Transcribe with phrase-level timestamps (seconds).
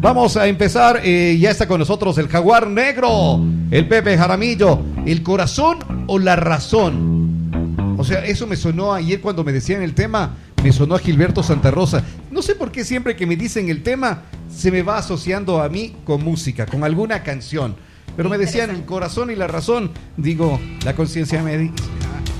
[0.00, 1.00] Vamos a empezar.
[1.02, 4.80] eh, ya está con nosotros el Jaguar Negro, el Pepe Jaramillo.
[5.06, 7.96] ¿El corazón o la razón?
[7.98, 10.36] O sea, eso me sonó ayer cuando me decían el tema.
[10.62, 12.02] Me sonó a Gilberto Santa Rosa.
[12.30, 14.22] No sé por qué siempre que me dicen el tema
[14.54, 17.74] se me va asociando a mí con música, con alguna canción.
[18.16, 19.90] Pero me decían el corazón y la razón.
[20.16, 21.74] Digo, la conciencia me dice.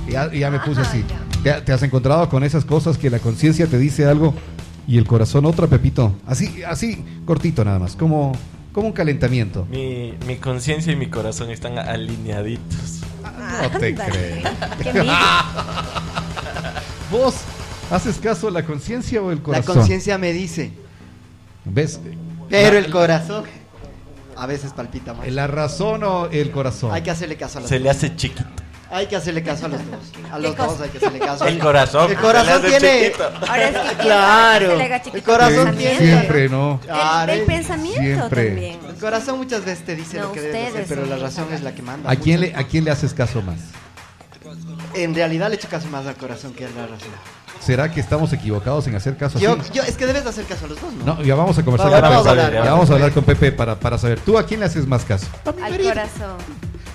[0.08, 1.04] Ya, ya me puse Ah, así.
[1.44, 1.56] ya.
[1.56, 4.34] ¿Te, te has encontrado con esas cosas que la conciencia te dice algo
[4.88, 6.16] y el corazón otra, Pepito?
[6.26, 8.32] Así, así, cortito nada más, como,
[8.72, 9.64] como un calentamiento.
[9.70, 13.00] Mi, mi conciencia y mi corazón están alineaditos.
[13.62, 15.04] No te envidia.
[17.10, 17.34] ¿Vos
[17.90, 19.76] haces caso a la conciencia o el La corazón?
[19.76, 20.72] conciencia me dice,
[21.64, 22.00] ¿Ves?
[22.50, 23.44] pero La- el corazón
[24.36, 25.26] a veces palpita más.
[25.32, 26.92] ¿La razón o el corazón?
[26.92, 28.44] Hay que hacerle caso a los Se le hace chiquito.
[28.90, 29.98] Hay que hacerle caso a los dos.
[30.32, 31.46] A los ¿Qué dos hay que hacerle caso.
[31.46, 32.10] El corazón.
[32.10, 33.02] El corazón tiene.
[33.06, 33.24] chiquito.
[33.46, 34.72] Ahora es que Claro.
[35.14, 35.90] El corazón tiene.
[35.90, 36.80] pensamiento, Siempre, ¿no?
[36.84, 38.46] Claro, El, pensamiento Siempre.
[38.46, 38.78] también.
[38.88, 41.60] El corazón muchas veces te dice No, lo que debes hacer, pero la razón es
[41.62, 42.10] la que manda.
[42.10, 43.58] ¿A quién, le, muchas ¿A quién le haces caso más?
[44.94, 47.08] En realidad le echo caso más al corazón que a la razón.
[47.60, 49.70] ¿Será que estamos equivocados en hacer caso Yo, así?
[49.74, 51.16] yo, es que debes hacer caso a los dos, ¿no?
[51.16, 52.46] No, ya vamos a conversar Vamos, con vamos a Pepe.
[52.46, 54.20] hablar, Ya vamos a hablar con Pepe para, para saber.
[54.20, 55.26] ¿Tú a quién le haces más caso?
[55.44, 56.38] Al corazón.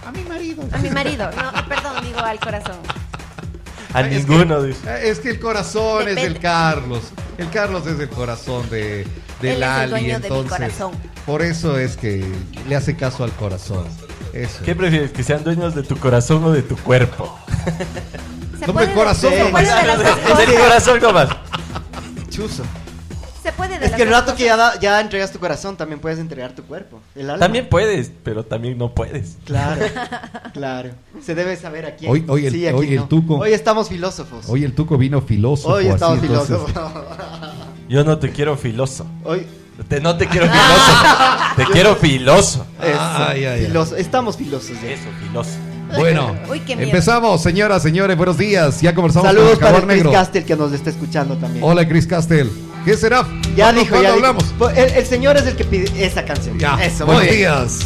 [0.06, 0.64] A mi marido.
[0.72, 1.30] A mi marido.
[1.32, 2.78] No, perdón, digo al corazón.
[3.94, 5.10] A Es ninguno, que- dice.
[5.10, 7.02] Es que el corazón es del Carlos.
[7.38, 9.06] El Carlos es el corazón de,
[9.42, 9.94] de Él es el Lali.
[9.94, 10.92] de mi entonces, corazón.
[11.26, 12.26] por eso es que
[12.68, 13.86] le hace caso al corazón.
[14.34, 14.64] Eso.
[14.66, 15.12] ¿Qué prefieres?
[15.12, 17.38] ¿Que sean dueños de tu corazón o de tu cuerpo?
[18.60, 20.56] Se No, puede el corazón de, no se puede me de las dos Es el
[20.60, 21.30] corazón nomás.
[22.32, 22.64] Chuzo.
[23.44, 25.38] Se puede de Es las que el dos rato que ya, da- ya entregas tu
[25.40, 27.02] corazón, también puedes entregar tu cuerpo.
[27.14, 27.40] El alma.
[27.46, 29.36] También puedes, pero también no puedes.
[29.44, 29.82] Claro,
[30.54, 30.92] claro.
[31.22, 32.10] Se debe saber a quién.
[32.10, 33.36] Hoy- hoy el- sí, a hoy quién el tuco.
[33.40, 34.46] Hoy estamos filósofos.
[34.48, 35.76] Hoy el tuco vino filósofo.
[35.76, 36.88] Hoy estamos entonces- filósofos.
[37.90, 39.06] Yo no te quiero filoso.
[39.26, 39.46] Hoy.
[39.90, 40.92] Te- no te quiero filoso.
[41.58, 42.66] te quiero filoso.
[42.82, 43.66] Eso, Ay, ay, ay.
[43.66, 44.90] filoso- Estamos filosos ya.
[44.92, 45.52] Eso, filoso.
[45.98, 46.88] Bueno, Uy, qué miedo.
[46.90, 48.80] empezamos, señoras, señores, buenos días.
[48.82, 50.12] Ya conversamos Saludos con el para Jaguar el Chris Negro.
[50.20, 51.64] Castel que nos está escuchando también.
[51.64, 52.50] Hola, Chris Castel.
[52.86, 53.26] ¿Qué será?
[53.56, 54.14] Ya ¿Cuándo- dijo, ya dijo.
[54.14, 54.44] hablamos?
[54.58, 56.58] Pues, El, el señor es el que pide esa canción.
[56.60, 57.80] Ya, Eso, buenos días.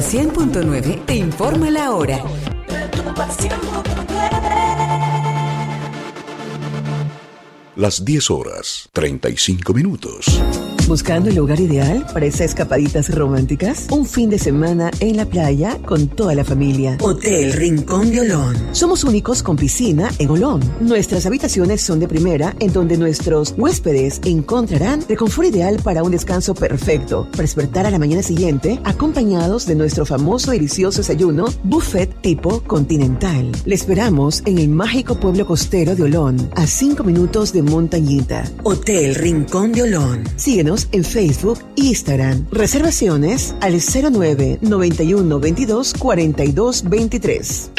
[0.00, 2.22] 100.9 te informa la hora.
[7.76, 10.40] Las 10 horas, 35 minutos.
[10.90, 13.86] ¿Buscando el lugar ideal para esas escapaditas románticas?
[13.92, 16.98] Un fin de semana en la playa con toda la familia.
[17.00, 18.56] Hotel Rincón de Olón.
[18.72, 20.60] Somos únicos con piscina en Olón.
[20.80, 26.10] Nuestras habitaciones son de primera, en donde nuestros huéspedes encontrarán el confort ideal para un
[26.10, 31.44] descanso perfecto, para despertar a la mañana siguiente, acompañados de nuestro famoso y delicioso desayuno,
[31.62, 33.52] buffet tipo continental.
[33.64, 38.42] Le esperamos en el mágico pueblo costero de Olón, a 5 minutos de Montañita.
[38.64, 40.24] Hotel Rincón de Olón.
[40.34, 42.46] Síguenos en Facebook e Instagram.
[42.50, 47.70] Reservaciones al 09 91 22 42 23.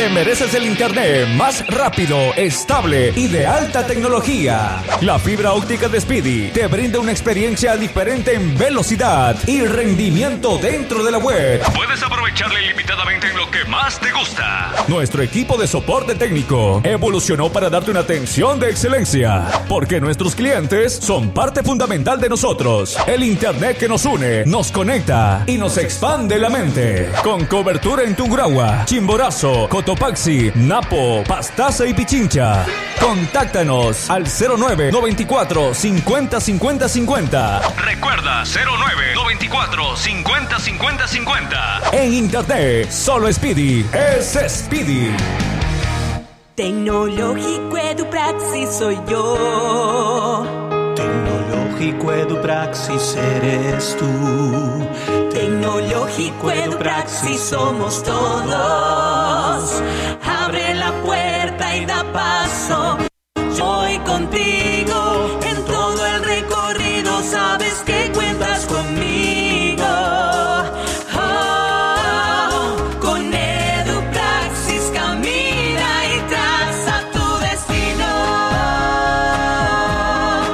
[0.00, 4.82] Te mereces el internet más rápido, estable y de alta tecnología.
[5.02, 11.04] La fibra óptica de Speedy te brinda una experiencia diferente en velocidad y rendimiento dentro
[11.04, 11.60] de la web.
[11.74, 14.72] Puedes aprovecharla ilimitadamente en lo que más te gusta.
[14.88, 20.94] Nuestro equipo de soporte técnico evolucionó para darte una atención de excelencia, porque nuestros clientes
[20.94, 22.96] son parte fundamental de nosotros.
[23.06, 27.10] El internet que nos une, nos conecta y nos expande la mente.
[27.22, 32.64] Con cobertura en Tungurahua, Chimborazo, Cotopaxi, Napo, Pastaza y Pichincha.
[33.00, 37.60] Contáctanos al 09 94 50 50 50.
[37.76, 41.80] Recuerda 09 94 50 50 50.
[41.90, 45.10] En internet, solo Speedy es Speedy.
[46.54, 50.46] Tecnológico Edupraxis soy yo.
[50.94, 54.86] Tecnológico Edupraxis eres tú.
[55.32, 59.19] Tecnológico Edupraxis somos todos.
[60.24, 62.96] Abre la puerta y da paso.
[63.56, 67.22] Yo voy contigo en todo el recorrido.
[67.22, 69.84] Sabes que cuentas conmigo.
[71.14, 78.08] Oh, con Edupraxis camina y traza tu destino.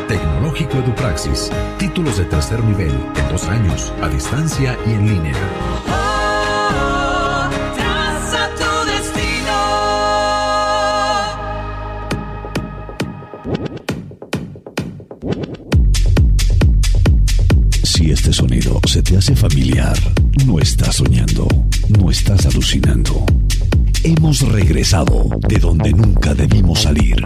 [0.09, 1.53] Tecnológico Edupraxis.
[1.79, 5.35] Títulos de tercer nivel en dos años, a distancia y en línea.
[18.87, 19.97] Se te hace familiar,
[20.45, 21.47] no estás soñando,
[21.89, 23.25] no estás alucinando.
[24.03, 27.17] Hemos regresado de donde nunca debimos salir.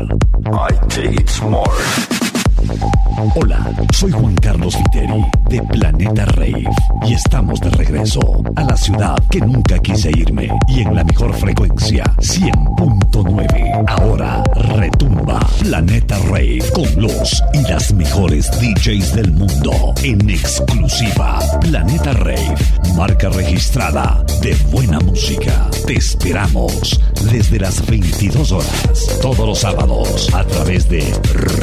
[3.35, 6.69] Hola, soy Juan Carlos Viteri de Planeta Rave
[7.07, 11.35] y estamos de regreso a la ciudad que nunca quise irme y en la mejor
[11.35, 13.85] frecuencia 100.9.
[13.89, 21.41] Ahora retumba Planeta Rave con los y las mejores DJs del mundo en exclusiva.
[21.61, 22.55] Planeta Rave,
[22.97, 25.69] marca registrada de buena música.
[25.87, 27.01] Te esperamos
[27.31, 31.01] desde las 22 horas todos los sábados a través de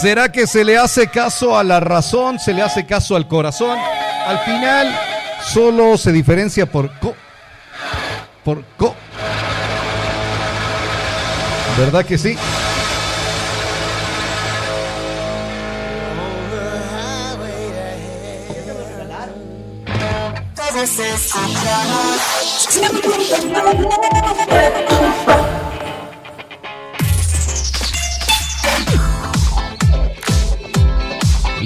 [0.08, 2.38] ¿Será que se le hace caso a la razón?
[2.38, 3.78] ¿Se le hace caso al corazón?
[4.26, 4.98] Al final,
[5.52, 7.14] solo se diferencia por co.
[8.42, 8.94] Por co.
[11.76, 12.38] ¿Verdad que sí?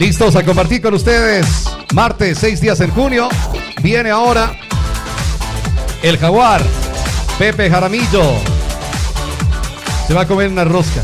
[0.02, 1.64] Listos a compartir con ustedes.
[1.94, 3.28] Martes, seis días en junio.
[3.84, 4.58] Viene ahora
[6.02, 6.60] el jaguar.
[7.38, 8.32] Pepe Jaramillo.
[10.08, 11.00] Se va a comer una rosca.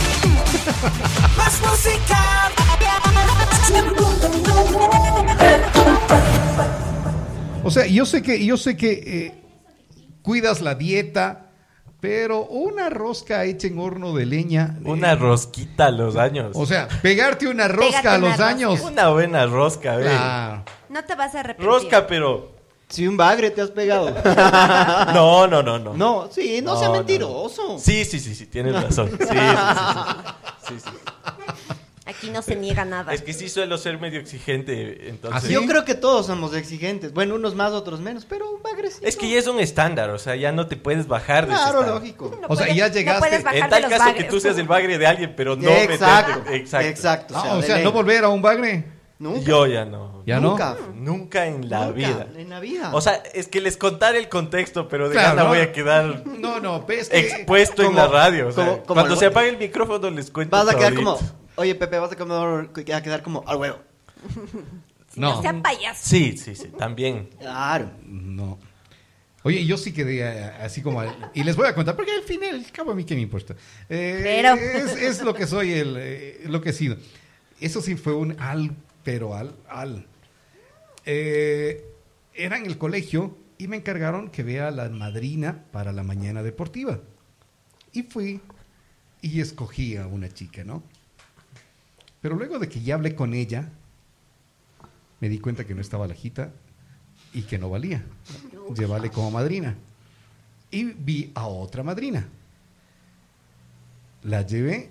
[1.36, 2.50] Más música.
[7.62, 9.42] O sea, yo sé que, yo sé que eh,
[10.22, 11.47] cuidas la dieta,
[12.00, 14.78] pero una rosca hecha en horno de leña.
[14.84, 16.52] Una rosquita a los años.
[16.54, 18.48] O sea, pegarte una rosca Pégate a una los rosca.
[18.48, 18.80] años.
[18.80, 20.04] Una buena rosca, ve.
[20.04, 20.64] Claro.
[20.88, 21.66] No te vas a arrepentir.
[21.66, 22.56] Rosca, pero.
[22.88, 24.14] Si un bagre te has pegado.
[25.14, 25.92] No, no, no, no.
[25.94, 27.78] No, sí, no, No, sea no, mentiroso.
[27.78, 29.10] Sí, sí, sí, sí, tienes razón.
[29.10, 29.34] Sí, sí,
[30.68, 30.74] sí, sí.
[30.74, 30.90] Sí, sí.
[32.08, 33.12] Aquí no se niega nada.
[33.12, 35.42] Es que sí suelo ser medio exigente, entonces.
[35.44, 35.52] ¿Ah, sí?
[35.52, 37.12] Yo creo que todos somos exigentes.
[37.12, 38.98] Bueno, unos más, otros menos, pero un bagre sí.
[39.02, 41.62] Es que ya es un estándar, o sea, ya no te puedes bajar de ese
[41.62, 42.38] Claro, lógico.
[42.40, 44.96] No O sea, ya no llegaste- bajar En tal caso que tú seas el bagre
[44.96, 46.56] de alguien, pero no exacto, meterte.
[46.56, 46.88] Exacto.
[46.88, 47.34] exacto.
[47.58, 48.84] O sea, no volver a un bagre.
[49.20, 49.40] Nunca.
[49.40, 50.22] Yo ya no.
[50.24, 50.76] ¿Ya Nunca.
[50.94, 52.26] Nunca en la Nunca, vida.
[52.36, 52.90] En la vida.
[52.94, 55.48] O sea, es que les contaré el contexto, pero de Claro, gana ¿no?
[55.48, 58.48] voy a quedar No, no, que- expuesto en la radio.
[58.48, 60.94] o sea, como- como cuando el se apague el micrófono les cuento vas a quedar
[60.94, 61.16] todito.
[61.16, 63.78] como, oye Pepe, vas a, comer, a quedar como al huevo.
[65.16, 65.42] No, No.
[65.42, 66.00] sea payaso.
[66.02, 67.28] Sí, sí, sí, también.
[67.38, 67.90] Claro.
[68.04, 68.58] No.
[69.44, 71.00] Oye, yo sí quedé eh, así como...
[71.00, 73.20] al- Y les voy a contar, porque al final, al cabo a mí que me
[73.22, 73.54] importa.
[73.88, 76.96] Eh, Pero- Es, es lo que soy, el, eh, lo que he sido.
[77.60, 78.72] Eso sí fue un al,
[79.04, 80.06] pero al, al.
[81.06, 81.84] Eh,
[82.34, 86.42] era en el colegio y me encargaron que vea a la madrina para la mañana
[86.42, 87.00] deportiva.
[87.92, 88.40] Y fui
[89.22, 90.82] y escogí a una chica, ¿no?
[92.20, 93.70] Pero luego de que ya hablé con ella,
[95.20, 96.52] me di cuenta que no estaba lajita
[97.32, 98.04] y que no valía.
[98.76, 99.76] Llevarle como madrina.
[100.70, 102.28] Y vi a otra madrina.
[104.22, 104.90] La llevé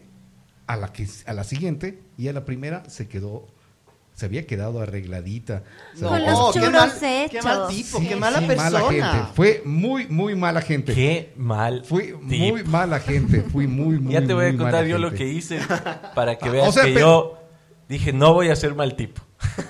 [0.67, 3.47] a la, que, a la siguiente y a la primera se quedó,
[4.17, 5.61] se había quedado arregladita.
[5.97, 7.31] No, Con los qué churros mal, hechos.
[7.31, 8.79] qué mal tipo, Sí, qué mala sí, persona.
[8.89, 9.17] gente.
[9.35, 10.95] Fue muy, muy mala gente.
[10.95, 11.83] Qué mal.
[11.85, 13.41] Fui muy mala gente.
[13.43, 15.59] Fui muy, muy Ya te voy a contar yo lo que hice
[16.15, 17.37] para que veas o sea, que yo
[17.87, 19.21] dije, no voy a ser mal tipo.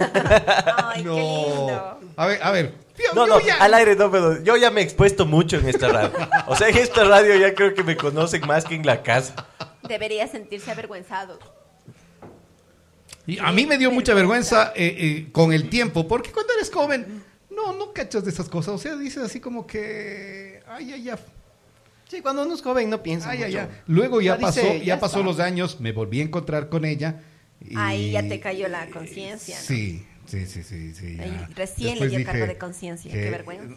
[0.77, 1.15] Ay, qué No.
[1.15, 1.99] lindo.
[2.15, 2.73] A ver, a ver.
[2.97, 5.57] Yo- No, yo no, ya- al aire no, pero yo ya me he expuesto mucho
[5.57, 6.11] en esta radio.
[6.47, 9.35] O sea, en esta radio ya creo que me conocen más que en la casa.
[9.89, 11.37] Debería sentirse avergüenzado.
[13.27, 16.71] Y a mí me dio mucha vergüenza eh, eh, con el tiempo, porque cuando eres
[16.71, 18.73] joven, no, no cachas de esas cosas.
[18.73, 21.17] O sea, dices así como que, ay, ay, ay,
[22.09, 23.59] Sí, cuando uno es joven no piensa ay, mucho.
[23.59, 23.67] ay.
[23.87, 26.85] Luego ya Ya pasó, dice, ya, ya pasó los años, me volví a encontrar con
[26.85, 27.21] ella.
[27.59, 29.57] y- Ahí ya te cayó la conciencia.
[29.57, 29.61] ¿no?
[29.61, 31.17] Sí, sí, sí, sí, sí.
[31.17, 31.49] ya.
[31.53, 33.11] Recién le dio cargo de conciencia.
[33.11, 33.75] Qué vergüenza.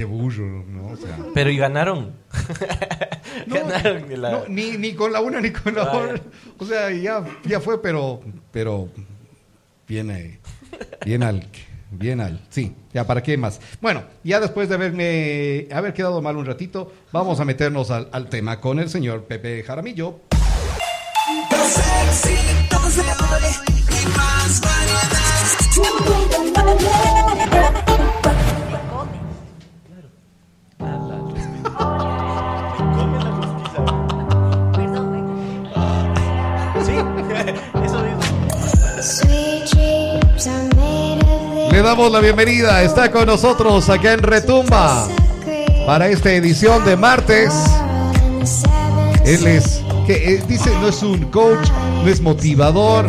[0.00, 0.86] Qué burro, ¿no?
[0.86, 2.14] O sea, Pero y ganaron.
[3.46, 4.30] no, ganaron de la...
[4.30, 6.22] no, ni, ni con la una ni con la otra.
[6.56, 8.88] O sea, ya, ya fue, pero, pero
[9.86, 10.40] viene,
[11.04, 11.46] bien al,
[11.90, 13.60] bien al, sí, ya para qué más.
[13.82, 18.30] Bueno, ya después de haberme, haber quedado mal un ratito, vamos a meternos al, al
[18.30, 20.18] tema con el señor Pepe Jaramillo.
[26.54, 27.09] Perdón,
[41.70, 45.06] Le damos la bienvenida, está con nosotros acá en Retumba
[45.86, 47.54] para esta edición de martes.
[49.24, 51.68] Él es, que eh, dice, no es un coach,
[52.02, 53.08] no es motivador,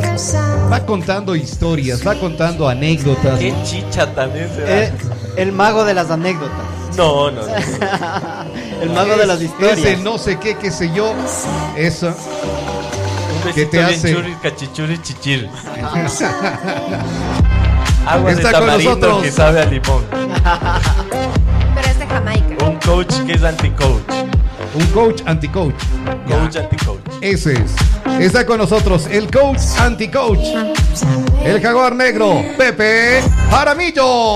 [0.71, 3.39] va contando historias, va contando anécdotas.
[3.39, 4.83] Qué chicha también se da.
[4.83, 4.93] Eh,
[5.37, 6.59] el mago de las anécdotas.
[6.95, 7.47] No, no, no.
[8.81, 9.79] El mago de las historias.
[9.79, 11.13] Ese no sé qué, qué sé yo,
[11.77, 12.07] eso.
[12.07, 14.13] Un ¿Qué besito te hace?
[14.13, 15.49] churri, cachichurri, chichir.
[18.05, 19.23] Agua Está de con tamarindo nosotros.
[19.23, 20.03] que sabe a limón.
[21.75, 22.65] Pero es de Jamaica.
[22.65, 24.01] Un coach que es anti-coach.
[24.73, 25.75] Un coach anti-coach.
[26.27, 26.99] Coach anti-coach.
[27.21, 27.75] Ese es.
[28.19, 30.39] Está con nosotros el coach anti-coach.
[31.43, 34.35] El jaguar negro, Pepe Jaramillo.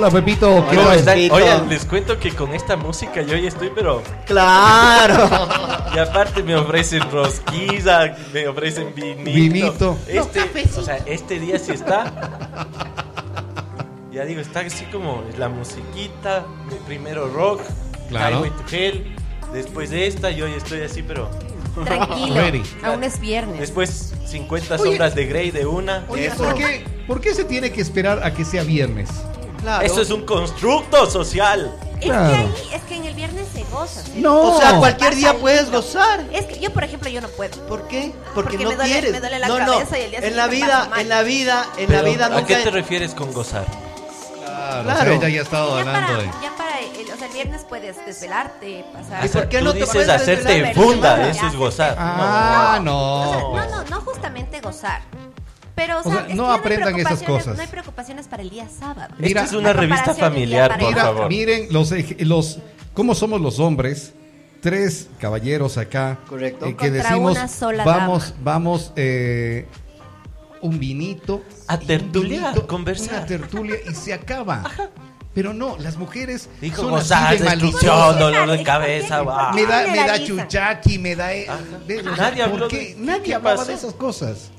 [0.00, 0.64] Hola, Pepito.
[0.70, 1.04] ¿Qué ¿Cómo tal?
[1.04, 1.34] Pepito.
[1.34, 4.02] Oigan, les cuento que con esta música yo ya estoy, pero.
[4.24, 5.28] Claro.
[5.94, 9.24] Y aparte me ofrecen rosquiza, me ofrecen vinito.
[9.24, 9.98] Vinito.
[10.06, 10.40] Este,
[10.78, 12.66] o sea, este día sí está.
[14.12, 16.46] Ya digo, está así como la musiquita,
[16.86, 17.60] primero rock,
[18.08, 18.36] Claro.
[18.36, 19.14] Highway to Hell,
[19.52, 21.28] después de esta, yo ya estoy así, pero
[21.84, 22.36] Tranquilo.
[22.36, 22.62] Ready.
[22.84, 23.58] Aún es viernes.
[23.58, 24.82] después 50 Oye.
[24.84, 26.04] sombras de Grey de una.
[26.08, 26.30] Oye.
[26.30, 29.10] ¿por qué, ¿por qué se tiene que esperar a que sea viernes?
[29.60, 29.84] Claro.
[29.84, 31.74] Eso es un constructo social.
[32.00, 32.30] Es Claro.
[32.30, 34.02] que ahí, es que en el viernes se goza.
[34.02, 34.12] ¿sí?
[34.22, 34.54] No.
[34.54, 36.24] O sea, cualquier día puedes gozar.
[36.32, 37.58] Es que yo, por ejemplo, yo no puedo.
[37.66, 38.12] ¿Por qué?
[38.34, 39.12] Porque, Porque no me duele- quieres.
[39.12, 39.96] me duele la no, cabeza no.
[39.98, 42.46] y el día en la vida, en la vida, en la vida ¿A nunca.
[42.46, 43.66] qué te refieres con gozar?
[43.66, 45.16] Claro, Claro.
[45.16, 48.06] o sea, ya estado Ya hablando para, ya para el, o sea, el viernes puedes
[48.06, 49.26] desvelarte, pasar.
[49.26, 51.96] ¿Y por qué Tú no te dices puedes hacerte en funda, eso es gozar.
[51.98, 53.52] Ah, no.
[53.56, 55.02] no, no, no justamente gozar.
[55.80, 57.56] Pero, o O sea, sea, es que no hay aprendan esas preocupaciones- cosas.
[57.56, 59.14] No hay preocupaciones para el día sábado.
[59.18, 61.28] Mira, Esto es una revista familiar, por Mira, favor.
[61.28, 62.58] miren los, los
[62.92, 64.12] cómo somos los hombres.
[64.60, 66.18] Tres caballeros acá.
[66.28, 66.66] Correcto.
[66.66, 68.40] eh, que Contra decimos, una sola vamos, dama.
[68.42, 69.66] vamos, eh,
[70.60, 71.42] un vinito.
[71.66, 73.14] A vinito, conversar.
[73.20, 74.70] Una tertulia y se acaba.
[75.32, 78.18] Pero no, las mujeres Dijo son gozar, así de maliciosas.
[78.18, 79.22] dolor de cabeza.
[79.54, 81.32] Me da, me da chuchaqui, me da...
[81.32, 81.46] eh,
[82.18, 82.78] Nadie ¿por habló qué?
[82.78, 83.68] de- Nadie ¿qué hablaba pasó?
[83.68, 84.50] de esas cosas.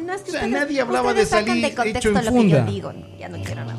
[0.00, 2.20] No, es que O sea, ustedes- nadie hablaba de salir de contexto hecho en lo
[2.22, 2.58] que funda.
[2.66, 2.92] yo digo.
[2.92, 3.78] No, ya no quiero nada.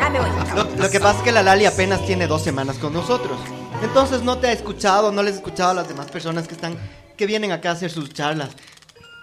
[0.00, 0.28] Ah, me voy.
[0.54, 3.38] Lo, lo que pasa es que la Lali apenas tiene dos semanas con nosotros.
[3.82, 6.76] Entonces no te ha escuchado, no les ha escuchado a las demás personas que están,
[7.16, 8.50] que vienen acá a hacer sus charlas.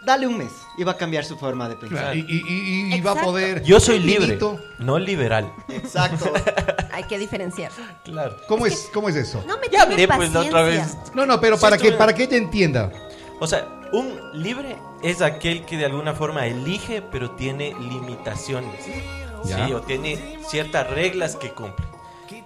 [0.06, 2.16] Dale un mes y va a cambiar su forma de pensar.
[2.16, 3.62] Y, y- y- y va a poder...
[3.64, 4.40] Yo soy libre,
[4.80, 5.52] no liberal.
[5.68, 6.32] Exacto.
[6.94, 7.72] Hay que diferenciar.
[8.06, 8.38] Claro.
[8.48, 9.44] ¿Cómo es, ¿Cómo es eso?
[9.46, 10.96] No me Ya tiene hablé pues la otra vez.
[11.14, 12.90] No, no, pero Sí, para que, para que ella entienda.
[13.42, 18.86] O sea, un libre es aquel que de alguna forma elige, pero tiene limitaciones.
[19.46, 19.66] Ya.
[19.68, 21.86] Sí, o tiene ciertas reglas que cumple.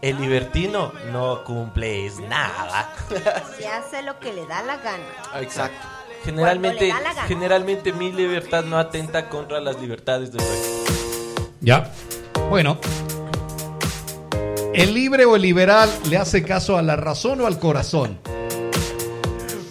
[0.01, 2.93] El libertino no cumple es nada.
[3.57, 5.03] Se hace lo que le da la gana.
[5.39, 5.87] Exacto.
[6.23, 7.13] Generalmente, gana.
[7.27, 11.43] generalmente mi libertad no atenta contra las libertades del resto.
[11.61, 11.91] Ya.
[12.49, 12.77] Bueno.
[14.73, 18.19] ¿El libre o el liberal le hace caso a la razón o al corazón?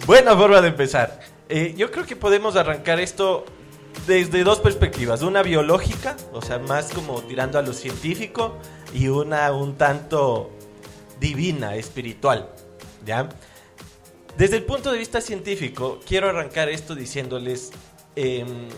[0.05, 1.19] Buena forma de empezar.
[1.53, 3.43] Eh, yo creo que podemos arrancar esto
[4.07, 5.21] desde dos perspectivas.
[5.21, 8.57] Una biológica, o sea, más como tirando a lo científico,
[8.93, 10.49] y una un tanto
[11.19, 12.49] divina, espiritual.
[13.05, 13.27] ¿Ya?
[14.37, 17.71] Desde el punto de vista científico, quiero arrancar esto diciéndoles,
[18.15, 18.69] em,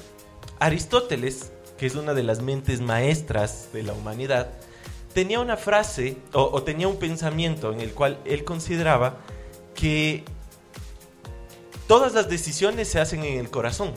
[0.59, 4.49] Aristóteles, que es una de las mentes maestras de la humanidad,
[5.13, 9.17] tenía una frase o, o tenía un pensamiento en el cual él consideraba
[9.75, 10.23] que
[11.87, 13.93] todas las decisiones se hacen en el corazón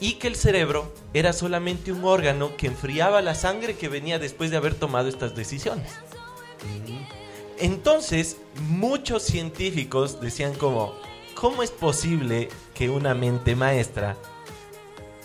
[0.00, 4.50] y que el cerebro era solamente un órgano que enfriaba la sangre que venía después
[4.50, 5.90] de haber tomado estas decisiones.
[7.58, 8.36] Entonces,
[8.68, 10.94] muchos científicos decían como,
[11.34, 14.16] ¿cómo es posible que una mente maestra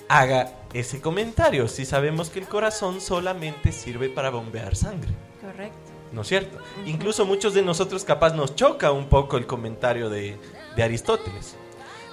[0.08, 5.12] haga ese comentario si sabemos que el corazón solamente sirve para bombear sangre?
[5.42, 5.93] Correcto.
[6.14, 6.60] ¿No es cierto?
[6.86, 10.38] Incluso muchos de nosotros capaz nos choca un poco el comentario de,
[10.76, 11.56] de Aristóteles.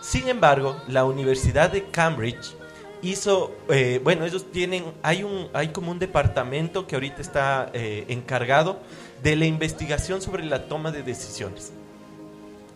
[0.01, 2.55] Sin embargo, la Universidad de Cambridge
[3.03, 8.07] hizo, eh, bueno, ellos tienen, hay, un, hay como un departamento que ahorita está eh,
[8.09, 8.79] encargado
[9.23, 11.73] de la investigación sobre la toma de decisiones.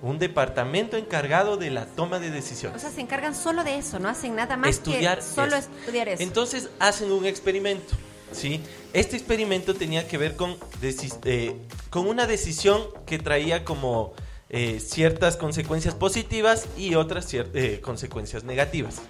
[0.03, 2.83] Un departamento encargado de la toma de O decisiones.
[2.83, 5.71] sea, se encargan solo de eso, no hacen nada más Estudiar que solo eso.
[5.81, 6.23] estudiar eso.
[6.23, 7.95] Entonces hacen un experimento,
[8.35, 8.61] ¿sí?
[8.93, 11.57] Este experimento tenía que ver con, eh,
[11.91, 14.13] con una decisión que traía como
[14.51, 19.01] eh, ciertas consecuencias positivas y otras eh, consecuencias negativas.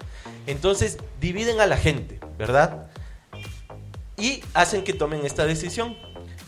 [0.47, 2.89] Entonces dividen a la gente, ¿verdad?
[4.17, 5.97] Y hacen que tomen esta decisión.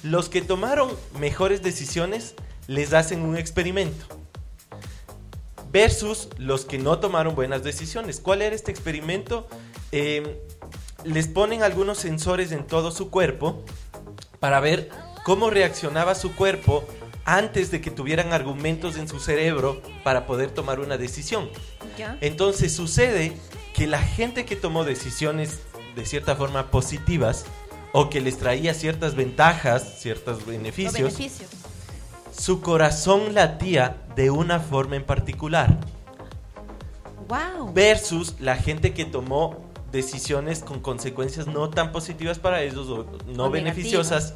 [0.03, 2.35] Los que tomaron mejores decisiones
[2.67, 4.05] les hacen un experimento
[5.71, 8.19] versus los que no tomaron buenas decisiones.
[8.19, 9.47] ¿Cuál era este experimento?
[9.91, 10.41] Eh,
[11.03, 13.63] les ponen algunos sensores en todo su cuerpo
[14.39, 14.89] para ver
[15.23, 16.83] cómo reaccionaba su cuerpo
[17.25, 21.49] antes de que tuvieran argumentos en su cerebro para poder tomar una decisión.
[21.97, 22.17] ¿Ya?
[22.21, 23.33] Entonces sucede
[23.73, 25.59] que la gente que tomó decisiones
[25.95, 27.45] de cierta forma positivas
[27.91, 31.49] o que les traía ciertas ventajas, ciertos beneficios, beneficios.
[32.31, 35.77] su corazón latía de una forma en particular.
[37.27, 37.73] Wow.
[37.73, 43.45] Versus la gente que tomó decisiones con consecuencias no tan positivas para ellos o no
[43.45, 44.33] O beneficiosas,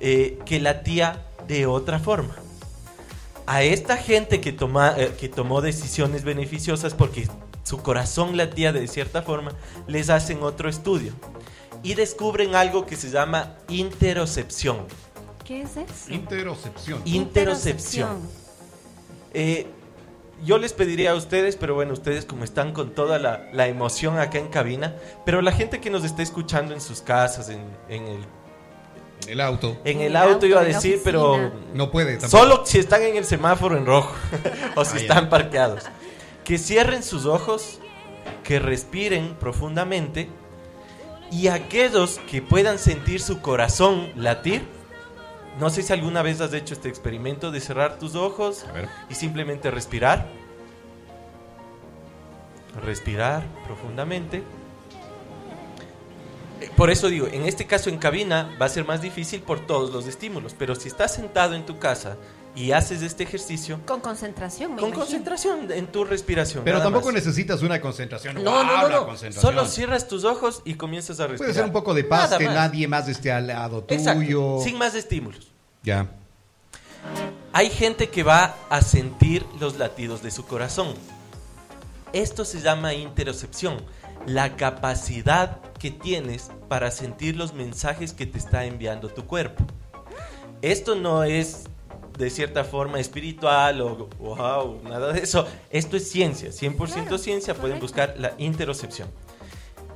[0.00, 2.34] eh, que latía de otra forma.
[3.46, 7.28] A esta gente que, toma, eh, que tomó decisiones beneficiosas porque
[7.62, 9.52] su corazón latía de cierta forma,
[9.86, 11.12] les hacen otro estudio.
[11.82, 14.78] y descubren algo que se llama interocepción.
[15.44, 16.12] ¿Qué es eso?
[16.12, 17.00] Interocepción.
[17.04, 18.28] Interocepción.
[19.32, 19.68] Eh,
[20.44, 24.18] yo les pediría a ustedes, pero bueno, ustedes como están con toda la, la emoción
[24.18, 24.94] acá en cabina,
[25.24, 28.24] pero la gente que nos está escuchando en sus casas, en, en el
[29.26, 29.76] En el auto.
[29.84, 31.52] en el auto iba a decir, pero.
[31.74, 32.30] No puede tampoco.
[32.42, 34.14] solo si están en el semáforo en rojo
[34.76, 35.00] o si Ah, ya.
[35.02, 35.84] están parqueados.
[36.44, 37.80] Que cierren sus ojos,
[38.44, 40.28] que respiren profundamente
[41.32, 44.62] y aquellos que puedan sentir su corazón latir.
[45.58, 48.66] No sé si alguna vez has hecho este experimento de cerrar tus ojos
[49.08, 50.28] y simplemente respirar.
[52.84, 54.42] Respirar profundamente.
[56.60, 59.60] Eh, Por eso digo, en este caso en cabina va a ser más difícil por
[59.60, 62.18] todos los estímulos, pero si estás sentado en tu casa
[62.56, 65.04] y haces este ejercicio, Con concentración, me con imagino.
[65.04, 66.64] concentración en tu respiración.
[66.64, 67.14] Pero tampoco más.
[67.16, 68.42] necesitas una concentración.
[68.42, 69.06] No, ¡Guau, no, no, la no.
[69.06, 69.54] concentración!
[69.54, 71.38] Solo cierras tus ojos y comienzas a respirar.
[71.38, 72.54] Puede ser un poco de paz, Nada que más.
[72.54, 74.00] nadie más esté al lado tuyo.
[74.00, 75.52] Exacto, sin más estímulos.
[75.82, 76.08] Ya.
[77.52, 80.94] Hay gente que va a sentir los latidos de su corazón.
[82.12, 83.84] Esto se llama interocepción,
[84.26, 89.64] la capacidad que tienes para sentir los mensajes que te está enviando tu cuerpo.
[90.62, 91.64] Esto no es
[92.16, 95.46] de cierta forma espiritual o wow, nada de eso.
[95.70, 99.08] Esto es ciencia, 100% Claro, ciencia, pueden buscar la interocepción.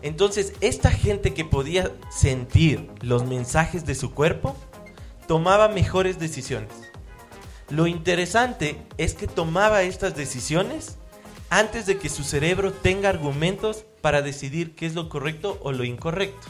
[0.03, 4.57] Entonces, esta gente que podía sentir los mensajes de su cuerpo,
[5.27, 6.73] tomaba mejores decisiones.
[7.69, 10.97] Lo interesante es que tomaba estas decisiones
[11.51, 15.85] antes de que su cerebro tenga argumentos para decidir qué es lo correcto o lo
[15.85, 16.49] incorrecto.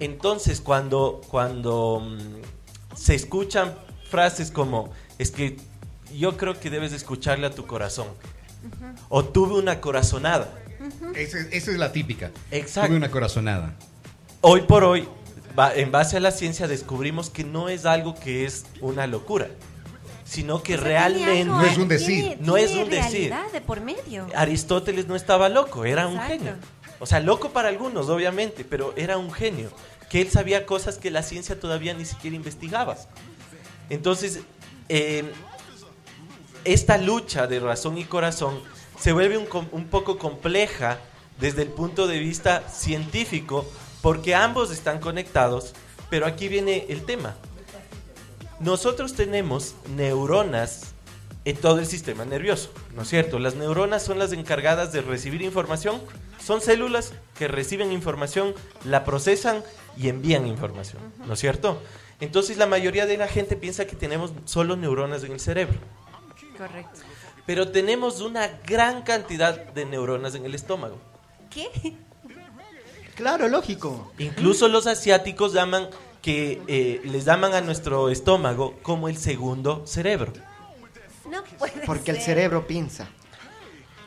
[0.00, 3.74] Entonces, cuando, cuando mm, se escuchan
[4.10, 5.56] frases como, es que
[6.16, 8.08] yo creo que debes escucharle a tu corazón,
[9.08, 10.50] o tuve una corazonada,
[11.14, 12.30] Ese- esa es la típica.
[12.50, 12.88] Exacto.
[12.88, 13.74] Tuve una corazonada.
[14.42, 15.08] hoy por hoy,
[15.76, 19.48] en base a la ciencia, descubrimos que no es algo que es una locura,
[20.24, 22.38] sino que O sea, tiene realmente algo, No es un tiene- decir.
[22.40, 23.32] No es un decir.
[23.52, 24.26] de por medio.
[24.34, 26.54] Aristóteles no estaba loco, era un genio.
[26.98, 29.70] O sea, loco para algunos, obviamente, pero era un genio.
[30.10, 32.96] Que él sabía cosas que la ciencia todavía ni siquiera investigaba.
[33.90, 34.40] Entonces,
[34.88, 35.30] eh,
[36.64, 38.60] esta lucha de razón y corazón
[38.98, 40.98] se vuelve un, un poco compleja
[41.38, 43.66] desde el punto de vista científico,
[44.02, 45.74] porque ambos están conectados,
[46.08, 47.36] pero aquí viene el tema.
[48.60, 50.92] Nosotros tenemos neuronas
[51.46, 53.38] en todo el sistema nervioso, ¿no es cierto?
[53.38, 56.00] Las neuronas son las encargadas de recibir información,
[56.38, 59.62] son células que reciben información, la procesan
[59.96, 61.80] y envían información, ¿no es cierto?
[62.20, 65.78] Entonces la mayoría de la gente piensa que tenemos solo neuronas en el cerebro,
[66.58, 67.00] Correcto.
[67.46, 70.98] pero tenemos una gran cantidad de neuronas en el estómago.
[71.48, 71.68] ¿Qué?
[73.16, 74.12] Claro, lógico.
[74.18, 75.88] Incluso los asiáticos llaman
[76.22, 80.32] que eh, les llaman a nuestro estómago como el segundo cerebro.
[81.30, 83.08] No puede Porque el cerebro piensa.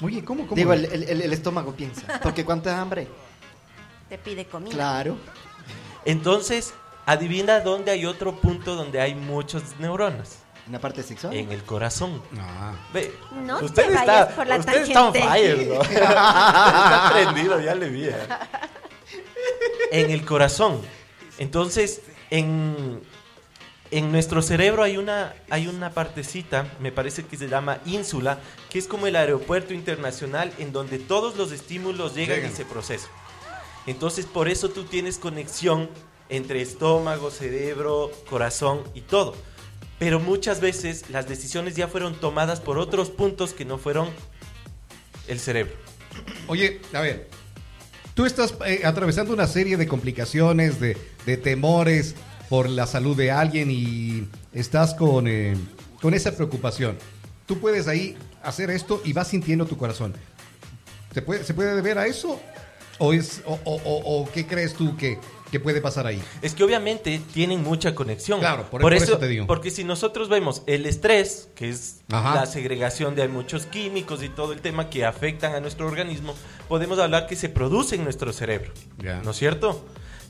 [0.03, 0.43] Oye, ¿cómo?
[0.47, 0.55] cómo?
[0.55, 2.19] Digo, el, el- estómago piensa.
[2.21, 3.07] Porque cuánto hambre.
[4.09, 4.71] Te pide comida.
[4.73, 5.17] Claro.
[6.05, 6.73] Entonces,
[7.05, 10.39] adivina dónde hay otro punto donde hay muchas neuronas.
[10.65, 11.33] En la parte sexual.
[11.33, 12.21] En el corazón.
[12.39, 12.73] Ah.
[12.93, 13.13] Ve,
[13.45, 15.27] No te usted vayas está, por la usted está on tangente.
[15.33, 15.81] fire, ¿no?
[15.81, 18.05] está prendido, ya le vi.
[18.05, 18.13] eh.
[19.91, 20.81] En el corazón.
[21.37, 23.01] Entonces, en,
[23.91, 28.39] en nuestro cerebro hay una, hay una partecita, me parece que se llama ínsula,
[28.69, 32.51] que es como el aeropuerto internacional en donde todos los estímulos llegan, Llegan.
[32.51, 33.09] y se procesan.
[33.85, 35.89] Entonces, por eso tú tienes conexión
[36.35, 39.35] entre estómago, cerebro, corazón y todo.
[39.99, 44.09] Pero muchas veces las decisiones ya fueron tomadas por otros puntos que no fueron
[45.27, 45.73] el cerebro.
[46.47, 47.29] Oye, a ver,
[48.13, 52.15] tú estás eh, atravesando una serie de complicaciones, de, de temores
[52.49, 55.55] por la salud de alguien y estás con, eh,
[56.01, 56.97] con esa preocupación.
[57.45, 60.13] Tú puedes ahí hacer esto y vas sintiendo tu corazón.
[61.13, 62.39] ¿Se puede, ¿se puede deber a eso?
[62.99, 65.17] ¿O, es, o, o- o- o qué crees tú que,
[65.53, 66.19] que puede pasar ahí?
[66.41, 68.39] Es que obviamente tienen mucha conexión.
[68.39, 69.45] Claro, por- por eso te digo.
[69.45, 72.33] Porque si nosotros vemos el estrés, que es Ajá.
[72.33, 76.33] la segregación de muchos químicos y todo el tema que afectan a nuestro organismo,
[76.67, 78.71] podemos hablar que se produce en nuestro cerebro.
[79.23, 79.85] ¿No es cierto?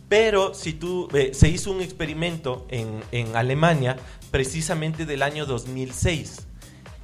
[0.09, 3.95] Pero si tú, eh, se hizo un experimento en, en Alemania,
[4.29, 6.47] precisamente del año 2006,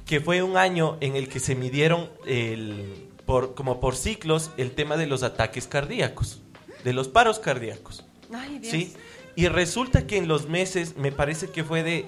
[0.04, 4.72] que fue un año en el que se midieron el, por, como por ciclos el
[4.72, 6.40] tema de los ataques cardíacos,
[6.84, 8.04] de los paros cardíacos.
[8.32, 8.72] Ay, Dios.
[8.72, 8.94] ¿Sí?
[9.36, 12.06] Y resulta que en los meses, me parece que fue de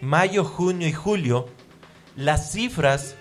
[0.00, 1.48] mayo, junio y julio,
[2.16, 3.16] las cifras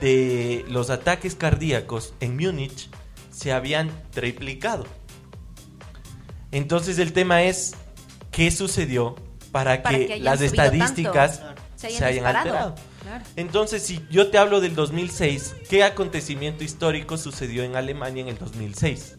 [0.00, 2.90] de los ataques cardíacos en Múnich
[3.30, 4.84] se habían triplicado.
[6.50, 7.74] Entonces el tema es,
[8.30, 9.16] ¿qué sucedió
[9.50, 11.62] para, Para que, las estadísticas tanto.
[11.76, 12.74] se Se hayan, alterado?
[13.02, 13.24] Claro.
[13.36, 18.38] Entonces, si yo te hablo del 2006, ¿qué acontecimiento histórico sucedió en Alemania en el
[18.38, 19.18] 2006?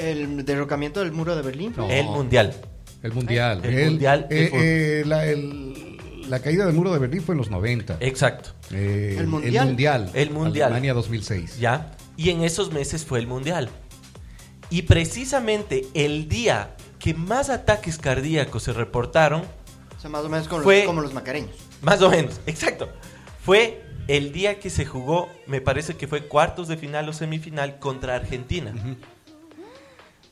[0.00, 1.74] El derrocamiento del muro de Berlín.
[1.76, 1.88] No.
[1.90, 2.54] El mundial.
[3.02, 3.60] El mundial.
[3.64, 7.50] El mundial eh, eh, la, el- la caída del muro de Berlín fue en los
[7.50, 7.96] 90.
[8.00, 8.50] Exacto.
[8.70, 9.56] Eh, El mundial.
[9.56, 10.10] El mundial.
[10.14, 10.66] El mundial.
[10.66, 11.58] Alemania 2006.
[11.58, 11.92] ¿Ya?
[12.16, 13.68] Y en esos meses fue el mundial.
[14.68, 19.42] Y precisamente el día que más ataques cardíacos se reportaron,
[19.96, 21.50] O sea, más o menos como, Fue- los, como los macareños.
[21.82, 22.88] más o menos, exacto,
[23.44, 27.78] fue el día que se jugó, me parece que fue cuartos de final o semifinal
[27.80, 28.72] contra Argentina.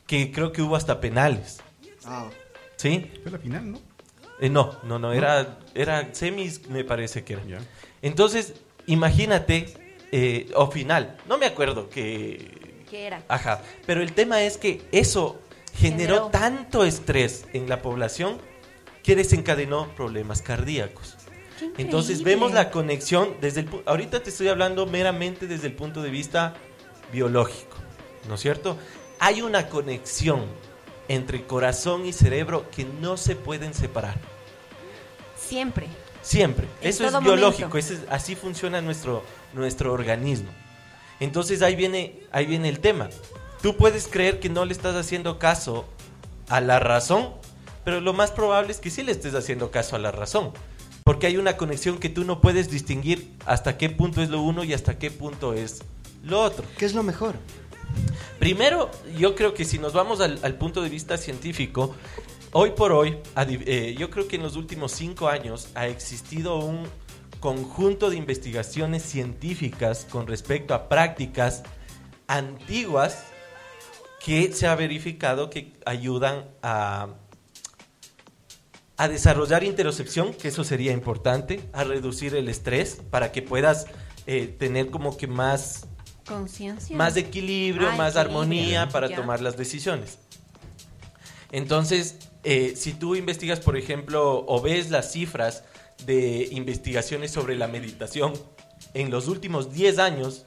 [0.09, 1.59] Que creo que hubo hasta penales.
[2.05, 2.29] Ah,
[2.77, 3.09] ¿Sí?
[3.23, 3.81] Fue la final, ¿no?
[4.41, 7.43] Eh, no, no, no, era, era semis, me parece que era.
[8.03, 8.55] Entonces,
[8.87, 9.75] imagínate,
[10.11, 12.85] eh, o final, no me acuerdo que...
[12.91, 13.23] ¿Qué era?
[13.29, 15.41] Ajá, pero el tema es que eso
[15.75, 16.31] generó Generó.
[16.31, 18.39] tanto estrés en la población
[19.03, 21.17] que desencadenó problemas cardíacos.
[21.77, 26.11] Entonces vemos la conexión desde el ahorita te estoy hablando meramente desde el punto de
[26.11, 26.55] vista
[27.13, 27.77] biológico,
[28.29, 28.79] ¿no es cierto?
[29.21, 30.47] Hay una conexión
[31.09, 34.17] entre corazón y cerebro que no se pueden separar.
[35.37, 35.87] Siempre.
[36.23, 36.67] Siempre.
[36.83, 39.23] En Eso es biológico, ese es- así funciona nuestro,
[39.55, 40.51] nuestro organismo.
[41.21, 43.09] Entonces ahí viene, ahí viene el tema.
[43.63, 45.87] Tú puedes creer que no le estás haciendo caso
[46.49, 47.31] a la razón,
[47.85, 50.53] pero lo más probable es que sí le estés haciendo caso a la razón.
[51.03, 54.63] Porque hay una conexión que tú no puedes distinguir hasta qué punto es lo uno
[54.65, 55.81] y hasta qué punto es
[56.23, 56.65] lo otro.
[56.77, 57.35] ¿Qué es lo mejor?
[58.39, 61.95] Primero, yo creo que si nos vamos al, punto de vista científico,
[62.53, 66.87] hoy por hoy, eh, yo creo que en los últimos cinco años ha existido un
[67.41, 71.63] conjunto de investigaciones científicas con respecto a prácticas
[72.27, 73.25] antiguas
[74.25, 77.09] que se ha verificado que ayudan a,
[78.97, 83.87] a desarrollar interocepción, que eso sería importante, a reducir el estrés para que puedas
[84.27, 85.88] eh, tener como que más
[86.29, 86.97] Conciencia.
[86.97, 89.17] más equilibrio, Ah, más equilibrio, armonía para ya.
[89.17, 90.19] tomar las decisiones.
[91.51, 95.65] Entonces, eh, si tú investigas, por ejemplo, o ves las cifras
[96.07, 98.33] de investigaciones sobre la meditación,
[98.95, 100.45] en los últimos 10 años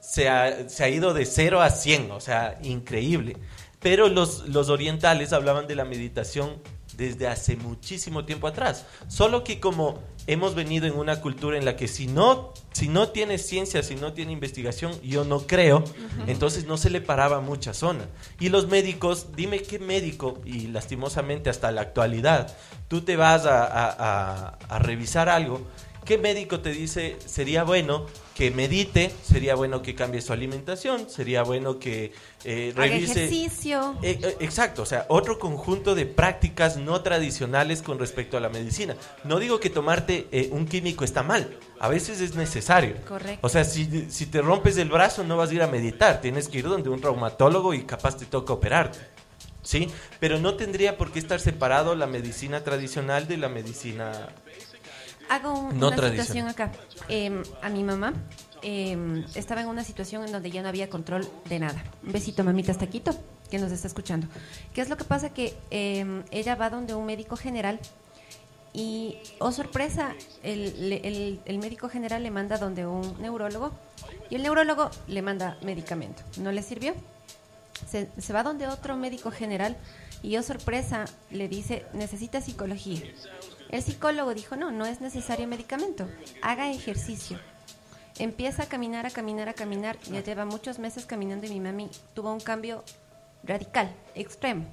[0.00, 3.36] se ha, se ha ido de 0 a 100, o sea, increíble.
[3.80, 6.60] Pero los, los orientales hablaban de la meditación
[6.96, 8.84] desde hace muchísimo tiempo atrás.
[9.08, 13.08] Solo que como hemos venido en una cultura en la que si no, si no
[13.08, 15.82] tiene ciencia, si no tiene investigación, yo no creo,
[16.28, 18.04] entonces no se le paraba mucha zona.
[18.38, 22.56] Y los médicos, dime qué médico, y lastimosamente hasta la actualidad,
[22.88, 25.60] tú te vas a, a- a- a revisar algo,
[26.10, 31.44] ¿qué médico te dice sería bueno que medite, sería bueno que cambie su alimentación, sería
[31.44, 32.10] bueno que
[32.42, 33.26] eh, revise...
[33.26, 33.96] ejercicio.
[34.02, 38.48] Eh, eh, exacto, o sea, otro conjunto de prácticas no tradicionales con respecto a la
[38.48, 38.96] medicina.
[39.22, 42.96] No digo que tomarte eh, un químico está mal, a veces es necesario.
[43.06, 43.46] Correcto.
[43.46, 46.48] O sea, si, si te rompes el brazo no vas a ir a meditar, tienes
[46.48, 48.98] que ir donde un traumatólogo y capaz te toca operarte.
[49.62, 49.88] ¿Sí?
[50.18, 54.30] Pero no tendría por qué estar separado la medicina tradicional de la medicina...
[55.30, 56.72] Hago un- No una situación acá.
[57.08, 58.12] Eh, a mi mamá
[58.62, 61.82] eh, estaba en una situación en donde ya no había control de nada.
[62.04, 63.12] Un besito, mamita, hasta Quito,
[63.50, 64.26] que nos está escuchando.
[64.74, 65.30] ¿Qué es lo que pasa?
[65.32, 67.78] Que eh, ella va donde un médico general
[68.72, 73.72] y, oh sorpresa, el, el- el médico general le manda donde un neurólogo
[74.30, 76.22] y el neurólogo le manda medicamento.
[76.38, 76.94] ¿No le sirvió?
[77.88, 79.76] Se, se va donde otro médico general
[80.22, 83.00] y, oh sorpresa, le dice, necesita psicología.
[83.70, 86.08] El psicólogo dijo, no, no es necesario medicamento,
[86.42, 87.38] haga ejercicio.
[88.18, 89.96] Empieza a caminar, a caminar, a caminar.
[90.10, 92.84] Ya lleva muchos meses caminando y mi mami tuvo un cambio
[93.44, 94.66] radical, extremo.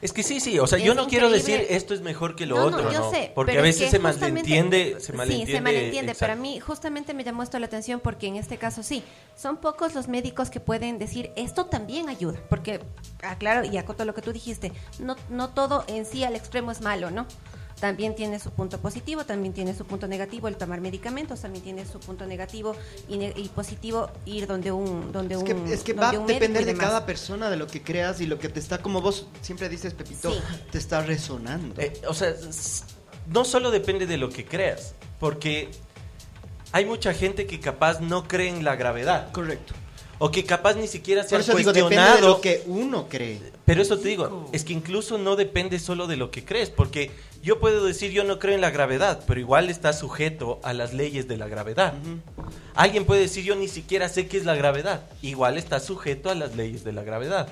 [0.00, 2.46] Es que sí, sí, o sea, Es yo no quiero decir esto es mejor que
[2.46, 3.10] lo No, otro, no, yo ¿no?
[3.10, 5.46] sé, Porque pero a es veces se malentiende, se malentiende.
[5.46, 6.42] Sí, se malentiende, pero a exacto.
[6.42, 9.02] mí justamente me llamó esto la atención porque en este caso sí,
[9.36, 12.80] son pocos los médicos que pueden decir esto también ayuda, porque,
[13.22, 16.80] aclaro y acoto lo que tú dijiste, no, no todo en sí al extremo es
[16.80, 17.26] malo, ¿no?
[17.80, 21.86] También tiene su punto positivo, también tiene su punto negativo el tomar medicamentos, también tiene
[21.86, 22.74] su punto negativo
[23.08, 26.18] y, ne- y positivo ir donde un donde Es un que, es que va a
[26.18, 29.00] un depender de cada persona, de lo que creas y lo que te está, como
[29.00, 30.40] vos siempre dices, Pepito, Sí.
[30.72, 31.80] te está resonando.
[31.80, 32.34] Eh, o sea,
[33.28, 35.70] no solo depende de lo que creas, porque
[36.72, 39.30] hay mucha gente que capaz no cree en la gravedad.
[39.32, 39.74] Correcto.
[40.20, 42.16] O que capaz ni siquiera se han digo, cuestionado.
[42.16, 43.40] de lo que uno cree.
[43.64, 47.10] Pero eso te digo, es que incluso no depende solo de lo que crees, porque
[47.42, 50.92] yo puedo decir yo no creo en la gravedad, pero igual está sujeto a las
[50.92, 51.94] leyes de la gravedad.
[52.74, 56.34] Alguien puede decir yo ni siquiera sé qué es la gravedad, igual está sujeto a
[56.34, 57.48] las leyes de la gravedad.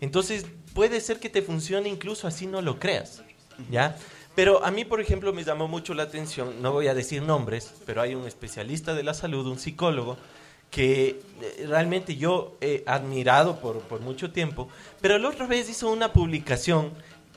[0.00, 3.22] Entonces, puede ser que te funcione incluso así no lo creas,
[3.70, 3.96] ¿ya?
[4.34, 7.72] Pero a mí, por ejemplo, me llamó mucho la atención, no voy a decir nombres,
[7.84, 10.16] pero hay un especialista de la salud, un psicólogo,
[10.70, 14.68] que eh, realmente yo he admirado por, por mucho tiempo,
[15.00, 16.92] pero la otra vez hizo una publicación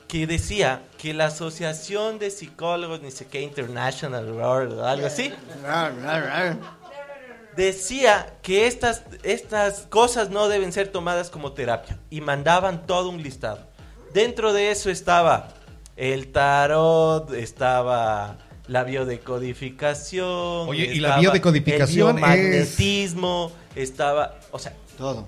[0.08, 5.32] que decía que la Asociación de Psicólogos, ni sé qué, International, o algo así,
[7.56, 13.22] decía que estas, estas cosas no deben ser tomadas como terapia y mandaban todo un
[13.22, 13.66] listado.
[14.12, 15.48] Dentro de eso estaba
[15.96, 20.68] el tarot, estaba la biodecodificación.
[20.68, 25.26] Oye, y la biodecodificación el biomagnetismo, estaba, o sea, Todo.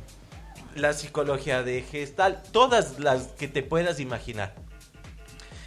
[0.74, 4.54] la psicología de gestal, todas las que te puedas imaginar.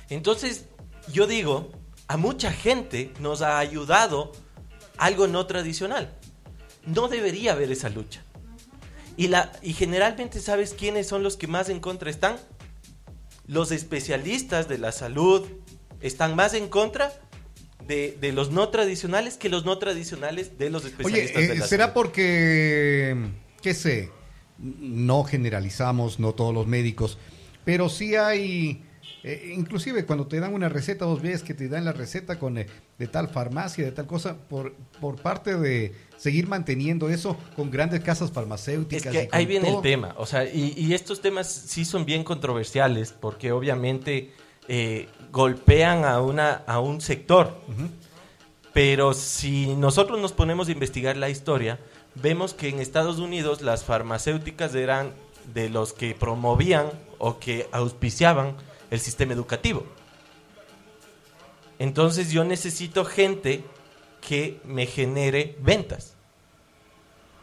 [0.10, 0.66] Entonces,
[1.12, 1.72] yo digo,
[2.08, 4.32] a mucha gente nos ha ayudado
[4.98, 6.12] algo no tradicional.
[6.86, 8.24] No debería haber esa lucha.
[9.16, 12.38] Y, la, y generalmente, ¿sabes quiénes son los que más en contra están?
[13.46, 15.48] Los especialistas de la salud
[16.02, 17.12] están más en contra
[17.90, 21.60] de, de los no tradicionales que los no tradicionales de los Oye, especialistas de eh,
[21.60, 21.94] la ¿será salud.
[21.96, 23.18] porque,
[23.62, 24.12] qué sé,
[24.60, 27.18] no generalizamos, no todos los médicos,
[27.66, 28.84] pero sí hay,
[29.24, 32.60] eh, inclusive cuando te dan una receta, vos ves que te dan la receta con
[32.60, 32.68] eh,
[33.00, 38.02] de tal farmacia, de tal cosa, por, por parte de seguir manteniendo eso con grandes
[38.02, 39.12] casas farmacéuticas.
[39.12, 39.78] que ahí viene todo.
[39.78, 44.32] el tema, o sea, y, y estos temas sí son bien controversiales porque obviamente
[44.70, 47.58] eh, golpean a, una, a un sector.
[48.72, 51.80] Pero si nosotros nos ponemos a investigar la historia,
[52.14, 55.12] vemos que en Estados Unidos las farmacéuticas eran
[55.54, 58.56] de los que promovían o que auspiciaban
[58.92, 59.86] el sistema educativo.
[61.80, 63.64] Entonces yo necesito gente
[64.22, 66.14] que me genere ventas.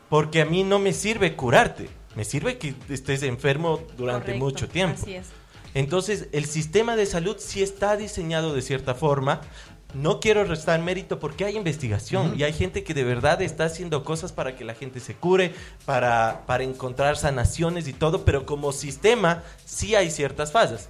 [0.09, 4.68] Porque a mí no me sirve curarte, me sirve que estés enfermo durante Correcto, mucho
[4.68, 5.01] tiempo.
[5.03, 5.27] Así es.
[5.75, 9.41] Entonces, el sistema de salud sí está diseñado de cierta forma.
[9.95, 14.05] No quiero restar mérito porque hay investigación y hay gente que de verdad está haciendo
[14.05, 15.55] cosas para que la gente se cure,
[15.85, 20.89] para, para encontrar sanaciones y todo, pero como sistema sí hay ciertas fallas.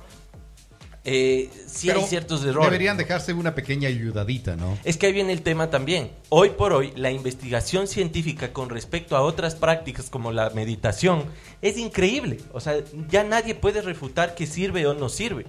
[1.08, 2.68] Eh, sí Pero hay ciertos errores.
[2.68, 4.76] Deberían dejarse una pequeña ayudadita, ¿no?
[4.82, 6.10] Es que ahí viene el tema también.
[6.30, 11.22] Hoy por hoy, la investigación científica con respecto a otras prácticas como la meditación
[11.62, 12.38] es increíble.
[12.52, 15.46] O sea, ya nadie puede refutar que sirve o no sirve.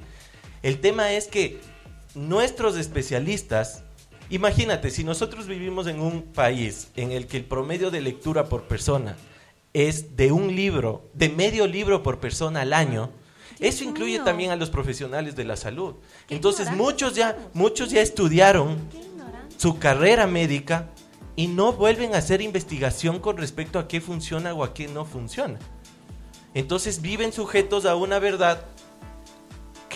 [0.62, 1.60] El tema es que
[2.14, 3.84] nuestros especialistas,
[4.30, 8.68] imagínate, si nosotros vivimos en un país en el que el promedio de lectura por
[8.68, 9.18] persona
[9.74, 13.10] es de un libro, de medio libro por persona al año,
[13.60, 14.24] eso incluye mío.
[14.24, 15.96] también a los profesionales de la salud.
[16.28, 17.56] Qué Entonces muchos ya, somos.
[17.56, 18.78] muchos ya estudiaron
[19.58, 20.90] su carrera médica
[21.36, 25.06] y no vuelven a hacer investigación con respecto a qué funciona o a qué no
[25.06, 25.60] funciona.
[26.54, 28.66] Entonces viven sujetos a una verdad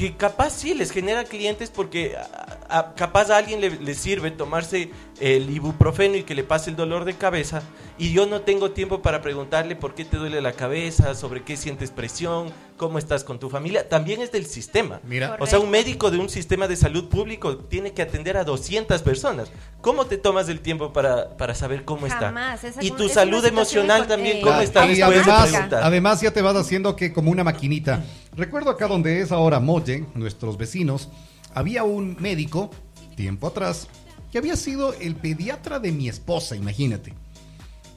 [0.01, 4.31] que capaz sí les genera clientes porque a- a- capaz a alguien le, le sirve
[4.31, 4.89] tomarse
[5.19, 7.61] el ibuprofeno y que le pase el dolor de cabeza
[7.99, 11.55] y yo no tengo tiempo para preguntarle por qué te duele la cabeza, sobre qué
[11.55, 13.87] sientes presión, cómo estás con tu familia.
[13.89, 14.99] También es del sistema.
[15.03, 18.43] Mira, O sea, un médico de un sistema de salud público tiene que atender a
[18.43, 19.51] 200 personas.
[19.81, 22.69] ¿Cómo te tomas el tiempo para, para saber cómo Jamás, está?
[22.69, 24.87] esa Y tu es salud emocional también, eh, ¿cómo está?
[24.91, 28.03] y además, además ya te vas haciendo que como una maquinita.
[28.35, 31.09] Recuerdo acá donde es ahora Molle, nuestros vecinos,
[31.53, 32.69] había un médico,
[33.15, 33.87] tiempo atrás,
[34.31, 37.13] que había sido el pediatra de mi esposa, imagínate.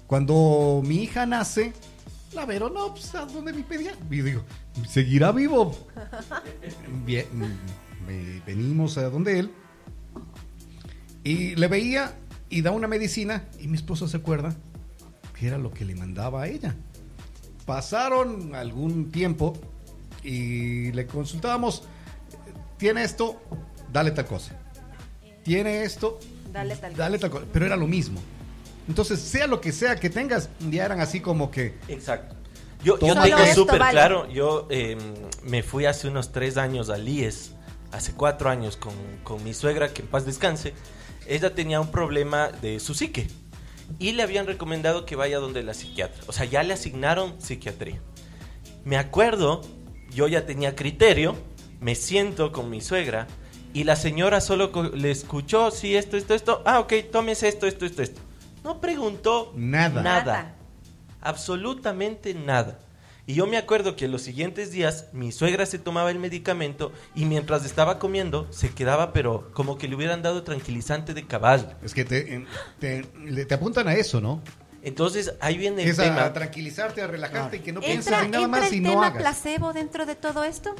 [0.06, 1.72] Cuando mi hija nace,
[2.34, 4.04] la Vero, no, pues, ¿a dónde mi pediatra?
[4.10, 4.42] Y digo,
[4.88, 5.76] ¿seguirá vivo?
[7.06, 7.26] Bien,
[8.06, 9.50] me- venimos a donde él.
[11.22, 12.12] Y le veía
[12.50, 14.54] y da una medicina y mi esposa se acuerda
[15.38, 16.74] que era lo que le mandaba a ella.
[17.64, 19.54] Pasaron algún tiempo
[20.24, 21.84] y le consultábamos,
[22.76, 23.40] tiene esto,
[23.92, 24.58] dale tal cosa.
[25.44, 26.18] Tiene esto,
[26.54, 27.46] Dale tal dale tal cosa.
[27.52, 28.20] Pero era lo mismo.
[28.86, 31.74] Entonces, sea lo que sea que tengas, ya eran así como que...
[31.88, 32.36] Exacto.
[32.84, 33.92] Yo, yo tengo súper vale.
[33.92, 34.96] claro, yo eh,
[35.42, 37.52] me fui hace unos tres años al IES,
[37.92, 38.92] hace cuatro años con,
[39.24, 40.74] con mi suegra, que en paz descanse.
[41.26, 43.26] Ella tenía un problema de su psique
[43.98, 46.22] y le habían recomendado que vaya donde la psiquiatra.
[46.26, 48.00] O sea, ya le asignaron psiquiatría.
[48.84, 49.62] Me acuerdo,
[50.14, 51.36] yo ya tenía criterio,
[51.80, 53.26] me siento con mi suegra
[53.74, 56.62] y la señora solo le escuchó, sí, esto, esto, esto.
[56.64, 58.20] Ah, ok, tómese esto, esto, esto, esto.
[58.62, 60.02] No preguntó Nada.
[60.02, 60.24] Nada.
[60.24, 60.54] Nada.
[61.20, 62.78] Absolutamente nada.
[63.26, 67.24] Y yo me acuerdo que los siguientes días mi suegra se tomaba el medicamento y
[67.24, 71.68] mientras estaba comiendo se quedaba, pero como que le hubieran dado tranquilizante de caballo.
[71.82, 72.44] Es que te,
[72.78, 74.42] te apuntan a eso, ¿no?
[74.84, 76.24] Entonces, ahí viene el Es tema.
[76.26, 78.90] a tranquilizarte, a relajarte y que no pienses ¿Entra, en nada más el y no
[78.90, 79.22] tema hagas.
[79.22, 80.74] placebo dentro de todo esto?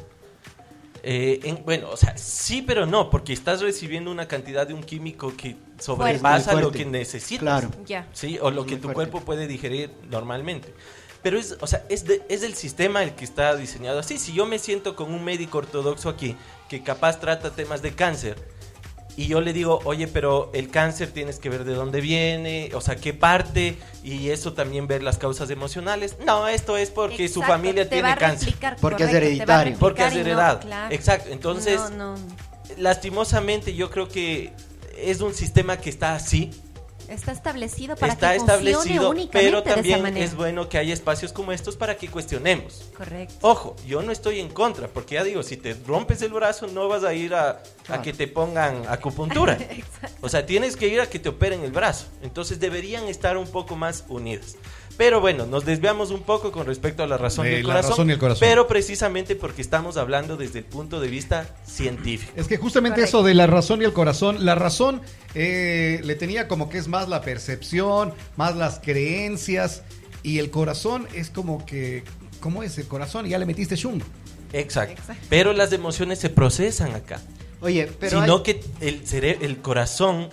[1.07, 4.83] Eh, en- bueno, o sea, sí, pero no, porque estás recibiendo una cantidad de un
[4.83, 7.41] químico que sobrepasa lo que necesitas.
[7.41, 7.69] Claro.
[7.85, 8.07] Ya.
[8.13, 8.93] Sí, o lo que tu fuerte.
[8.95, 10.73] cuerpo puede digerir normalmente.
[11.21, 14.17] Pero es, o sea, es, de- es el sistema el que está diseñado así.
[14.17, 16.35] Si yo me siento con un médico ortodoxo aquí,
[16.69, 18.37] que capaz trata temas de cáncer,
[19.17, 22.81] y yo le digo, oye, pero el cáncer tienes que ver de dónde viene, o
[22.81, 26.17] sea, qué parte, y eso también ver las causas emocionales.
[26.25, 28.47] No, esto es porque su familia te va tiene a cáncer.
[28.47, 29.77] replicar, Porque es correcto, te va a hereditario.
[29.79, 30.59] Porque es no, heredado.
[30.59, 30.93] claro.
[30.93, 31.29] Exacto.
[31.31, 32.15] Entonces, No, no.
[32.77, 34.51] lastimosamente yo creo que
[34.97, 36.51] es un sistema que está así,
[37.09, 40.25] Está establecido para está que funcione establecido, únicamente pero de esa también manera.
[40.25, 42.89] es bueno que haya espacios como estos para que cuestionemos.
[42.97, 43.35] Correcto.
[43.41, 46.87] Ojo, yo no estoy en contra, porque ya digo, si te rompes el brazo no
[46.87, 49.53] vas a ir a, a que te pongan acupuntura.
[49.69, 50.17] Exacto.
[50.21, 52.07] O sea, tienes que ir a que te operen el brazo.
[52.21, 54.55] Entonces deberían estar un poco más unidas.
[54.97, 57.89] Pero bueno, nos desviamos un poco con respecto a la razón, y el la corazón,
[57.91, 58.47] razón y el corazón.
[58.47, 62.31] Pero precisamente porque estamos hablando desde el punto de vista científico.
[62.35, 63.17] Es que justamente Correcto.
[63.19, 65.01] eso de la razón y el corazón, la razón
[65.33, 69.83] eh, le tenía como que es más la percepción, más las creencias,
[70.23, 72.03] y el corazón es como que,
[72.39, 73.25] ¿cómo es el corazón?
[73.27, 74.01] Ya le metiste shung.
[74.53, 74.93] Exacto.
[75.01, 75.23] Exacto.
[75.29, 77.19] Pero las emociones se procesan acá.
[77.61, 79.01] Oye, pero sino hay- que el,
[79.41, 80.29] el corazón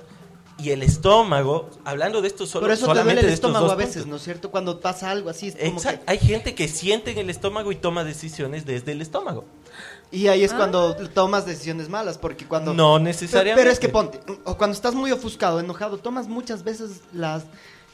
[0.59, 3.75] y el estómago, hablando de esto solo, por eso te solamente duele el estómago a
[3.75, 4.11] veces, puntos.
[4.11, 4.51] ¿no es cierto?
[4.51, 6.05] Cuando pasa algo así, es como Exacto.
[6.07, 9.45] Hay gente que siente en el estómago y toma decisiones desde el estómago.
[10.11, 10.59] Y ahí es Ah.
[10.59, 12.75] cuando tomas decisiones malas, porque cuando...
[12.75, 13.61] No Pero, necesariamente.
[13.61, 17.45] pero es que ponte, o cuando estás muy ofuscado, enojado, tomas muchas veces las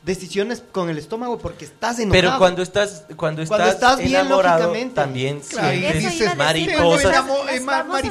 [0.04, 2.12] decisiones con el estómago porque estás enojado.
[2.22, 4.94] Pero cuando estás, cuando estás, Cuando estás bien, enamorado, lógicamente.
[4.94, 7.24] también Claro, sientes mariposas.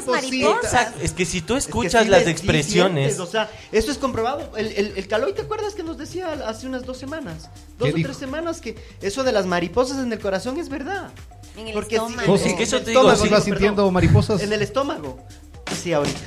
[0.06, 0.94] mariposas.
[1.02, 3.98] Es que si tú Es que escuchas sí las expresiones, sientes, o sea, eso es
[3.98, 4.52] comprobado.
[4.58, 7.50] El, el, el Caloy, ¿te acuerdas que nos decía hace unas dos semanas?
[7.78, 8.08] Dos ¿Qué o dijo?
[8.10, 11.10] tres semanas que eso de las mariposas en el corazón es verdad.
[11.58, 12.34] En el Porque estómago.
[12.34, 13.28] Oh, sí, en que eso te digo, estómago, sí.
[13.28, 14.42] ¿Sí vas sintiendo mariposas?
[14.42, 15.18] En el estómago.
[15.82, 16.20] Sí, ahorita.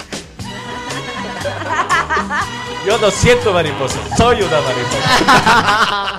[2.87, 6.11] yo no siento mariposas, soy una mariposa.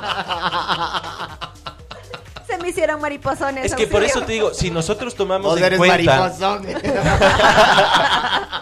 [2.47, 3.65] Se me hicieron mariposones.
[3.65, 6.33] Es que por eso te digo, si nosotros tomamos en eres cuenta,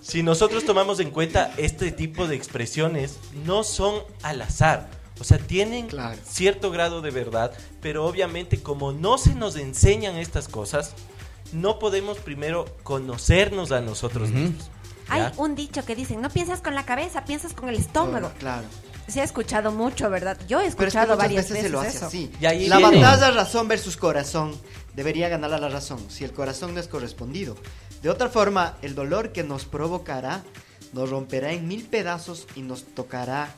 [0.00, 4.88] si nosotros tomamos en cuenta este tipo de expresiones, no son al azar.
[5.20, 6.18] O sea, tienen Claro.
[6.24, 10.94] cierto grado de verdad, pero obviamente como no se nos enseñan estas cosas,
[11.52, 14.70] no podemos primero conocernos a nosotros mismos.
[15.08, 18.32] Hay un dicho que dicen, no piensas con la cabeza, piensas con el estómago.
[18.38, 18.64] Claro.
[19.08, 20.36] Se ha escuchado mucho, ¿verdad?
[20.48, 22.06] Yo he Pero es que escuchado muchas varias veces veces se lo hace eso.
[22.06, 22.30] así.
[22.40, 23.00] Y ahí la viene.
[23.02, 24.52] batalla razón versus corazón
[24.94, 27.56] debería ganar a la razón si el corazón no es correspondido.
[28.02, 30.42] De otra forma, el dolor que nos provocará
[30.92, 33.48] nos romperá en mil pedazos y nos tocará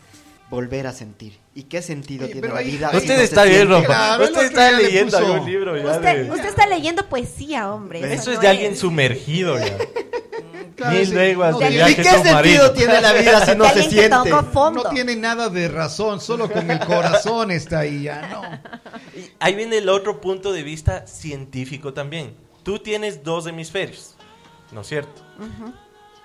[0.50, 1.38] volver a sentir.
[1.54, 2.88] ¿Y qué sentido Oye, tiene la ahí- vida?
[2.88, 3.68] ahí- si Usted no está bien?
[3.68, 4.18] Rompa.
[4.22, 8.00] Usted está le leyendo puso- algún libro ya Usted, de- usted está leyendo poesía, hombre.
[8.14, 9.76] Eso es no de alguien sumergido ya.
[10.78, 11.14] Claro, Mil sí.
[11.14, 14.30] leguas No, de ¿y ¿Y viaje qué sentido tiene la vida si no se siente?
[14.30, 18.42] No tiene nada de razón, solo con el corazón está ahí, ya no.
[19.20, 22.36] Y Ahí viene el otro punto de vista científico también.
[22.62, 24.14] Tú tienes dos hemisferios,
[24.72, 25.20] ¿no es cierto?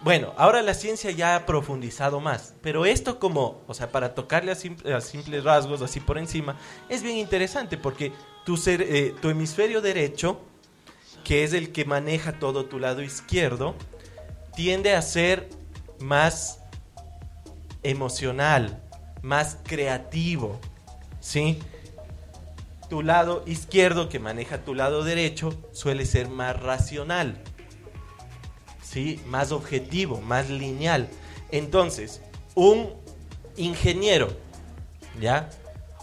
[0.02, 4.52] Bueno, ahora la ciencia ya ha profundizado más, pero esto como, o sea, para tocarle
[4.52, 6.58] a, simple- a simples rasgos, así por encima,
[6.90, 8.12] es bien interesante porque
[8.46, 10.42] tu, cer- eh, tu hemisferio derecho,
[11.24, 13.76] que es el que maneja todo tu lado izquierdo,
[14.56, 15.50] tiende a ser
[16.00, 16.60] más
[17.84, 18.82] emocional,
[19.22, 20.60] más creativo,
[21.20, 21.60] ¿sí?
[22.90, 27.42] Tu lado izquierdo, que maneja tu lado derecho, suele ser más racional,
[28.84, 29.22] ¿sí?
[29.28, 31.10] Más objetivo, más lineal.
[31.52, 32.22] Entonces,
[32.56, 32.90] un
[33.58, 34.36] ingeniero,
[35.20, 35.50] ¿ya?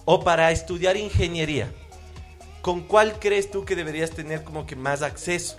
[0.05, 1.73] O para estudiar ingeniería,
[2.63, 5.57] ¿con cuál crees tú que deberías tener como que más acceso?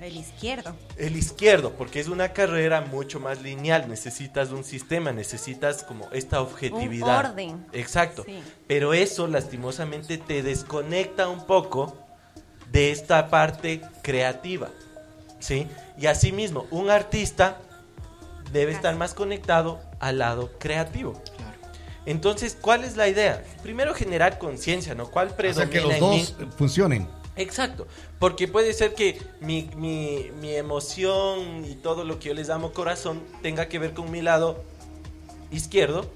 [0.00, 0.74] El izquierdo.
[0.98, 6.40] El izquierdo, porque es una carrera mucho más lineal, necesitas un sistema, necesitas como esta
[6.40, 7.30] objetividad.
[7.30, 7.66] orden.
[7.72, 8.24] Exacto.
[8.26, 8.42] Sí.
[8.66, 11.96] Pero eso lastimosamente te desconecta un poco
[12.70, 14.68] de esta parte creativa.
[15.38, 15.66] ¿Sí?
[15.98, 17.58] Y asimismo, un artista
[18.52, 21.20] debe estar más conectado al lado creativo.
[22.04, 23.42] Entonces, ¿cuál es la idea?
[23.62, 25.10] Primero generar conciencia, ¿no?
[25.10, 26.26] ¿Cuál O sea, predomina que los en mí?
[26.38, 27.08] dos funcionen.
[27.36, 27.86] Exacto,
[28.18, 32.72] porque puede ser que mi, mi, mi emoción y todo lo que yo les llamo
[32.72, 34.64] corazón tenga que ver con mi lado
[35.50, 36.06] izquierdo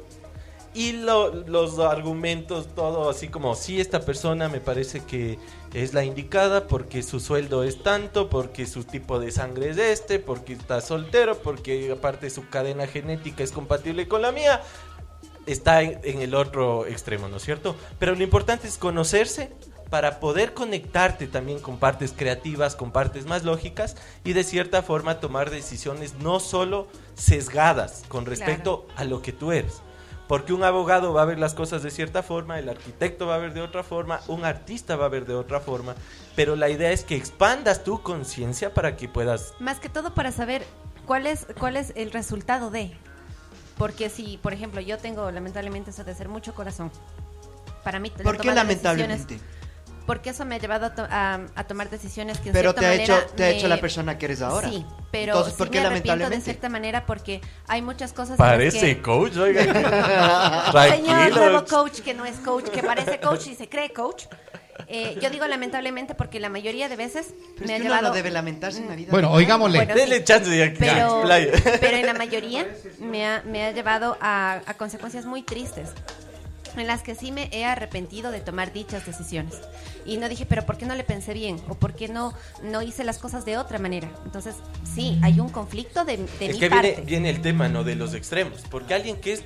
[0.75, 5.39] y lo- los argumentos, todo así como, sí, esta persona me parece que
[5.75, 10.19] es la indicada porque su sueldo es tanto, porque su tipo de sangre es este,
[10.21, 14.63] porque está soltero, porque aparte su cadena genética es compatible con la mía.
[15.47, 17.77] está en, en el otro extremo, ¿no es cierto?
[17.99, 19.51] Pero lo importante es conocerse
[19.91, 25.19] para poder conectarte también con partes creativas, con partes más lógicas y de cierta forma
[25.21, 29.83] tomar decisiones no solo sesgadas con respecto a lo que tú eres.
[30.29, 33.39] Porque un abogado va a ver las cosas de cierta forma, el arquitecto va a
[33.39, 35.97] ver de otra forma, un artista va a ver de otra forma,
[36.37, 39.55] pero la idea es que expandas tu conciencia para que puedas...
[39.59, 40.65] Más que todo para saber
[41.05, 42.93] cuál es, cuál es el resultado de.
[43.77, 46.93] Porque si, por ejemplo, yo tengo lamentablemente eso de ser mucho corazón.
[47.83, 49.35] Para mí, ¿Por qué lamentablemente?
[49.35, 49.60] decisiones-
[50.11, 52.81] Porque eso me ha llevado a, to- a- a tomar decisiones que en Pero cierta
[52.81, 54.69] te ha, manera hecho, te ha me- hecho la persona que eres ahora.
[54.69, 56.45] Sí, pero Entonces, sí ¿por qué me arrepiento de lamentablemente?
[56.45, 59.03] cierta manera porque hay muchas cosas Parece que...
[59.03, 59.63] coach, oiga.
[60.91, 64.25] Señor nuevo coach que no es coach, que parece coach y se cree coach.
[64.89, 68.09] Eh, yo digo lamentablemente porque la mayoría de veces Pero me es ha que llevado...
[68.09, 69.09] no debe lamentarse en la vida.
[69.13, 69.79] Bueno, oigámosle.
[69.79, 70.25] Bueno, Dele sí.
[70.25, 71.53] chance de que pero, explaye.
[71.81, 72.67] pero en la mayoría
[72.99, 75.91] me ha, me ha llevado a, a consecuencias muy tristes
[76.77, 79.55] en las que sí me he arrepentido de tomar dichas decisiones
[80.07, 82.83] y no dije pero por qué no le pensé bien o por qué no no
[82.83, 84.57] hice las cosas de otra manera entonces
[84.95, 87.85] sí hay un conflicto de, de Es mi que parte viene, viene el tema, ¿no?
[87.85, 88.63] De los extremos.
[88.71, 89.43] Porque alguien que es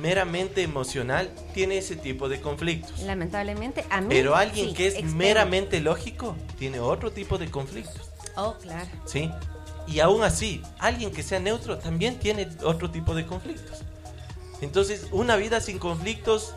[0.00, 3.00] meramente emocional tiene ese tipo de conflictos.
[3.00, 5.16] lamentablemente a mí Pero alguien sí, que es extremo.
[5.16, 8.10] meramente lógico tiene otro tipo de conflictos.
[8.36, 9.30] oh claro ¿Sí?
[9.86, 13.82] Y aún así, alguien que sea neutro también tiene otro tipo de conflictos.
[14.62, 16.54] Entonces, una vida sin conflictos,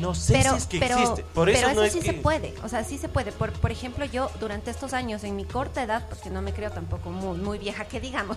[0.00, 1.24] no sé pero, si es que pero, existe.
[1.34, 2.06] Por pero eso no es sí que...
[2.06, 3.32] se puede, o sea, sí se puede.
[3.32, 6.70] Por, por ejemplo, yo durante estos años, en mi corta edad, porque no me creo
[6.70, 8.36] tampoco muy, muy vieja que digamos,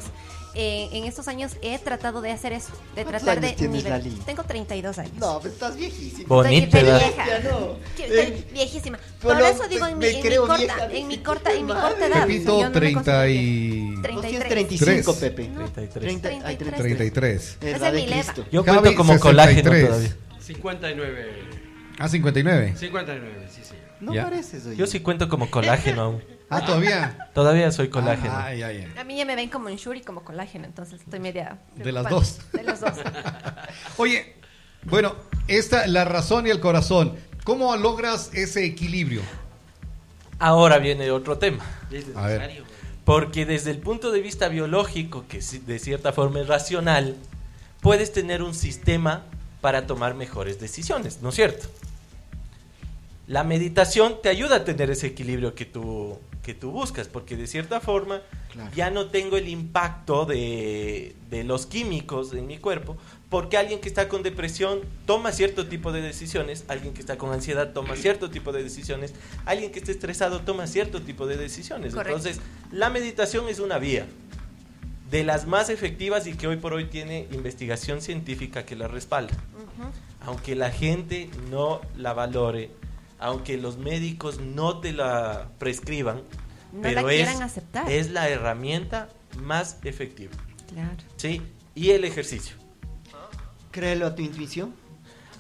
[0.56, 3.84] eh, en estos años he tratado de hacer eso, de ¿Cuántos tratar años de tienes,
[3.84, 4.10] nivel- Lali?
[4.26, 5.14] Tengo 32 años.
[5.20, 6.28] No, pues estás viejísima.
[6.28, 7.26] Bonita Estoy vieja.
[7.50, 7.76] No.
[7.98, 9.00] Estoy Eh, viejísima.
[9.22, 11.74] pero Por eso digo en mi, en mi corta, vieja, en mi corta, en mi
[11.74, 12.26] corta edad.
[12.28, 13.96] Pepito, Yo no me 30 considero y...
[13.96, 14.30] Vos 33.
[14.30, 15.32] tienes 35, Tres.
[15.32, 15.44] Pepe.
[15.46, 16.22] 33.
[16.22, 16.78] 30, ay, 33.
[16.98, 17.36] 33.
[17.36, 18.22] Es Esa la es de mi leva.
[18.24, 18.46] Cristo.
[18.52, 19.88] Yo cuento como colágeno 63.
[19.88, 20.16] todavía.
[20.54, 21.34] 59.
[22.00, 22.74] Ah, 59.
[22.78, 23.84] 59, sí, señor.
[24.00, 24.24] No Ya.
[24.24, 24.76] pareces, oye.
[24.78, 26.24] Yo sí cuento como colágeno aún.
[26.52, 27.30] Ah, todavía.
[27.36, 28.34] Todavía soy colágeno.
[28.36, 28.88] Ah, ya, ya.
[29.00, 31.60] A mí ya me ven como en Shuri, como colágeno, entonces estoy media.
[31.76, 32.10] De las preocupada.
[32.10, 32.52] dos.
[32.52, 32.94] De las dos.
[33.98, 34.34] Oye,
[34.86, 35.14] bueno,
[35.48, 37.14] esta, la razón y el corazón.
[37.44, 39.22] ¿Cómo logras ese equilibrio?
[40.40, 41.64] Ahora viene otro tema.
[42.16, 42.64] A ver.
[43.06, 47.16] Porque desde el punto de vista biológico, que sí- de cierta forma es racional,
[47.82, 49.26] puedes tener un sistema
[49.62, 51.68] para tomar mejores decisiones, ¿no es cierto?
[53.28, 57.46] La meditación te ayuda a tener ese equilibrio que tú, que tú buscas, porque de
[57.48, 58.72] cierta forma Claro.
[58.76, 62.98] ya no tengo el impacto de, de los químicos en mi cuerpo,
[63.30, 67.32] porque alguien que está con depresión toma cierto tipo de decisiones, alguien que está con
[67.32, 69.14] ansiedad toma cierto tipo de decisiones,
[69.46, 71.94] alguien que esté estresado toma cierto tipo de decisiones.
[71.94, 72.18] Correcto.
[72.18, 72.42] Entonces,
[72.72, 74.08] la meditación es una vía
[75.10, 79.34] de las más efectivas y que hoy por hoy tiene investigación científica que la respalda.
[80.22, 82.72] Aunque la gente no la valore,
[83.20, 86.22] aunque los médicos no te la prescriban,
[86.74, 87.90] No pero la es, aceptar.
[87.90, 90.34] es la herramienta más efectiva.
[90.72, 90.98] Claro.
[91.18, 91.42] ¿Sí?
[91.76, 92.56] Y el ejercicio.
[93.72, 94.74] Créelo a tu intuición.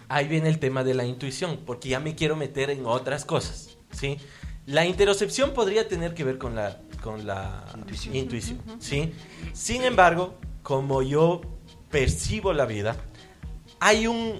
[0.07, 3.77] Ahí viene el tema de la intuición, porque ya me quiero meter en otras cosas,
[3.91, 4.17] ¿sí?
[4.65, 8.15] La interocepción podría tener que ver con la, con la Intuición.
[8.15, 9.13] intuición, ¿sí?
[9.53, 11.41] Sin embargo, como yo
[11.89, 12.95] percibo la vida,
[13.79, 14.39] hay un,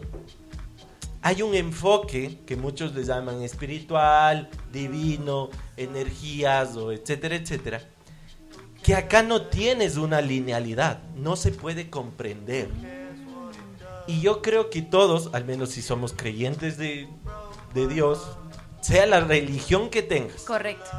[1.22, 7.82] hay un enfoque que muchos le llaman espiritual, divino, energías, o etcétera, etcétera,
[8.84, 12.70] que acá no tienes una linealidad, no se puede comprender.
[14.07, 17.07] Y yo creo que todos, al menos si somos creyentes de,
[17.74, 18.38] de Dios,
[18.82, 20.89] sea la religión que tengas, Correcto.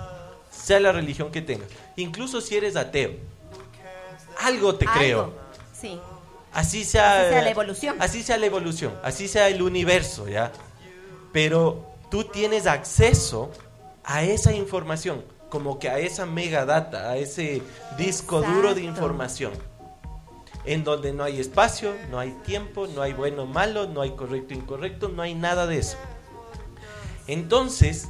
[0.71, 3.11] Sea la religión que tengas, incluso si eres ateo,
[4.39, 4.99] algo te Algo.
[5.01, 5.35] creo.
[5.73, 5.99] Sí.
[6.53, 7.97] Así sea, Así sea la evolución.
[7.99, 10.53] Así sea la evolución, así sea el universo, ¿ya?
[11.33, 13.51] Pero tú tienes acceso
[14.05, 17.63] a esa información, como que a esa megadata, a ese
[17.99, 19.53] disco duro de información,
[20.65, 24.55] en donde no hay espacio, no hay tiempo, no hay bueno malo, no hay correcto
[24.55, 25.97] incorrecto, no hay nada de eso.
[27.27, 28.09] Entonces,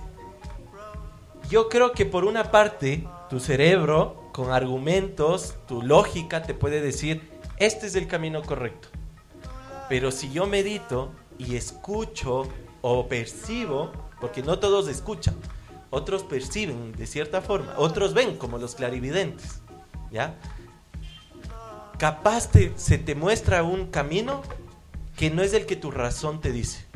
[1.51, 7.29] yo creo que por una parte, tu cerebro, con argumentos, tu lógica te puede decir,
[7.59, 8.89] este es el camino correcto.
[9.89, 12.49] Pero si yo medito y escucho
[12.81, 13.91] o percibo,
[14.21, 15.35] porque no todos escuchan,
[15.91, 19.61] otros perciben de cierta forma, otros ven como los clarividentes,
[20.13, 20.37] ¿ya?
[21.99, 24.43] Capaz te- se te muestra un camino
[25.17, 26.87] que no es el que tu razón te dice.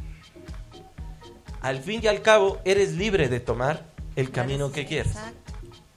[1.60, 5.14] Al fin y al cabo, eres libre de tomar el camino que quieras.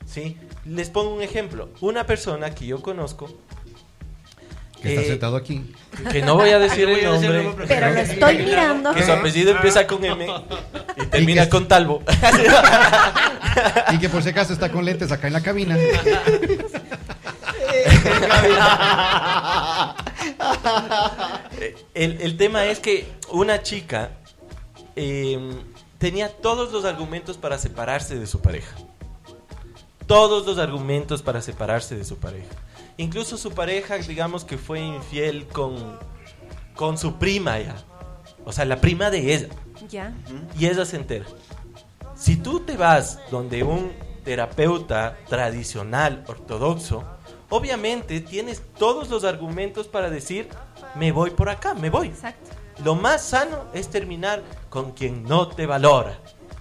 [0.06, 0.38] ¿sí?
[0.66, 1.70] Les pongo un ejemplo.
[1.82, 3.28] Una persona que yo conozco
[4.82, 5.74] Que está Eh, sentado aquí.
[6.12, 7.66] Que no voy a decir el a decir el nombre.
[7.68, 8.94] Pero lo estoy mirando.
[8.94, 10.28] Que su apellido empieza con M
[10.98, 12.04] y termina que- con Talbo.
[13.92, 15.76] Y que por si acaso está con lentes acá en la cabina.
[21.60, 24.12] Eh, el, el tema es que una chica
[24.96, 25.40] eh,
[25.98, 28.76] tenía todos los argumentos para separarse de su pareja.
[30.06, 32.54] Todos los argumentos para separarse de su pareja.
[32.98, 36.00] Incluso su pareja, digamos que fue infiel con,
[36.76, 37.76] con su prima ya.
[38.46, 39.50] O sea, la prima de ella.
[39.90, 40.14] Ya.
[40.58, 41.26] Y ella se entera.
[42.16, 43.92] Si tú te vas donde un
[44.24, 47.04] terapeuta tradicional, ortodoxo,
[47.50, 50.50] obviamente tienes todos los argumentos para decir,
[50.96, 52.08] me voy por acá, me voy.
[52.08, 52.52] Exacto.
[52.84, 54.44] Lo más sano es terminar
[54.84, 56.20] con quien no te valora.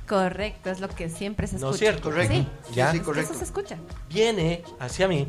[0.09, 1.67] Correcto, es lo que siempre se escucha.
[1.69, 2.03] ¿No es cierto?
[2.11, 2.35] Correcto.
[2.35, 2.91] Sí, Ya.
[2.91, 3.31] Sí, es que correcto.
[3.33, 3.77] eso se escucha.
[4.09, 5.29] Viene hacia mí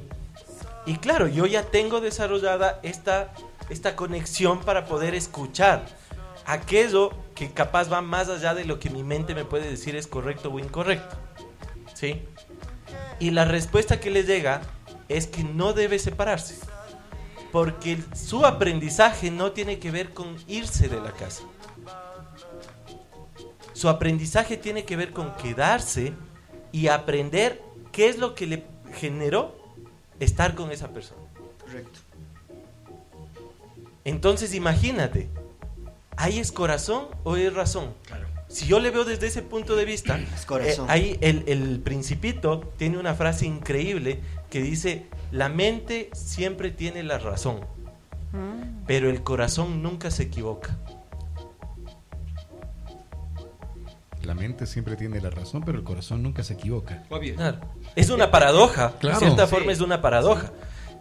[0.85, 3.33] y claro, yo ya tengo desarrollada esta,
[3.69, 5.85] esta conexión para poder escuchar
[6.45, 10.07] aquello que capaz va más allá de lo que mi mente me puede decir es
[10.07, 11.17] correcto o incorrecto.
[11.93, 12.21] ¿Sí?
[13.19, 14.61] Y la respuesta que le llega
[15.09, 16.55] es que no debe separarse.
[17.51, 21.43] Porque su aprendizaje no tiene que ver con irse de la casa.
[23.77, 26.11] Su aprendizaje tiene que ver con quedarse
[26.71, 27.61] y aprender
[27.91, 28.63] qué es lo que le
[28.95, 29.55] generó
[30.19, 31.21] estar con esa persona.
[31.63, 31.99] Correcto.
[34.03, 35.29] Entonces imagínate,
[36.15, 37.93] ¿ahí es corazón o es razón?
[38.47, 40.87] Si yo le veo desde ese punto de vista, Es corazón.
[40.89, 47.03] eh, ahí el, el principito tiene una frase increíble que dice, la mente siempre tiene
[47.03, 47.59] la razón,
[48.33, 48.83] Mm.
[48.87, 50.77] pero el corazón nunca se equivoca.
[54.27, 57.01] La mente siempre tiene la razón, pero el corazón nunca se equivoca.
[57.37, 57.61] Claro.
[57.95, 59.17] Es una paradoja, Claro.
[59.21, 59.55] de cierta Sí.
[59.55, 60.51] forma es una paradoja.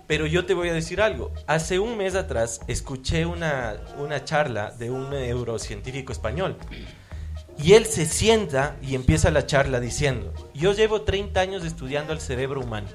[0.07, 1.33] Pero yo te voy a decir algo.
[1.49, 6.57] Hace un mes atrás escuché una, una charla de un neurocientífico español.
[7.59, 12.21] Y él se sienta y empieza la charla diciendo, yo llevo 30 años estudiando al
[12.21, 12.87] cerebro humano.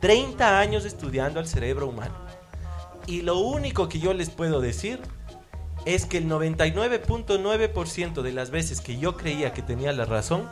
[0.00, 2.14] 30 años estudiando al cerebro humano.
[3.06, 5.00] Y lo único que yo les puedo decir
[5.94, 10.48] es que el 99.9% de las veces que yo creía que tenía la razón,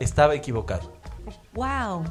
[0.00, 0.92] estaba equivocado.
[1.54, 2.04] Wow.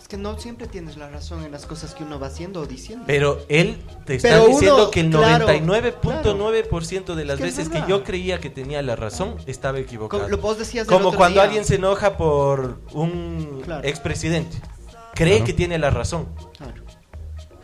[0.00, 2.66] Es que no siempre tienes la razón en las cosas que uno va haciendo o
[2.66, 3.04] diciendo.
[3.06, 3.76] Pero él
[4.06, 7.68] te está Pero uno, diciendo que el claro, 99.9% de las Es que es veces
[7.68, 10.22] que yo creía que tenía la razón, estaba equivocado.
[10.22, 11.42] Como lo vos decías Como cuando día.
[11.44, 13.86] alguien se enoja por un Claro.
[13.86, 14.56] expresidente.
[15.14, 15.44] Cree Claro.
[15.44, 16.26] que tiene la razón.
[16.56, 16.82] Claro.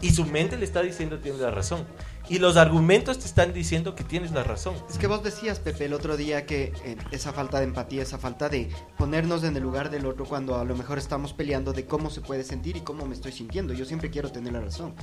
[0.03, 1.87] Y su mente le está diciendo que tiene la razón.
[2.29, 4.75] Y los argumentos te están diciendo que tienes la razón.
[4.89, 8.17] Es que vos decías, Pepe, el otro día que eh, esa falta de empatía, esa
[8.19, 11.85] falta de ponernos en el lugar del otro cuando a lo mejor estamos peleando de
[11.85, 13.75] cómo se puede sentir y cómo me estoy sintiendo.
[13.75, 14.95] Yo siempre quiero tener la razón.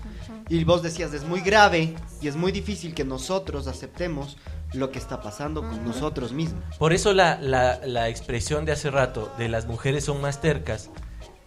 [0.50, 4.38] Y vos decías, es muy grave y es muy difícil que nosotros aceptemos
[4.74, 6.64] lo que está pasando con nosotros mismos.
[6.80, 10.90] Por eso la, la- la expresión de hace rato de las mujeres son más tercas.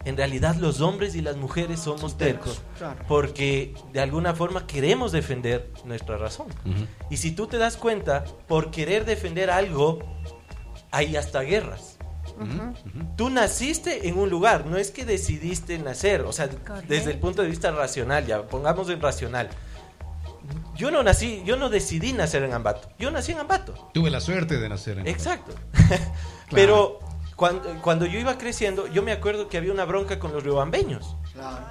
[0.05, 2.61] En realidad los hombres y las mujeres somos tercos.
[2.77, 3.03] Claro.
[3.07, 6.47] Porque de alguna forma queremos defender nuestra razón.
[7.09, 9.99] Y si tú te das cuenta, por querer defender algo,
[10.91, 11.97] hay hasta guerras.
[13.15, 16.83] Tú naciste en un lugar, no es que decidiste nacer, o sea, Correcto.
[16.87, 19.49] desde el punto de vista racional, ya pongamos en racional.
[20.75, 23.89] Yo no nací, yo no decidí nacer en Ambato, yo nací en Ambato.
[23.93, 25.53] Tuve la suerte de nacer en Exacto.
[26.51, 26.99] Pero
[27.35, 31.15] cuando, cuando yo iba creciendo, yo me acuerdo que había una bronca con los riobambeños.
[31.33, 31.65] Claro.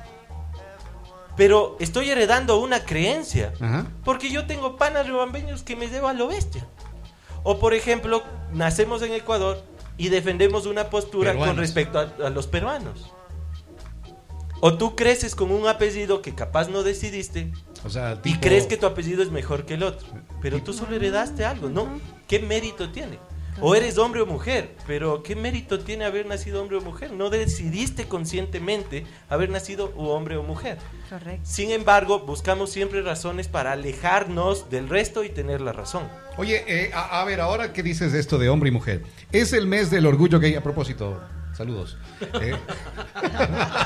[1.37, 3.53] Pero estoy heredando una creencia.
[3.61, 3.87] Ajá.
[4.05, 6.67] Porque yo tengo panas riobambeños que me llevan a lo bestia.
[7.43, 9.63] O por ejemplo, nacemos en Ecuador
[9.97, 13.13] y defendemos una postura con respecto a, a los peruanos.
[14.61, 17.53] O tú creces con un apellido que capaz no decidiste
[17.85, 20.07] O sea, y crees que tu apellido es mejor que el otro.
[20.41, 22.01] Pero tú solo heredaste algo, ¿no?
[22.27, 23.19] ¿Qué mérito tiene?
[23.61, 27.13] O eres hombre o mujer, pero ¿qué mérito tiene haber nacido hombre o mujer?
[27.13, 30.79] No decidiste conscientemente haber nacido hombre o mujer.
[31.09, 31.41] Correcto.
[31.45, 36.03] Sin embargo, buscamos siempre razones para alejarnos del resto y tener la razón.
[36.37, 39.03] Oye, eh, a, a ver, ahora que dices de esto de hombre y mujer.
[39.31, 40.57] Es el mes del orgullo gay.
[40.57, 41.21] A propósito,
[41.57, 41.97] saludos.
[42.41, 42.57] Eh,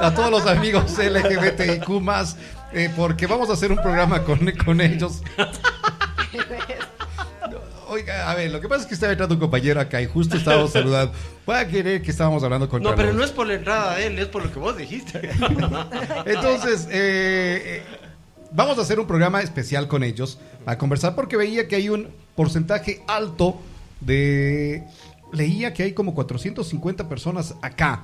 [0.00, 2.38] a todos los amigos LGBTIQ más,
[2.72, 5.22] eh, porque vamos a hacer un programa con, con ellos.
[7.94, 10.36] Oiga, a ver, lo que pasa es que estaba entrando un compañero acá y justo
[10.36, 11.12] estábamos saludando.
[11.46, 14.08] Voy a querer que estábamos hablando con No, pero no es por la entrada de
[14.08, 15.30] él, es por lo que vos dijiste.
[16.26, 17.82] Entonces, eh, eh,
[18.50, 22.08] vamos a hacer un programa especial con ellos a conversar porque veía que hay un
[22.34, 23.60] porcentaje alto
[24.00, 24.82] de...
[25.32, 28.02] Leía que hay como 450 personas acá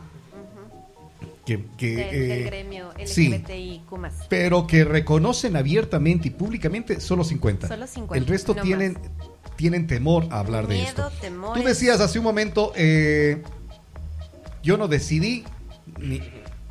[1.45, 4.29] que, que, del, del eh, gremio sí, LGBTIQ+.
[4.29, 7.69] pero que reconocen abiertamente y públicamente solo 50.
[7.69, 8.99] Solo 50, El resto no tienen,
[9.61, 11.11] tienen temor a hablar de Miedo, esto.
[11.21, 11.63] temores.
[11.63, 13.43] Tú decías hace un momento, eh,
[14.63, 15.45] yo no decidí
[15.99, 16.23] ni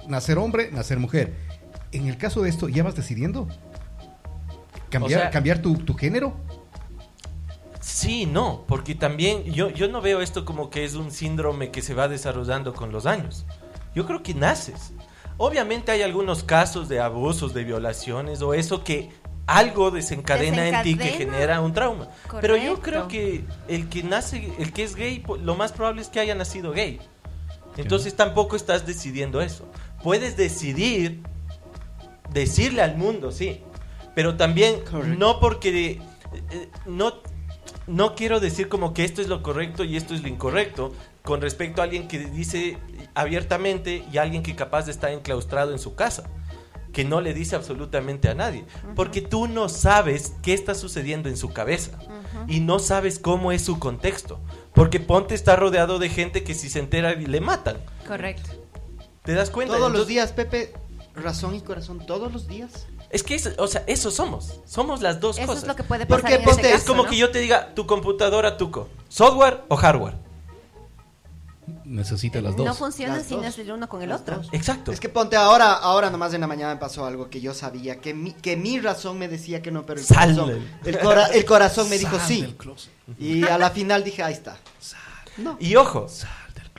[0.08, 1.36] nacer hombre, nacer mujer.
[1.92, 3.48] En el caso de esto, ¿ya vas decidiendo?
[4.90, 6.34] ¿Cambiar, O sea- cambiar tu, tu género?
[7.80, 11.84] Sí, no, porque también yo, yo no veo esto como que es un síndrome que
[11.84, 13.46] se va desarrollando con los años.
[13.94, 14.94] Yo creo que naces.
[15.38, 19.12] Obviamente hay algunos casos de abusos, de violaciones o eso que
[19.58, 22.10] algo desencadena, en ti que genera un trauma.
[22.42, 22.82] Pero yo Correcto.
[22.82, 26.36] creo que el que nace, el que es gay, lo más probable es que haya
[26.36, 27.00] nacido gay.
[27.78, 29.68] Entonces tampoco estás decidiendo eso.
[30.04, 31.22] Puedes decidir
[32.32, 33.62] decirle al mundo, sí,
[34.16, 34.84] pero también
[35.18, 36.02] no porque eh,
[36.52, 37.14] eh, no
[37.88, 40.94] no quiero decir como que esto es lo correcto y esto es lo incorrecto
[41.24, 42.78] con respecto a alguien que dice
[43.16, 46.30] abiertamente y alguien que capaz de estar enclaustrado en su casa,
[46.94, 48.66] que no le dice absolutamente a nadie,
[48.96, 51.92] porque tú no sabes qué está sucediendo en su cabeza
[52.48, 54.40] y no sabes cómo es su contexto,
[54.74, 57.78] porque Ponte está rodeado de gente que si se entera le matan.
[58.08, 58.50] Correcto.
[59.24, 59.76] ¿Te das cuenta?
[59.78, 60.74] Todos los días, Pepe,
[61.16, 62.88] razón y corazón, todos los días.
[63.12, 64.62] Es que, es- o sea, eso somos.
[64.66, 65.64] Somos las dos Eso cosas.
[65.64, 67.10] es lo que puede Porque pasar en ponte, ese es como ¿no?
[67.10, 70.16] que yo te diga, tu computadora, Tuco, ¿software o hardware?
[71.86, 72.66] Necesita las dos.
[72.66, 73.48] No funciona Las si no dos.
[73.50, 74.42] es el uno con el otro.
[74.52, 74.92] Exacto.
[74.92, 78.00] Es que ponte ahora, ahora nomás en la mañana me pasó algo que yo sabía,
[78.00, 80.50] que mi, que mi razón me decía que no, pero el Sal corazón,
[80.84, 82.56] del- el, cora- el corazón me dijo sí.
[83.18, 84.58] Y a la final dije, ahí está.
[85.38, 85.58] No.
[85.60, 86.08] Y ojo,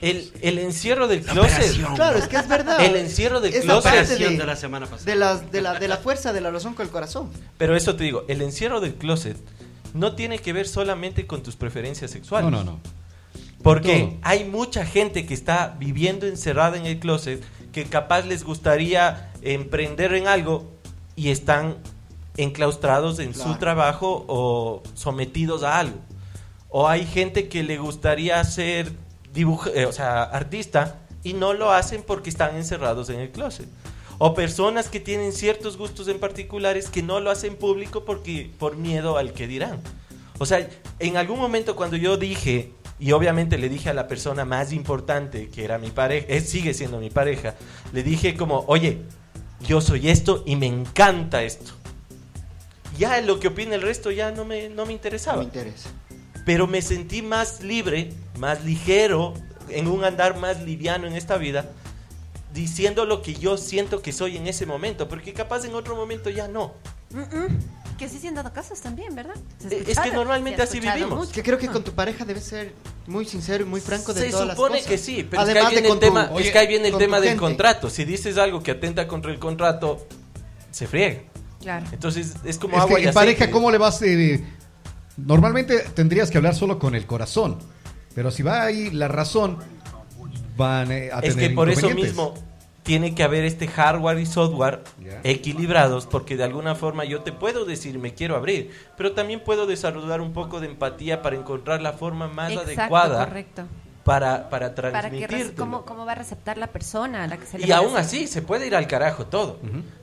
[0.00, 1.76] el, el encierro del closet.
[1.94, 2.80] Claro, es que es verdad.
[2.84, 3.92] El encierro del Es closet.
[3.92, 5.04] parte de, de la semana pasada.
[5.10, 7.30] de, las, de, la, de la fuerza de la razón con el corazón.
[7.58, 9.36] Pero eso te digo, el encierro del closet
[9.92, 12.50] no tiene que ver solamente con tus preferencias sexuales.
[12.50, 12.80] No, no, no.
[13.62, 14.18] Porque Todo.
[14.22, 20.14] hay mucha gente que está viviendo encerrada en el closet que capaz les gustaría emprender
[20.14, 20.70] en algo
[21.14, 21.76] y están
[22.36, 25.98] enclaustrados en su trabajo o sometidos a algo.
[26.68, 28.92] O hay gente que le gustaría ser
[29.32, 33.68] dibuj eh, o sea, artista y no lo hacen porque están encerrados en el closet.
[34.18, 38.76] O personas que tienen ciertos gustos en particulares que no lo hacen público porque por
[38.76, 39.80] miedo al que dirán.
[40.38, 44.44] O sea, en algún momento cuando yo dije, y obviamente le dije a la persona
[44.44, 47.54] más importante, que era mi pareja, es, sigue siendo mi pareja,
[47.92, 48.98] le dije como, oye,
[49.66, 51.72] yo soy esto y me encanta esto.
[52.98, 55.38] Ya lo que opine el resto ya no me, no me No interesaba.
[55.38, 55.88] me interesa.
[56.44, 59.32] Pero me sentí más libre, más ligero,
[59.70, 61.70] en un andar más liviano en esta vida,
[62.52, 66.28] diciendo lo que yo siento que soy en ese momento, porque capaz en otro momento
[66.28, 66.74] ya no.
[67.10, 67.79] Mm, mm.
[68.00, 69.34] Que sí se han dado casos también, ¿verdad?
[69.58, 71.18] Se Eh, es que normalmente se así vivimos.
[71.18, 71.32] mucho.
[71.32, 72.72] Que creo que con tu pareja debes ser
[73.06, 75.52] muy sincero y muy franco de Se todas las supone que sí, pero es que
[75.52, 77.90] Además ahí viene el tu- tema, es que ahí viene el tema del contrato.
[77.90, 80.06] Si dices algo que atenta contra el contrato,
[80.70, 81.20] se friega.
[81.60, 81.84] Claro.
[81.92, 83.50] Entonces es como Es agua que y en pareja.
[83.50, 84.00] ¿cómo le vas?
[84.00, 84.42] eh,
[85.18, 87.58] normalmente tendrías que hablar solo con el corazón.
[88.14, 89.58] Pero si va ahí la razón,
[90.56, 92.32] van eh, a Es tener que por eso mismo
[92.82, 94.80] tiene que haber este hardware y software
[95.22, 99.66] equilibrados porque de alguna forma yo te puedo decir me quiero abrir, pero también puedo
[99.66, 103.62] desarrollar un poco de empatía para encontrar la forma más Exacto, adecuada correcto.
[104.04, 105.54] para, para que transmitir.
[105.54, 108.26] cómo, cómo va a receptar la persona a la que se le Y aún así
[108.26, 109.58] se puede ir al carajo todo,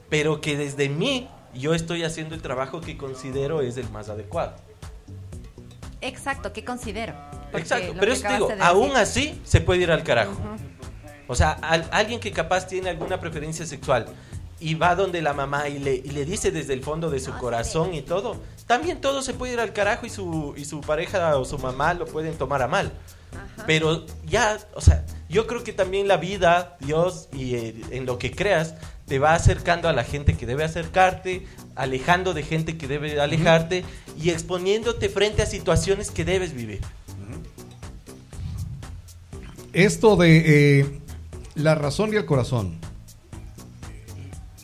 [0.09, 4.55] pero que desde mí yo estoy haciendo el trabajo que considero es el más adecuado.
[6.01, 7.13] Exacto, ¿qué considero?
[7.51, 10.37] Porque Exacto, pero que eso te digo, aún así se puede ir al carajo.
[11.27, 14.05] O sea, al- alguien que capaz tiene alguna preferencia sexual
[14.59, 17.31] y va donde la mamá y le, y le dice desde el fondo de su
[17.33, 21.37] corazón y todo, también todo se puede ir al carajo y su, y su pareja
[21.37, 22.91] o su mamá lo pueden tomar a mal.
[23.65, 28.17] Pero ya, o sea, yo creo que también la vida, Dios y eh, en lo
[28.17, 28.75] que creas,
[29.05, 33.83] te va acercando a la gente que debe acercarte, alejando de gente que debe alejarte
[34.21, 36.81] y exponiéndote frente a situaciones que debes vivir.
[39.73, 40.99] Esto de eh,
[41.57, 42.77] la razón y el corazón.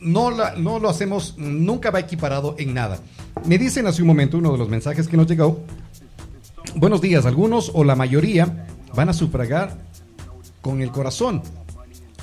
[0.01, 2.99] No, la- no lo hacemos, nunca va equiparado en nada.
[3.45, 5.63] Me dicen hace un momento uno de los mensajes que nos llegó.
[6.75, 9.77] Buenos días, algunos o la mayoría van a sufragar
[10.61, 11.41] con el corazón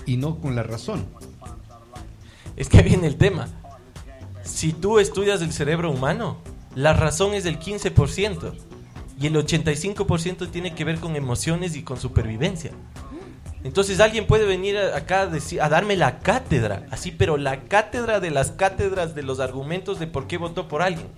[0.07, 1.07] y no con la razón.
[2.57, 3.49] Es que viene el tema.
[4.43, 6.39] Si tú estudias el cerebro humano,
[6.75, 8.53] la razón es del 15%
[9.21, 12.73] y el 85% tiene que ver con emociones y con supervivencia.
[13.63, 17.61] Entonces alguien puede venir a- acá a, decir- a darme la cátedra, así, pero la
[17.65, 21.09] cátedra de las cátedras de los argumentos de por qué votó por alguien.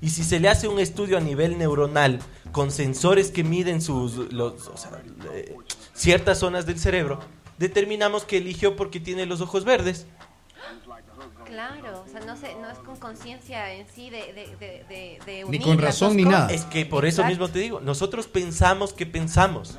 [0.00, 2.20] Y si se le hace un estudio a nivel neuronal
[2.52, 4.90] con sensores que miden sus los- o sea,
[5.34, 5.54] eh,
[5.94, 7.20] ciertas zonas del cerebro,
[7.58, 10.06] determinamos que eligió porque tiene los ojos verdes.
[11.44, 15.18] Claro, o sea, no, se, no es con conciencia en sí de, de, de, de,
[15.24, 16.48] de Ni unir con razón ni nada.
[16.50, 17.28] Es que por eso Exacto.
[17.30, 19.78] mismo te digo, nosotros pensamos que pensamos,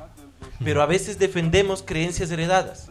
[0.64, 2.88] pero a veces defendemos creencias heredadas.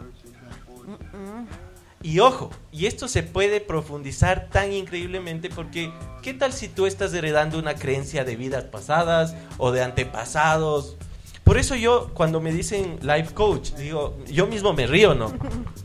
[2.05, 5.91] Y ojo, y esto se puede profundizar tan increíblemente porque
[6.21, 10.97] ¿qué tal si tú estás heredando una creencia de vidas pasadas o de antepasados?
[11.43, 15.33] Por eso yo cuando me dicen life coach, digo, yo mismo me río, ¿no?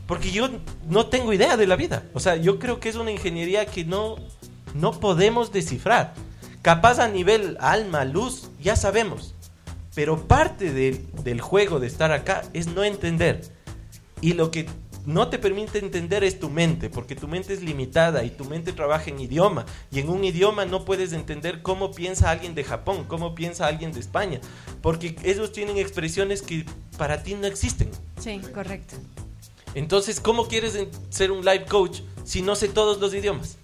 [0.05, 0.49] Porque yo
[0.87, 2.03] no tengo idea de la vida.
[2.13, 4.17] O sea, yo creo que es una ingeniería que no,
[4.75, 6.13] no podemos descifrar.
[6.61, 9.33] Capaz a nivel alma, luz, ya sabemos.
[9.95, 13.41] Pero parte del- del juego de estar acá es no entender.
[14.21, 14.67] Y lo que
[15.05, 18.71] no te permite entender es tu mente, porque tu mente es limitada y tu mente
[18.71, 19.65] trabaja en idioma.
[19.91, 23.91] Y en un idioma no puedes entender cómo piensa alguien de Japón, cómo piensa alguien
[23.91, 24.39] de España,
[24.81, 26.65] porque ellos tienen expresiones que
[26.97, 27.89] para ti no existen.
[28.19, 28.95] Sí, correcto.
[29.73, 30.77] Entonces, ¿cómo quieres
[31.09, 33.57] ser un life coach si no sé todos los idiomas?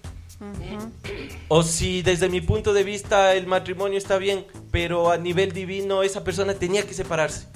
[1.48, 6.02] O si desde mi punto de vista el matrimonio está bien, pero a nivel divino
[6.02, 7.46] esa persona tenía que separarse.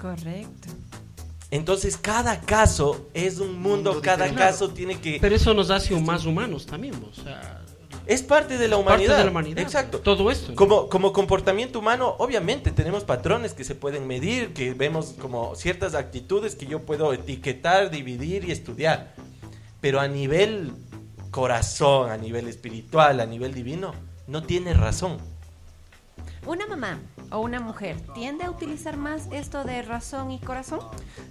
[0.00, 0.68] Correcto.
[1.50, 4.42] Entonces cada caso es un mundo, Mundo cada diferente.
[4.52, 5.18] caso tiene que...
[5.20, 7.62] Pero eso nos hace más humanos también, o sea,
[8.06, 9.18] Es parte de la parte humanidad.
[9.18, 9.58] de la humanidad.
[9.60, 10.00] Exacto.
[10.00, 10.50] Todo esto.
[10.50, 10.56] ¿no?
[10.56, 15.94] Como, como comportamiento humano, obviamente tenemos patrones que se pueden medir, que vemos como ciertas
[15.94, 19.14] actitudes que yo puedo etiquetar, dividir y estudiar.
[19.80, 20.72] Pero a nivel
[21.30, 23.92] corazón, a nivel espiritual, a nivel divino,
[24.26, 25.18] no tiene razón.
[26.46, 27.00] Una mamá
[27.30, 30.80] o una mujer tiende a utilizar más esto de razón y corazón.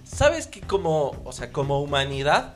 [0.04, 2.54] ¿Sabes que como, o sea, como humanidad,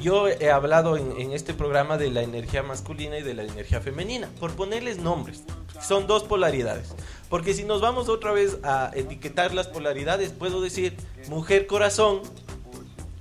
[0.00, 3.80] yo he hablado en, en este programa de la energía masculina y de la energía
[3.80, 5.44] femenina, por ponerles nombres.
[5.80, 6.94] Son dos polaridades.
[7.28, 10.96] Porque si nos vamos otra vez a etiquetar las polaridades, puedo decir
[11.28, 12.22] mujer corazón,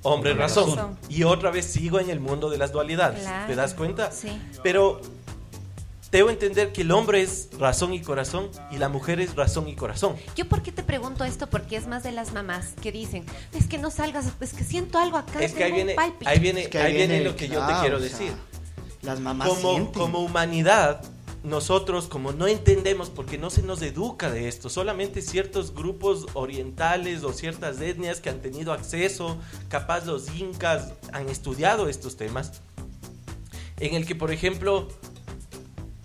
[0.03, 0.75] hombre razón.
[0.75, 0.97] razón.
[1.09, 3.21] Y otra vez sigo en el mundo de las dualidades.
[3.21, 3.47] Claro.
[3.47, 4.11] ¿Te das cuenta?
[4.11, 4.29] Sí.
[4.63, 5.01] Pero
[6.11, 9.75] debo entender que el hombre es razón y corazón y la mujer es razón y
[9.75, 10.15] corazón.
[10.35, 13.67] Yo por qué te pregunto esto porque es más de las mamás que dicen, es
[13.67, 15.39] que no salgas, es que siento algo acá.
[15.39, 16.29] Es que ahí viene, pálpito".
[16.29, 18.09] ahí viene, Es que ahí ahí viene viene, lo que yo te quiero o sea,
[18.09, 18.33] decir.
[19.01, 19.93] Las mamás como, sienten.
[19.93, 21.01] como humanidad,
[21.43, 27.23] nosotros como no entendemos porque no se nos educa de esto, solamente ciertos grupos orientales
[27.23, 29.37] o ciertas etnias que han tenido acceso,
[29.67, 32.61] capaz los incas han estudiado estos temas,
[33.79, 34.87] en el que por ejemplo,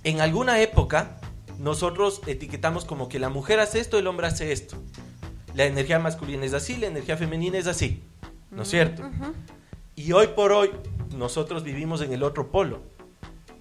[0.05, 1.21] en alguna época
[1.59, 4.77] nosotros etiquetamos como que la mujer hace esto, el hombre hace esto.
[5.55, 8.03] La energía masculina es así, la energía femenina es así,
[8.51, 9.03] ¿no es cierto?
[9.95, 10.71] Y hoy por hoy
[11.17, 12.83] nosotros vivimos en el otro polo,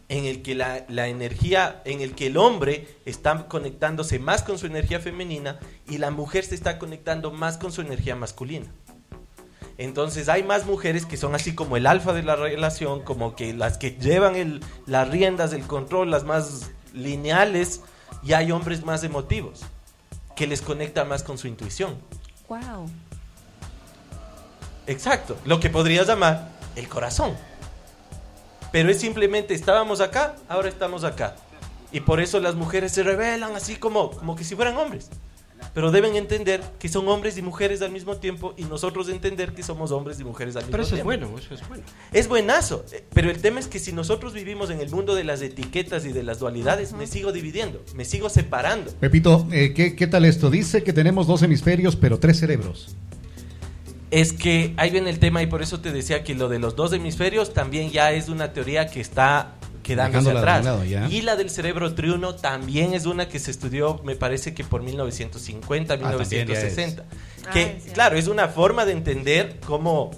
[0.07, 4.57] en el que la, la energía, en el que el hombre está conectándose más con
[4.57, 8.67] su energía femenina y la mujer se está conectando más con su energía masculina.
[9.77, 13.53] Entonces hay más mujeres que son así como el alfa de la relación, como que
[13.53, 17.81] las que llevan el, las riendas, el control, las más lineales,
[18.23, 19.61] y hay hombres más emotivos,
[20.35, 21.95] que les conecta más con su intuición.
[22.47, 22.89] Wow.
[24.87, 27.35] Exacto, lo que podrías llamar el corazón.
[28.75, 31.37] Pero es simplemente estábamos acá, ahora estamos acá.
[31.93, 35.09] Y por eso las mujeres se rebelan así como, como que si fueran hombres.
[35.73, 39.63] Pero deben entender que son hombres y mujeres al mismo tiempo y nosotros entender que
[39.63, 41.25] somos hombres y mujeres al mismo Pero eso es tiempo.
[41.27, 41.83] bueno, eso es bueno.
[42.11, 45.23] Es buenazo, eh, pero el tema es que si nosotros vivimos en el mundo de
[45.23, 48.91] las etiquetas y de las dualidades, me sigo dividiendo, me sigo separando.
[48.99, 50.49] Pepito, eh, ¿qué, qué tal esto?
[50.49, 52.93] Dice que tenemos dos hemisferios, pero tres cerebros.
[54.15, 56.77] Es que ahí viene el tema y por eso te decía que lo de los
[56.77, 60.63] dos hemisferios también ya es una teoría que está quedándose atrás.
[60.63, 60.83] lado.
[61.09, 64.83] Y la del cerebro triuno también es una que se estudió, me parece que por
[64.83, 66.31] 1950, Ah, también ya es.
[66.77, 67.03] 1960.
[67.45, 70.11] Ah, Que, es claro, es una forma de entender cómo,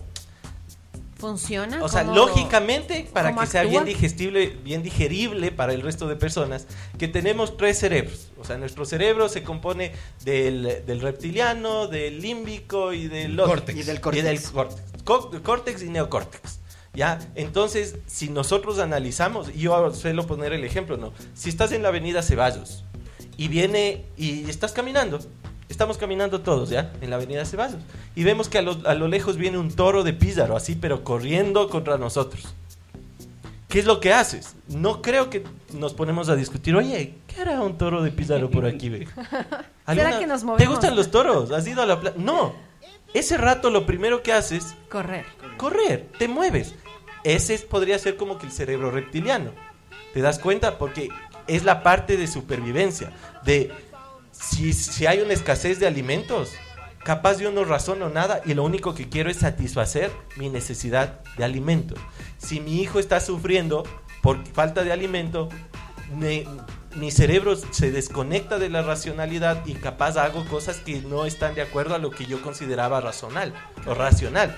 [1.20, 1.84] ¿Funciona?
[1.84, 6.16] o sea, ¿Cómo- lógicamente, para que sea bien digestible, bien digerible para el resto de
[6.16, 6.68] personas,
[7.00, 8.28] que tenemos tres cerebros.
[8.40, 9.94] O sea, nuestro cerebro se compone
[10.24, 13.80] del, del reptiliano, del límbico y del Córtex.
[13.80, 14.24] Y del Y córtex.
[14.24, 14.82] del córtex.
[15.04, 16.60] Co- córtex y neocórtex.
[16.94, 17.20] ¿Ya?
[17.36, 21.14] Entonces, si nosotros analizamos, y yo suelo poner el ejemplo, ¿no?
[21.36, 22.84] Si estás en la avenida Ceballos
[23.38, 25.20] y viene y estás caminando,
[25.70, 26.92] estamos caminando todos, ¿ya?
[27.02, 27.80] En la avenida Ceballos.
[28.16, 31.04] Y vemos que a lo, a lo lejos viene un toro de Pízaro, así, pero
[31.04, 32.54] corriendo contra nosotros.
[33.68, 34.56] ¿Qué es lo que haces?
[34.70, 35.44] No creo que
[35.74, 39.08] nos ponemos a discutir, oye, ¿qué hará un toro de Pízaro por aquí, ve?
[39.86, 41.52] ¿Alguna- que nos ¿Te gustan los toros?
[41.52, 42.16] ¿Has ido a la playa?
[42.18, 42.54] No.
[43.14, 45.26] Ese rato lo primero que haces, Correr.
[45.58, 46.76] correr, te mueves.
[47.24, 49.52] Ese es- podría ser como que el cerebro reptiliano.
[50.14, 50.78] ¿Te das cuenta?
[50.78, 51.10] Porque
[51.48, 53.12] es la parte de supervivencia.
[53.44, 53.72] De
[54.40, 56.54] si, si hay una escasez de alimentos,
[57.04, 61.44] capaz yo no razono nada y lo único que quiero es satisfacer mi necesidad de
[61.44, 61.96] alimento.
[62.38, 63.84] Si mi hijo está sufriendo
[64.22, 65.50] por falta de alimento,
[66.16, 66.46] me-
[66.96, 71.62] mi cerebro se desconecta de la racionalidad y capaz hago cosas que no están de
[71.62, 73.54] acuerdo a lo que yo consideraba racional
[73.86, 74.58] o racional.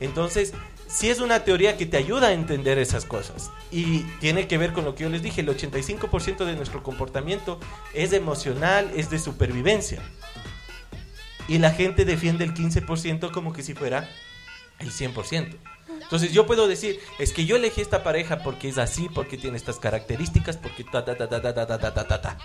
[0.00, 0.54] Entonces,
[0.94, 3.50] sí es una teoría que te ayuda a entender esas cosas.
[3.72, 7.58] Y tiene que ver con lo que yo les dije, el 85% de nuestro comportamiento
[7.94, 10.00] es emocional, es de supervivencia.
[11.48, 14.08] Y la gente defiende el 15% como que si fuera
[14.78, 15.56] el 100%.
[16.00, 19.56] Entonces yo puedo decir, es que yo elegí esta pareja porque es así, porque tiene
[19.56, 22.38] estas características, porque ta ta ta ta ta ta ta ta ta.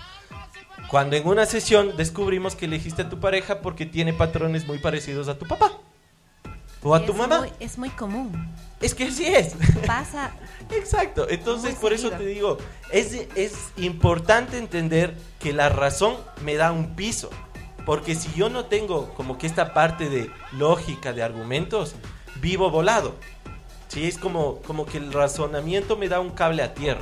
[0.88, 5.28] Cuando en una sesión descubrimos que elegiste a tu pareja porque tiene patrones muy parecidos
[5.28, 5.78] a tu papá
[6.82, 7.40] o a tu es mamá.
[7.40, 8.32] muy- es muy común.
[8.80, 9.54] Es que así es.
[9.86, 10.32] Pasa.
[10.70, 11.28] Exacto.
[11.28, 12.56] Entonces, por eso te digo,
[12.92, 17.28] es, es importante entender que la razón me da un piso.
[17.84, 21.94] Porque si yo no tengo como que esta parte de lógica, de argumentos,
[22.36, 23.14] vivo volado.
[23.88, 27.00] Sí, es como, como que el razonamiento me da un cable a tierra.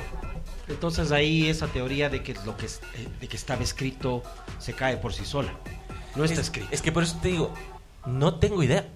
[0.67, 4.23] Entonces ahí esa teoría de que lo que, eh, de que estaba escrito
[4.57, 5.51] se cae por sí sola.
[6.15, 6.67] No está es, escrito.
[6.71, 7.51] Es que por eso te digo,
[8.05, 8.87] no tengo idea.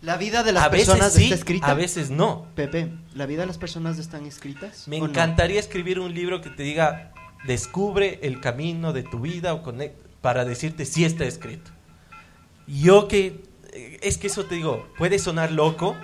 [0.00, 1.66] La vida de las A veces personas sí, está escrita.
[1.66, 2.46] a veces no.
[2.54, 4.86] Pepe, ¿la vida de las personas están escritas?
[4.86, 5.06] Me ¿o no?
[5.06, 7.12] encantaría escribir un libro que te diga,
[7.46, 11.70] descubre el camino de tu vida o conect- para decirte si está escrito.
[12.68, 13.42] Yo que,
[13.72, 15.96] eh, es que eso te digo, puede sonar loco,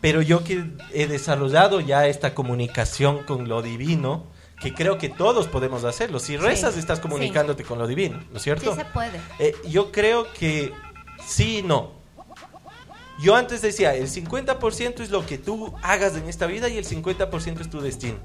[0.00, 4.26] pero yo que he desarrollado ya esta comunicación con lo divino,
[4.60, 6.18] que creo que todos podemos hacerlo.
[6.18, 8.72] Si rezas, estás comunicándote con lo divino, ¿no es cierto?
[8.72, 9.20] Sí se puede.
[9.38, 10.72] Eh, yo creo que
[11.24, 11.92] sí y no.
[13.18, 16.84] Yo antes decía, el 50% es lo que tú hagas en esta vida y el
[16.86, 18.18] 50% es tu destino.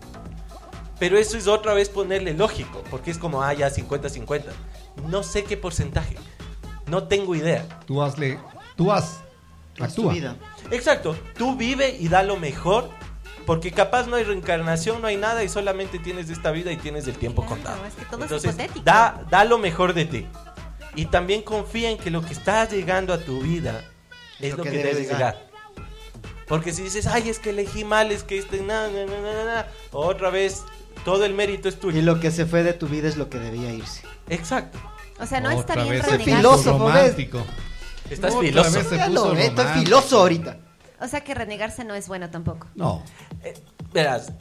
[0.99, 4.43] Pero eso es otra vez ponerle lógico, porque es como, ah, ya 50-50.
[5.07, 6.15] No sé qué porcentaje.
[6.87, 7.65] No tengo idea.
[7.87, 8.37] Tú hazle,
[8.75, 9.21] tú haz,
[9.79, 10.13] actúa.
[10.69, 12.89] Exacto, tú vive y da lo mejor,
[13.45, 16.77] porque capaz no hay reencarnación, no hay nada y solamente tienes de esta vida y
[16.77, 17.83] tienes del tiempo contado.
[17.85, 18.83] es que todo es Entonces, hipotético.
[18.85, 20.27] da, da lo mejor de ti.
[20.95, 23.81] Y también confía en que lo que está llegando a tu vida
[24.43, 25.47] es lo, que, debes llegar.
[26.47, 29.45] Porque si dices, ay, es que elegí mal, es que este, na, na, na, na,
[29.45, 30.63] na", otra vez,
[31.05, 31.97] todo el mérito es tuyo.
[31.97, 34.01] Y lo que se fue de tu vida es lo que debía irse.
[34.29, 34.77] Exacto.
[35.19, 36.37] O sea, no está Otra bien vez se renegar.
[36.37, 36.95] filósofo, ¿ves?
[36.95, 37.45] romántico.
[38.09, 38.71] Estás Otra filoso.
[38.71, 40.57] vez se Ya puso lo ve, estoy filoso ahorita.
[40.99, 42.67] O sea, que renegarse no es bueno tampoco.
[42.75, 43.03] No.
[43.93, 44.33] Verás,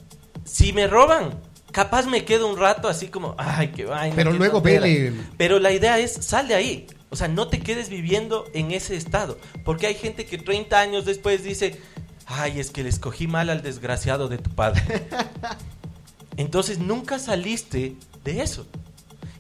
[0.45, 1.39] si me roban,
[1.71, 4.17] capaz me quedo un rato así como, ay, qué vaina.
[4.17, 4.83] Pero qué luego tontera".
[4.83, 5.13] vele.
[5.37, 6.87] Pero la idea es, sal de ahí.
[7.11, 9.39] O sea, no te quedes viviendo en ese estado.
[9.65, 11.81] Porque hay gente que 30 años después dice,
[12.27, 14.83] ay, es que le escogí mal al desgraciado de tu padre.
[16.37, 18.67] Entonces nunca saliste de eso.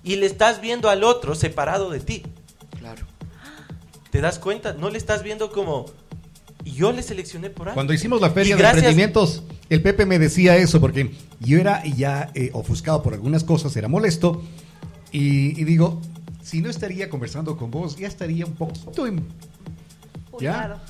[0.03, 2.23] Y le estás viendo al otro separado de ti.
[2.79, 3.07] Claro.
[4.11, 4.73] ¿Te das cuenta?
[4.73, 5.87] No le estás viendo como,
[6.64, 7.75] yo le seleccioné por algo.
[7.75, 11.59] Cuando hicimos la feria Y de gracias- emprendimientos, el Pepe me decía eso porque yo
[11.59, 14.43] era ya eh, ofuscado por algunas cosas, era molesto
[15.12, 16.01] y, y digo,
[16.43, 19.26] si no estaría conversando con vos, ya estaría un poquito en-
[20.41, 20.80] ¿Ya?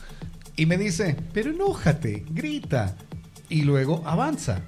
[0.56, 2.96] Y me dice, pero enójate, grita
[3.48, 4.62] y luego avanza,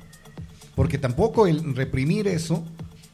[0.75, 2.65] porque tampoco el reprimir eso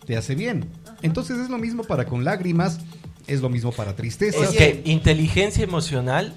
[0.07, 0.71] te hace bien.
[1.03, 2.79] Entonces es lo mismo para con lágrimas,
[3.27, 4.43] es lo mismo para tristeza.
[4.45, 6.35] Es que inteligencia emocional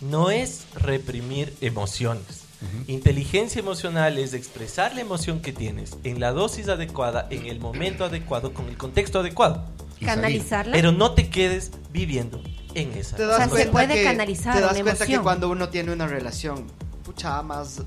[0.00, 2.42] no es reprimir emociones.
[2.86, 8.06] Inteligencia emocional es expresar la emoción que tienes en la dosis adecuada, en el momento
[8.06, 9.66] adecuado, con el contexto adecuado.
[10.00, 10.72] Canalizarla.
[10.72, 12.42] Pero no te quedes viviendo
[12.74, 13.16] en esa.
[13.16, 15.92] Te O sea, se puede que, canalizar Te das una cuenta que cuando uno tiene
[15.92, 16.66] una relación,
[17.04, 17.82] pucha, amas,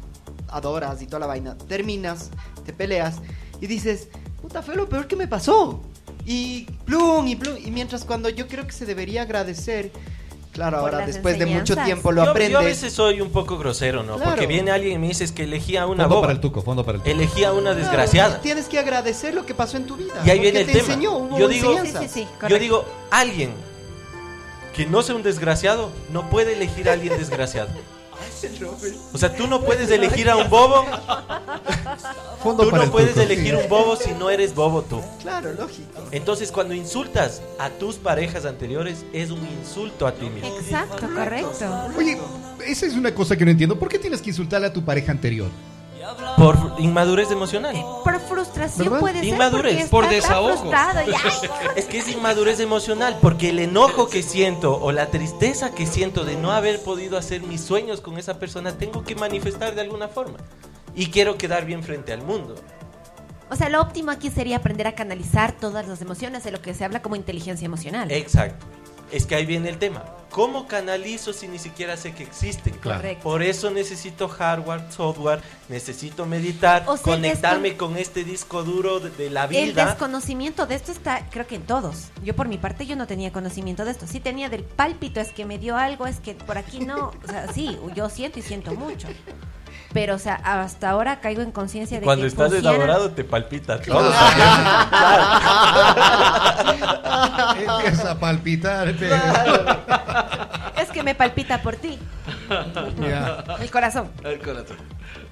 [0.50, 2.32] adoras y toda la vaina, terminas,
[2.66, 3.22] te peleas
[3.60, 4.10] y dices,
[4.42, 5.82] puta, fue lo peor que me pasó.
[6.26, 7.56] Y plum, y plum.
[7.64, 9.92] Y mientras cuando yo creo que se debería agradecer,
[10.58, 12.52] claro, ahora después de mucho tiempo lo yo, aprendes.
[12.52, 14.16] yo a veces soy un poco grosero, ¿no?
[14.18, 14.32] Claro.
[14.32, 16.22] Porque viene alguien y me dice es que elegía una Fondo boba.
[16.28, 17.12] para el tuco, fondo para el tuco.
[17.12, 18.40] Elegía una Claro, desgraciada.
[18.42, 20.14] tienes que agradecer lo que pasó en tu vida.
[20.26, 20.86] Y ahí viene el te tema.
[20.88, 22.12] enseñó, hubo Yo digo, enseñanzas.
[22.12, 23.52] Sí, sí, sí, Yo digo, alguien
[24.76, 27.70] que no sea un desgraciado no puede elegir a alguien desgraciado.
[29.14, 30.86] O sea, tú no puedes elegir a un bobo.
[32.44, 35.02] Fondo Tú no puedes elegir un bobo si no eres bobo tú.
[35.22, 36.00] Claro, lógico.
[36.12, 40.56] Entonces, cuando insultas a tus parejas anteriores, es un insulto a ti mismo.
[40.60, 41.90] Exacto, correcto.
[41.98, 42.18] Oye,
[42.66, 43.78] esa es una cosa que no entiendo.
[43.78, 45.50] ¿Por qué tienes que insultarle a tu pareja anterior?
[46.38, 47.76] Por inmadurez emocional.
[48.04, 49.00] Por frustración ¿Verdad?
[49.00, 49.26] puede ser.
[49.26, 50.58] Inmadurez, por está desahogo.
[50.58, 55.08] frustrado y, ay, Es que es inmadurez emocional, porque el enojo que siento o la
[55.08, 59.16] tristeza que siento de no haber podido hacer mis sueños con esa persona, tengo que
[59.16, 60.38] manifestar de alguna forma.
[60.96, 62.56] Y quiero quedar bien frente al mundo.
[63.50, 66.74] O sea, lo óptimo aquí sería aprender a canalizar todas las emociones de lo que
[66.74, 68.12] se habla como inteligencia emocional.
[68.12, 68.66] Exacto.
[69.12, 70.04] Es que ahí viene el tema.
[70.30, 72.74] ¿Cómo canalizo si ni siquiera sé que existen?
[72.74, 73.00] Claro.
[73.00, 73.24] Correcto.
[73.24, 78.64] Por eso necesito hardware, software, necesito meditar, O sea, el conectarme descon- con este disco
[78.64, 79.86] duro de, de la El vida.
[79.86, 82.10] desconocimiento de esto está, creo que en todos.
[82.24, 84.06] Yo por mi parte yo no tenía conocimiento de esto.
[84.06, 87.14] Sí tenía del pálpito, es que me dio algo, es que por aquí no.
[87.24, 89.08] O sea, sí, yo siento y siento mucho.
[89.98, 93.24] Pero, o sea, hasta ahora caigo en conciencia de Cuando que estás pusiera- enamorado te
[93.24, 94.14] palpita todo.
[97.58, 98.94] Empieza a palpitar.
[98.94, 99.10] pe-
[100.82, 101.98] Es que me palpita por ti.
[103.00, 103.44] Ya.
[103.60, 104.12] El corazón.
[104.24, 104.78] El corazón.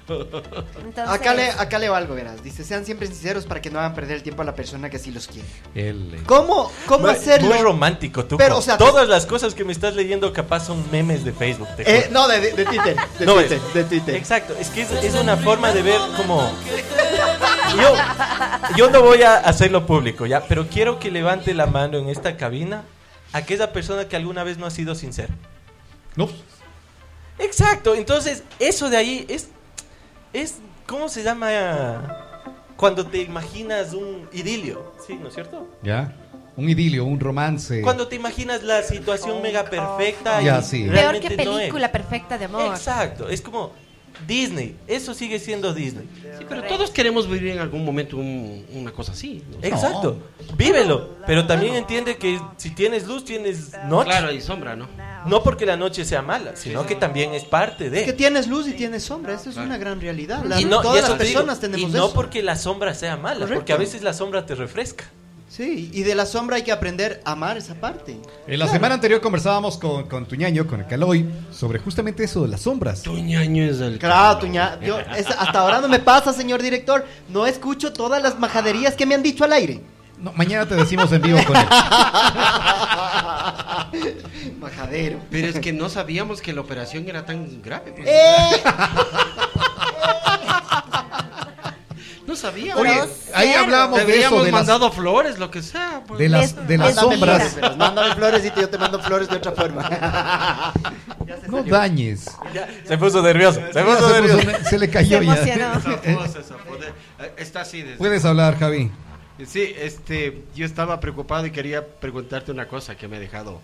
[0.08, 2.42] Entonces, Acá, le, acá leo algo, verás.
[2.42, 4.98] Dice, sean siempre sinceros para que no hagan perder el tiempo a la persona que
[4.98, 5.48] sí los quiere.
[5.74, 7.48] El- ¿Cómo, cómo muy, hacerlo?
[7.48, 8.36] muy romántico, tú.
[8.36, 11.68] Pero, o sea, Todas las cosas que me estás leyendo capaz son memes de Facebook.
[11.76, 12.96] te Eh, no, de, de- de Twitter.
[13.18, 14.14] De No, Twitter, de Twitter.
[14.14, 16.50] Exacto, es que es, es una forma de ver como...
[17.80, 17.94] Yo,
[18.76, 20.40] yo no voy a hacerlo público, ¿ya?
[20.46, 22.84] Pero quiero que levante la mano en esta cabina
[23.32, 25.34] aquella persona que alguna vez no ha sido sincera.
[26.14, 26.28] No.
[27.38, 29.48] Exacto, entonces eso de ahí es...
[30.42, 32.52] es ¿Cómo se llama?
[32.76, 35.14] Cuando te imaginas un idilio, ¿sí?
[35.14, 35.66] ¿No es cierto?
[35.82, 36.14] Ya.
[36.56, 37.82] Un idilio, un romance.
[37.82, 40.84] Cuando te imaginas la situación mega perfecta Ya, y sí.
[40.88, 41.58] Peor que no es.
[41.58, 42.66] película perfecta de amor.
[42.74, 43.72] Exacto, es como
[44.26, 46.08] Disney, eso sigue siendo Disney.
[46.38, 49.42] Sí, pero todos queremos vivir en algún momento un- una cosa así.
[49.50, 49.58] ¿no?
[49.66, 50.18] Exacto,
[50.56, 54.10] vívelo, pero también entiende que si tienes luz tienes noche.
[54.10, 54.86] Claro, y sombra, ¿no?
[55.26, 58.04] No porque la noche sea mala, sino que también es parte de.
[58.04, 59.34] Que tienes luz y tienes sombra.
[59.34, 60.44] Eso es una gran realidad.
[60.44, 62.14] La- y no, y todas eso las te digo, personas tenemos y no eso.
[62.14, 63.54] porque la sombra sea mala, Correcto.
[63.60, 65.04] porque a veces la sombra te refresca.
[65.48, 68.16] Sí, y de la sombra hay que aprender a amar esa parte.
[68.46, 72.48] En la semana anterior conversábamos con, con Tuñaño, con el Caloy, sobre justamente eso de
[72.48, 73.02] las sombras.
[73.02, 73.98] Tuñaño es el.
[73.98, 77.06] Claro, Tuña, yo, es- hasta ahora no me pasa, señor director.
[77.28, 79.80] No escucho todas las majaderías que me han dicho al aire.
[80.18, 81.66] No, mañana te decimos en vivo con él.
[84.58, 85.20] Majadero.
[85.30, 87.92] Pero es que no sabíamos que la operación era tan grave.
[87.92, 88.08] pues.
[88.08, 88.62] ¡Eh!
[92.36, 92.82] No sabíamos.
[92.82, 93.00] Oye,
[93.32, 96.02] ahí hablábamos de eso, de las, mandado flores, lo que sea.
[96.06, 96.18] pues.
[96.18, 97.56] de las, de las sombras.
[97.78, 100.72] mándame flores y yo te mando flores de otra forma.
[101.48, 102.26] No dañes.
[102.84, 104.38] Se puso nervioso, se puso se, nervioso.
[104.38, 105.80] puso- se le cayó Se ya.
[106.04, 107.82] eh, Está así.
[107.82, 108.90] de- Puedes hablar, Javi.
[109.46, 113.60] Sí, este, yo estaba preocupado y quería preguntarte una cosa que me ha dejado.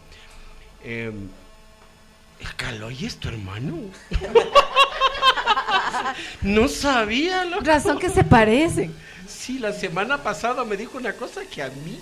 [0.85, 1.12] Eh,
[2.40, 3.77] ¿El Caloy es tu hermano?
[6.43, 7.64] no sabía, loco.
[7.64, 8.94] Razón que se parecen.
[9.27, 11.98] Sí, la semana pasada me dijo una cosa que a mí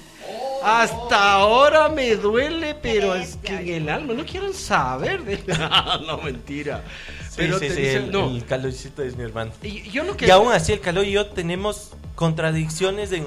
[0.62, 5.39] hasta ahora me duele, pero es que en el alma no quieren saber de
[6.07, 6.83] no, mentira.
[7.29, 8.27] Sí, Pero sí, te sí, dicen- el, no.
[8.31, 9.53] el calorcito es mi hermano.
[9.62, 13.27] Y yo lo que Y aún así el calor y yo tenemos contradicciones en,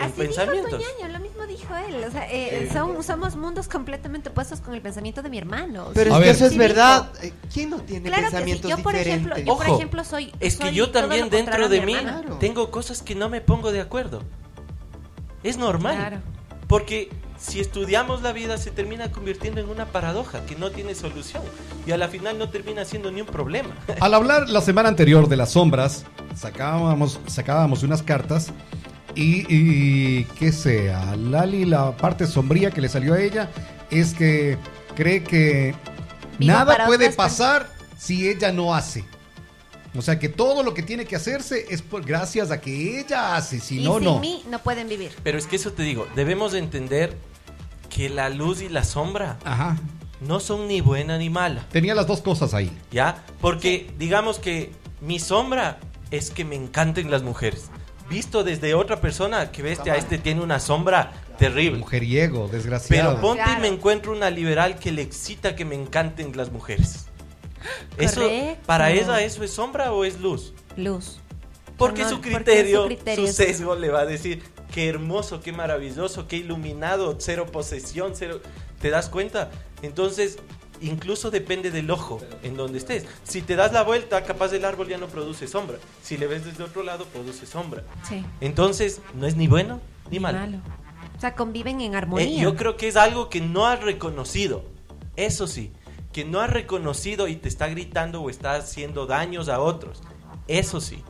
[0.00, 0.78] en Así pensamientos.
[0.78, 2.04] dijo Toñaño, lo mismo dijo él.
[2.06, 5.88] O sea, eh, son- somos mundos completamente opuestos con el pensamiento de mi hermano.
[5.94, 7.10] Pero A es que eso es verdad.
[7.22, 8.32] Eh, ¿Quién no tiene Claro que sí.
[8.32, 9.46] pensamientos Yo, por ejemplo, diferentes?
[9.46, 10.32] yo, por Ojo, ejemplo, soy.
[10.40, 11.96] Es que soy yo también dentro de mí
[12.40, 14.22] tengo cosas que no me pongo de acuerdo.
[15.42, 15.96] Es normal.
[15.96, 16.16] Claro.
[16.66, 21.42] Porque si estudiamos la vida se termina convirtiendo en una paradoja que no tiene solución.
[21.86, 23.70] Y a la final no termina siendo ni un problema.
[24.00, 26.04] Al hablar la semana anterior de las sombras,
[26.36, 28.52] sacábamos, sacábamos unas cartas
[29.14, 33.50] y, y qué sea, Lali, la parte sombría que le salió a ella
[33.90, 34.56] es que
[34.94, 35.74] cree que
[36.38, 37.68] Vivo nada puede pasar
[37.98, 39.04] si ella no hace.
[39.96, 43.34] O sea que todo lo que tiene que hacerse es por, gracias a que ella
[43.36, 44.18] hace, si y no, sin no.
[44.20, 45.10] mí no pueden vivir.
[45.24, 47.16] Pero es que eso te digo, debemos de entender
[47.88, 49.76] que la luz y la sombra Ajá.
[50.20, 51.66] no son ni buena ni mala.
[51.72, 52.70] Tenía las dos cosas ahí.
[52.92, 53.24] ¿Ya?
[53.40, 54.70] Porque digamos que
[55.00, 55.80] mi sombra
[56.12, 57.68] es que me encanten las mujeres.
[58.10, 61.78] Visto desde otra persona que bestia, este tiene una sombra terrible.
[61.78, 63.10] Mujeriego, desgraciado.
[63.10, 67.06] Pero ponte y me encuentro una liberal que le excita que me encanten las mujeres.
[67.96, 68.62] Eso, Correcto.
[68.66, 70.52] ¿Para ella eso es sombra o es luz?
[70.76, 71.20] Luz.
[71.76, 74.42] Porque No, su porque criterio, su criterio su es- sesgo le va a decir,
[74.74, 78.40] qué hermoso, qué maravilloso, qué iluminado, cero posesión, cero...
[78.80, 79.50] ¿Te das cuenta?
[79.82, 80.38] Entonces,
[80.80, 83.06] incluso depende del ojo en donde estés.
[83.24, 85.78] Si te das la vuelta, capaz el árbol ya no produce sombra.
[86.02, 87.82] Si le ves desde otro lado, produce sombra.
[88.08, 88.24] Sí.
[88.40, 89.80] Entonces, no es ni bueno
[90.10, 90.38] ni malo.
[90.38, 90.58] Malo.
[91.16, 92.42] O sea, conviven en Eh, armonía.
[92.42, 94.64] yo creo que es algo que no has reconocido.
[95.16, 95.72] Eso sí,
[96.12, 100.00] que no has reconocido y te está gritando o está haciendo daños a otros.
[100.48, 101.02] Eso sí.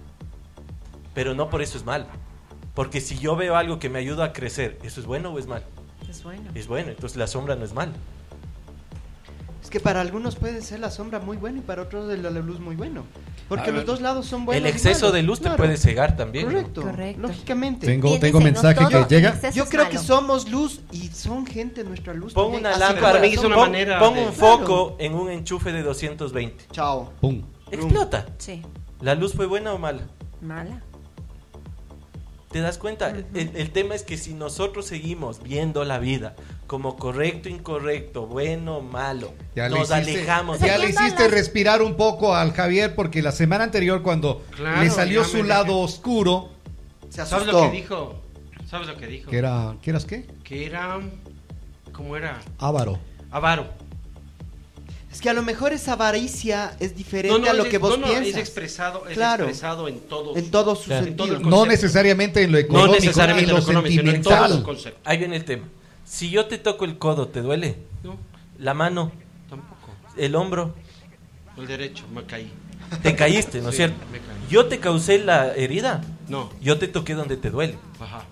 [1.15, 2.07] Pero no por eso es malo.
[2.75, 5.47] Porque si yo veo algo que me ayuda a crecer, ¿eso es bueno o es
[5.47, 5.65] malo?
[6.09, 6.51] Es bueno.
[6.55, 7.93] Es bueno, entonces la sombra no es malo.
[9.71, 12.59] Que para algunos puede ser la sombra muy buena y para otros el- la luz
[12.59, 13.05] muy bueno.
[13.49, 14.65] Porque Ah, los dos lados son buenos.
[14.69, 16.47] el exceso de luz te puede cegar también.
[16.47, 16.53] ¿no?
[16.53, 17.21] Correcto, Correcto.
[17.23, 17.87] lógicamente.
[17.87, 19.51] Tengo, tengo mensaje que llega.
[19.53, 22.33] Yo creo que somos luz y son gente nuestra luz.
[22.33, 22.67] Pon también.
[22.67, 26.65] una lámpara, es una pon, manera pon de- un foco en un enchufe de 220.
[26.73, 27.13] Chao.
[27.21, 27.43] Pum.
[27.71, 28.27] Explota.
[28.39, 28.63] Sí,
[29.01, 30.03] ¿La luz fue buena o mala?
[30.43, 30.83] mala.
[32.51, 33.11] ¿Te das cuenta?
[33.11, 36.35] el, el tema es que si nosotros seguimos viendo la vida
[36.71, 40.61] como correcto, incorrecto, bueno, malo, Ya le nos hiciste- alejamos.
[40.61, 44.89] Ya le hiciste respirar un poco al Javier porque la semana anterior cuando Claro, le
[44.89, 46.51] salió su lado oscuro,
[47.09, 48.23] Se ¿Sabes lo que dijo?
[48.71, 49.29] ¿Sabes lo que dijo?
[49.33, 50.29] que era, ¿qué eras qué?
[50.45, 51.01] Que era.
[51.93, 52.39] ¿Cómo era?
[52.59, 53.01] Ávaro.
[53.33, 53.67] Avaro.
[55.11, 57.79] Es que a lo mejor esa avaricia es diferente No, no, a lo es- que
[57.79, 58.29] vos no, no, piensas.
[58.35, 59.43] Es expresado, es Claro.
[59.47, 60.37] expresado en todos.
[60.37, 61.05] En todos sus Claro.
[61.09, 61.41] en sentidos.
[61.43, 64.63] No necesariamente en lo No económico, necesariamente en lo lo en todos los sentimental.
[64.63, 65.03] conceptos.
[65.05, 65.65] Ahí viene el tema.
[66.11, 67.77] Si yo te toco el codo, ¿te duele?
[68.03, 68.19] No,
[68.59, 69.13] La mano,
[69.49, 69.93] tampoco.
[70.17, 70.75] el hombro,
[71.57, 72.51] El derecho, me caí.
[73.01, 74.05] te caíste, ¿no es Sí, cierto?
[74.11, 74.37] me caí.
[74.51, 77.79] Yo te causé la herida, No, yo te toqué donde te duele.
[78.01, 78.25] ajá.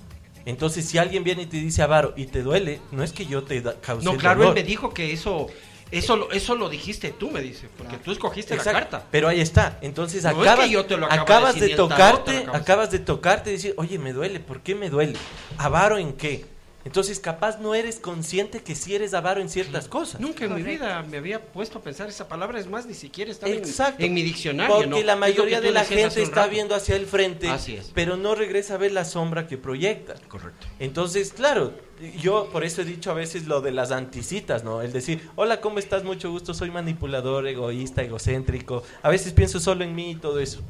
[0.44, 3.44] Entonces, si alguien viene y te dice avaro y te duele, no es que yo
[3.44, 5.46] te causé No, claro, él me dijo que eso.
[5.90, 9.06] Eso lo, eso lo dijiste tú, me dice, porque tú escogiste Exacto, la carta.
[9.10, 9.78] Pero ahí está.
[9.82, 12.56] Entonces No es acabas, que yo te lo de acabas de, tarot tocarte, acabo de
[12.59, 15.16] acabas de tocarte y decir, oye, me duele, ¿por qué me duele?
[15.56, 16.44] ¿Avaro en qué?
[16.84, 20.20] Entonces capaz no eres consciente que sí eres avaro en ciertas cosas.
[20.20, 23.30] Nunca en mi vida me había puesto a pensar esa palabra, es más, ni siquiera
[23.30, 24.02] estaba en- Exacto.
[24.05, 24.74] en, mi diccionario.
[24.74, 25.02] Porque ¿no?
[25.02, 26.50] la mayoría de la gente está rato.
[26.50, 27.90] viendo hacia el frente, Así es.
[27.94, 30.14] pero no regresa a ver la sombra que proyecta.
[30.28, 30.66] Correcto.
[30.78, 31.72] Entonces, claro,
[32.20, 34.80] yo por eso he dicho a veces lo de las anticitas, ¿no?
[34.80, 36.05] El decir, hola, ¿cómo estás?
[36.05, 38.82] Mucho gusto, soy manipulador, egoísta, egocéntrico.
[39.02, 40.60] A veces pienso solo en mí y todo eso.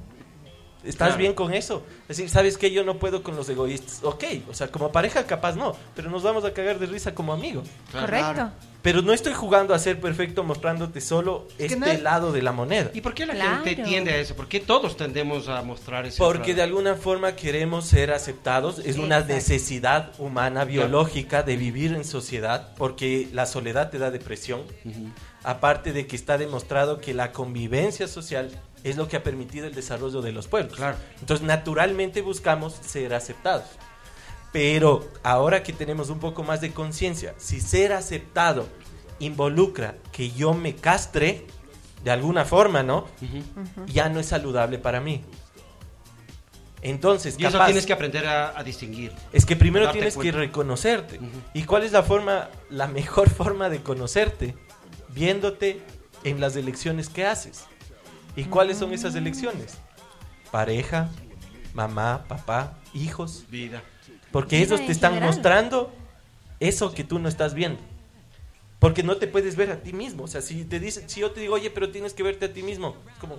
[0.85, 1.19] ¿Estás Claro.
[1.19, 1.83] bien con eso?
[2.03, 4.01] Es decir, ¿sabes que Yo no puedo con los egoístas.
[4.03, 7.33] Ok, o sea, como pareja capaz no, pero nos vamos a cagar de risa como
[7.33, 7.67] amigos.
[7.93, 8.51] Correcto.
[8.81, 12.53] Pero no estoy jugando a ser perfecto mostrándote solo este no es- lado de la
[12.53, 12.91] moneda.
[12.95, 13.65] ¿Y por qué la Claro.
[13.65, 14.37] gente tiende a eso?
[14.37, 16.23] ¿Por qué todos tendemos a mostrar eso?
[16.25, 19.35] Porque de alguna forma queremos ser aceptados, es una Exacto.
[19.35, 24.63] necesidad humana, biológica de vivir en sociedad, porque la soledad te da depresión,
[25.43, 28.51] aparte de que está demostrado que la convivencia social
[28.85, 30.77] es lo que ha permitido el desarrollo de los pueblos.
[30.77, 30.97] Claro.
[31.21, 33.65] Entonces, naturalmente buscamos ser aceptados.
[34.53, 38.67] Pero ahora que tenemos un poco más de conciencia, si ser aceptado
[39.19, 41.47] involucra que yo me castre,
[42.03, 43.07] de alguna forma, ¿no?
[43.87, 45.23] Ya no es saludable para mí.
[46.81, 49.13] Entonces, Y eso capaz- tienes que aprender a, a distinguir.
[49.33, 50.33] es que primero tienes cuenta.
[50.33, 51.21] que reconocerte.
[51.53, 54.55] ¿Y cuál es la forma, la mejor forma de conocerte?
[55.09, 55.83] Viéndote
[56.25, 57.65] en las elecciones que haces.
[58.37, 59.79] ¿Y cuáles son esas elecciones?
[60.51, 61.09] Pareja,
[61.75, 63.45] mamá, papá, hijos.
[63.51, 63.83] Vida.
[64.33, 65.35] Porque Vida ellos te están general.
[65.35, 65.93] mostrando
[66.61, 67.81] eso que tú no estás viendo.
[68.79, 70.25] Porque no te puedes ver a ti mismo.
[70.25, 72.53] O sea, si te dicen, si yo te digo, oye, pero tienes que verte a
[72.53, 73.37] ti mismo, es como,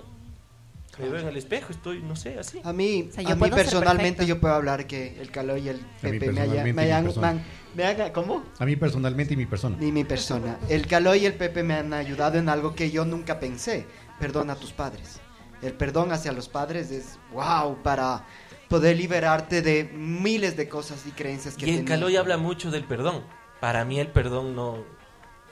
[0.99, 2.59] me veo en el espejo, estoy, no sé, así.
[2.63, 5.69] A mí, O sea, yo a mí personalmente yo puedo hablar que el calor y
[5.69, 7.31] el Pepe me, haya- me y hayan- persona.
[7.33, 7.45] me han-
[7.75, 8.43] me haga- ¿cómo?
[8.59, 9.77] A mí personalmente y mi persona.
[9.79, 10.57] Ni mi persona.
[10.67, 13.85] El calor y el Pepe me han ayudado en algo que yo nunca pensé.
[14.19, 15.19] Perdona a tus padres.
[15.61, 18.25] El perdón hacia los padres es wow para
[18.69, 21.85] poder liberarte de miles de cosas y creencias que Y tenías.
[21.85, 23.23] Caloy habla mucho del perdón.
[23.59, 24.83] Para mí el perdón no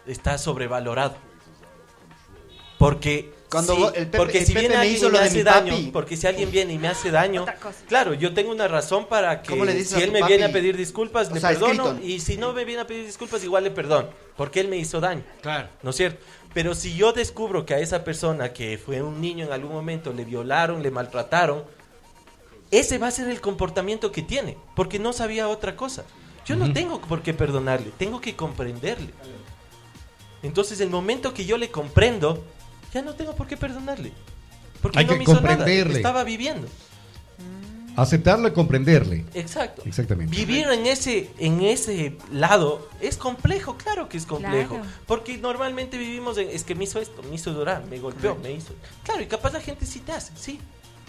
[0.06, 1.18] está sobrevalorado.
[2.78, 5.20] Porque Cuando vos- el Pepe- porque el si Pepe viene me hizo y lo me
[5.20, 5.90] de hace mi daño, papi.
[5.94, 7.46] porque si alguien viene y me hace daño,
[7.88, 10.34] claro, yo tengo una razón para ¿Cómo le que dices si él me papi?
[10.34, 12.06] viene a pedir disculpas, O le sea, perdono escrito.
[12.08, 15.00] y si no me viene a pedir disculpas igual le perdono, porque él me hizo
[15.00, 15.24] daño.
[15.42, 15.70] Claro.
[15.82, 16.24] ¿No es cierto?
[16.54, 20.12] Pero si yo descubro que a esa persona que fue un niño en algún momento
[20.12, 21.64] le violaron, le maltrataron,
[22.70, 26.04] ese va a ser el comportamiento que tiene, porque no sabía otra cosa.
[26.46, 29.14] Yo no tengo por qué perdonarle, tengo que comprenderle.
[30.44, 32.44] Entonces, el momento que yo le comprendo,
[32.98, 34.12] ya no tengo por qué perdonarle.
[34.82, 35.96] Porque Hay no que me hizo nada, comprenderle.
[35.98, 36.68] estaba viviendo.
[37.96, 39.26] Aceptarlo y comprenderle.
[39.34, 39.82] Exacto.
[39.86, 40.36] Exactamente.
[40.36, 44.76] Vivir en ese, en ese lado es complejo, claro que es complejo.
[44.76, 44.90] Claro.
[45.08, 48.52] Porque normalmente vivimos en, es que me hizo esto, me hizo llorar, me golpeó, me
[48.52, 48.76] hizo.
[49.04, 50.60] Claro, y capaz la gente sí te hace, sí,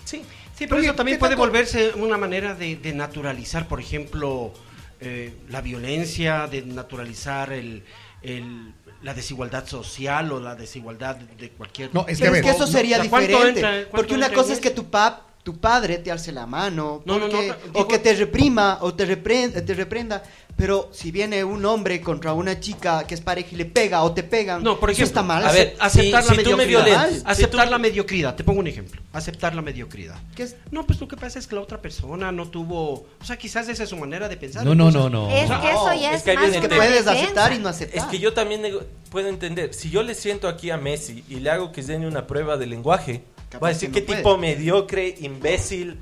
[0.06, 0.22] sí.
[0.56, 4.54] Sí, pero Oye, eso también ¿qué puede volverse una manera de, de naturalizar, por ejemplo,
[5.00, 7.84] eh, la violencia, de naturalizar el,
[8.22, 8.72] el-
[9.02, 11.94] la desigualdad social o la desigualdad de cualquier...
[11.94, 13.60] No, es que es eso sería o sea, ¿cuánto diferente.
[13.60, 17.18] entra- porque una cosa es que tu pap, tu padre te alce la mano, No,
[17.18, 20.22] no, no, porque- o que te reprima o te, reprenda, te reprenda,
[20.58, 24.12] pero si viene un hombre contra una chica que es pareja y le pega o
[24.12, 25.46] te pegan, No, por eso ejemplo, está mal.
[25.46, 27.04] a ver, aceptar si- la si me mediocridad.
[27.24, 28.34] aceptar si tú- la mediocridad.
[28.34, 29.00] Te pongo un ejemplo.
[29.12, 30.16] Aceptar la mediocridad.
[30.34, 30.56] ¿Qué es?
[30.72, 33.68] No, pues lo que pasa es que la otra persona no tuvo, o sea, quizás
[33.68, 34.64] esa es su manera de pensar.
[34.64, 35.30] No, no, entonces- no, no.
[35.30, 37.98] Es que eso ya es es, que más que puedes aceptar y no aceptar.
[37.98, 38.62] Es que yo también
[39.10, 39.72] puedo entender.
[39.72, 42.56] Si yo le siento aquí a Messi y le hago que se den una prueba
[42.56, 45.98] de lenguaje, Capaz va a decir que qué tipo mediocre, imbécil.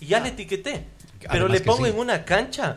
[0.00, 0.84] Y ya le etiqueté.
[1.18, 1.90] Pero Además le pongo sí.
[1.90, 2.76] en una cancha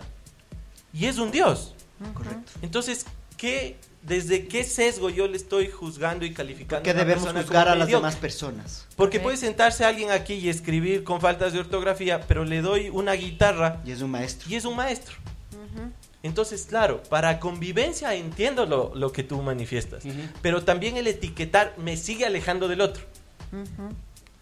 [0.93, 1.73] y es un dios.
[2.13, 2.51] Correcto.
[2.61, 3.05] Entonces,
[3.38, 7.68] ¿qué, ¿desde qué sesgo yo le estoy juzgando y calificando Que a debemos persona juzgar
[7.68, 8.07] a las mediocre?
[8.07, 8.88] demás personas.
[8.95, 13.13] Porque puede sentarse alguien aquí y escribir con faltas de ortografía, pero le doy una
[13.13, 14.49] guitarra Y es un maestro.
[14.49, 15.15] y es un maestro.
[16.23, 20.03] Entonces, claro, para convivencia entiendo lo, lo que tú manifiestas,
[20.43, 23.03] pero también el etiquetar me sigue alejando del otro.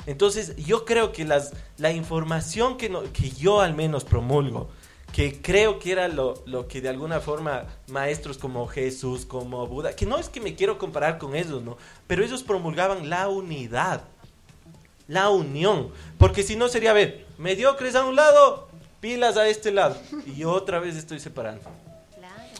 [0.05, 4.69] Entonces, yo creo que las, la información que, no- que yo al menos promulgo,
[5.13, 9.95] que creo que era lo, lo que de alguna forma maestros como Jesús, como Buda,
[9.95, 11.77] que no es que me quiero comparar con ellos, ¿no?
[12.07, 14.03] Pero ellos promulgaban la unidad,
[15.07, 18.69] la unión, porque si no sería, ver, mediocres a un lado,
[18.99, 21.69] pilas a este lado, y otra vez estoy separando.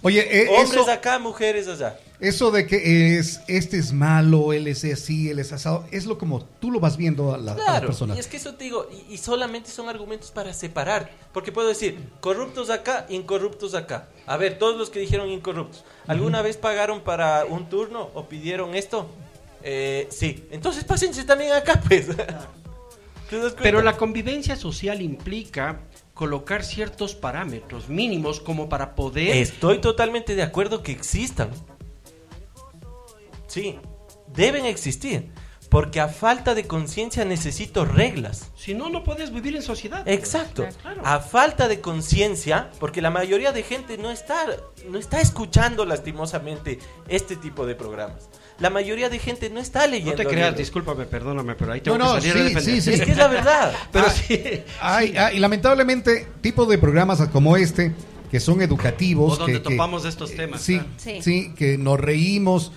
[0.01, 1.99] Oye, eh, Hombres eso, acá, mujeres allá.
[2.21, 6.17] eso de que es este es malo, él es así, él es asado, es lo
[6.17, 8.15] como tú lo vas viendo a la, a la Claro, persona.
[8.15, 11.67] y es que eso te digo, y, y solamente son argumentos para separar, porque puedo
[11.67, 14.07] decir, corruptos acá, incorruptos acá.
[14.25, 18.75] A ver, todos los que dijeron incorruptos, ¿alguna vez pagaron para un turno o pidieron
[18.75, 19.09] esto?
[19.63, 22.07] Eh, sí, entonces pásense también acá, pues.
[23.61, 25.81] Pero la convivencia social implica
[26.19, 31.49] colocar ciertos parámetros mínimos como para poder Estoy totalmente de acuerdo que existan.
[33.47, 33.79] Sí,
[34.27, 35.31] deben existir,
[35.69, 38.51] porque a falta de conciencia necesito reglas.
[38.57, 40.05] Si no, no puedes vivir en sociedad.
[40.09, 40.67] Exacto.
[40.81, 41.01] Claro.
[41.05, 44.45] A falta de conciencia, porque la mayoría de gente no está,
[44.89, 48.27] no está escuchando lastimosamente este tipo de programas.
[48.59, 50.11] La mayoría de gente no está leyendo.
[50.11, 50.57] No te creas, libros.
[50.57, 52.63] discúlpame, perdóname, pero ahí tengo No, no, que salir sí, a defender.
[52.75, 52.93] sí, sí.
[52.93, 53.73] Es que es la verdad.
[53.91, 54.63] Pero Ah, sí.
[54.81, 57.93] Ay, ah, y lamentablemente, tipo de programas como este,
[58.29, 59.33] que son educativos.
[59.33, 60.89] O donde que- que- topamos estos temas, Sí, claro.
[60.97, 61.53] sí, Sí.
[61.57, 62.71] que nos reímos,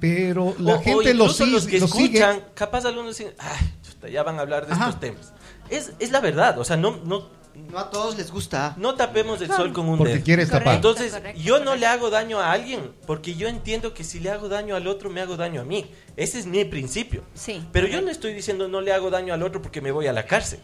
[0.00, 1.76] pero la O- gente los que lo sigue.
[1.78, 4.86] escuchan, capaz algunos dicen, ay, ya van a hablar de Ajá.
[4.88, 5.32] estos temas.
[5.70, 8.74] Es, es la verdad, o sea, no, no, No a todos les gusta.
[8.78, 10.24] no tapemos el sol con un Porque dedo.
[10.24, 10.64] quieres tapar.
[10.80, 10.88] Correcto.
[10.90, 14.30] Entonces, correcto, yo no le hago daño a alguien, porque yo entiendo que si le
[14.30, 15.86] hago daño al otro, me hago daño a mí.
[16.16, 17.22] Ese es mi principio.
[17.34, 17.62] Sí.
[17.72, 20.12] Pero yo no estoy diciendo no le hago daño al otro porque me voy a
[20.12, 20.60] la cárcel.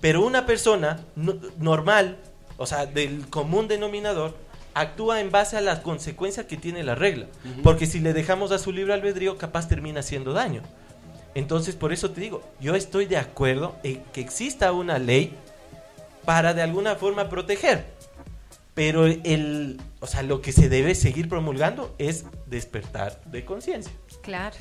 [0.00, 2.18] Pero una persona no- normal,
[2.56, 4.36] o sea, del común denominador,
[4.74, 7.26] actúa en base a las consecuencias que tiene la regla.
[7.62, 10.62] Porque si le dejamos a su libre albedrío, capaz termina haciendo daño.
[11.34, 15.34] Entonces, por eso te digo, yo estoy de acuerdo en que exista una ley
[16.26, 17.86] para de alguna forma proteger.
[18.74, 23.92] Pero el, o sea, lo que se debe seguir promulgando es despertar de conciencia.
[24.22, 24.56] Claro.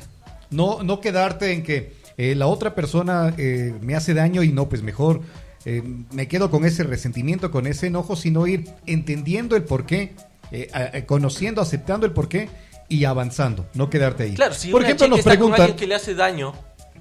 [0.50, 4.70] No, no quedarte en que eh, la otra persona eh, me hace daño y no,
[4.70, 5.20] pues mejor
[5.66, 10.14] eh, me quedo con ese resentimiento, con ese enojo, sino ir entendiendo el porqué,
[10.52, 12.48] eh, conociendo, aceptando el porqué
[12.88, 14.36] y avanzando, no quedarte ahí.
[14.36, 16.54] Claro, si Por una ejemplo, chica nos está con preguntan, alguien que le hace daño,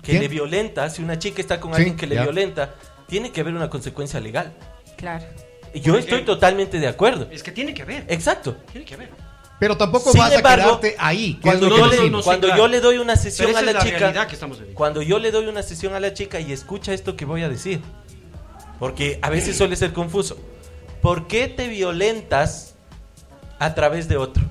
[0.02, 0.22] que ¿Quién?
[0.22, 2.22] le violenta, si una chica está con Sí, alguien que le ya.
[2.22, 2.74] violenta,
[3.06, 4.52] tiene que haber una consecuencia legal.
[4.96, 5.24] Claro.
[5.74, 7.28] Yo ¿Por estoy totalmente de acuerdo.
[7.30, 8.04] Es que tiene que haber.
[8.08, 8.56] Exacto.
[8.70, 9.10] Tiene que haber.
[9.58, 11.34] pero tampoco Sin vas embargo, a quedarte ahí.
[11.34, 12.62] que Cuando, yo, le, sí, cuando claro.
[12.62, 14.36] yo le doy una sesión a la, es la chica, que
[14.74, 17.48] cuando yo le doy una sesión a la chica y escucha esto que voy a
[17.48, 17.80] decir,
[18.78, 20.36] porque a veces suele ser confuso.
[21.02, 22.74] ¿Por qué te violentas
[23.58, 24.44] a través de otro?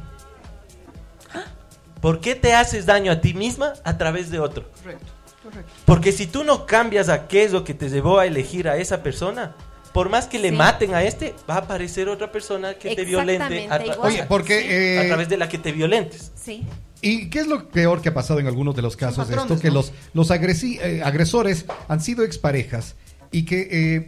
[2.01, 4.69] ¿Por qué te haces daño a ti misma a través de otro?
[4.71, 5.12] Correcto,
[5.43, 5.71] correcto.
[5.85, 8.77] Porque si tú no cambias a qué es lo que te llevó a elegir a
[8.77, 9.55] esa persona,
[9.93, 10.55] por más que le Sí.
[10.55, 13.97] maten a este, va a aparecer otra persona que te violente a, tra-.
[13.99, 16.31] Oye, porque, sí, eh, a través de la que te violentes.
[16.35, 16.63] Sí.
[17.01, 19.59] ¿Y qué es lo peor que ha pasado en algunos de los casos de esto?
[19.59, 19.73] Que ¿no?
[19.75, 22.95] los, los agresi- eh, agresores han sido exparejas
[23.31, 24.07] y que eh,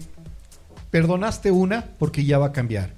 [0.91, 2.93] perdonaste una porque ya va a cambiar.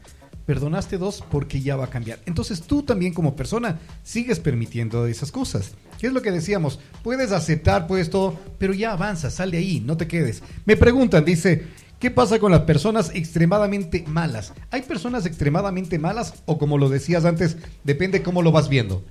[0.47, 2.19] Perdonaste dos porque ya va a cambiar.
[2.25, 5.73] Entonces tú también como persona sigues permitiendo esas cosas.
[5.99, 6.79] ¿Qué es lo que decíamos?
[7.03, 10.41] Puedes aceptar, puedes todo, pero ya avanza, sal de ahí, no te quedes.
[10.63, 11.67] Me preguntan, dice,
[11.99, 14.53] ¿qué pasa con las personas extremadamente malas?
[14.71, 19.03] ¿Hay personas extremadamente malas o como lo decías antes, depende cómo lo vas viendo?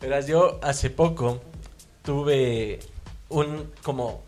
[0.00, 1.42] Verás, yo hace poco
[2.02, 2.80] tuve
[3.28, 4.22] un como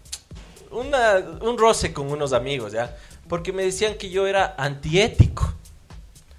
[0.70, 2.94] un roce con unos amigos, ¿ya?
[3.26, 5.54] Porque me decían que yo era antiético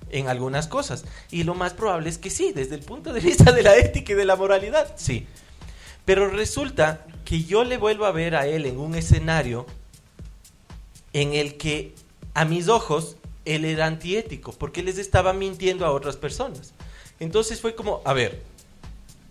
[0.10, 1.06] en algunas cosas.
[1.32, 4.14] Y lo más probable es que sí, desde el punto de vista de la ética
[4.14, 5.28] y de la moralidad, sí.
[6.06, 9.66] Pero resulta que yo le vuelvo a ver a él en un escenario
[11.14, 11.96] en el que
[12.34, 16.74] a mis ojos él era antiético, porque les estaba mintiendo a otras personas.
[17.20, 18.42] Entonces fue como, a ver,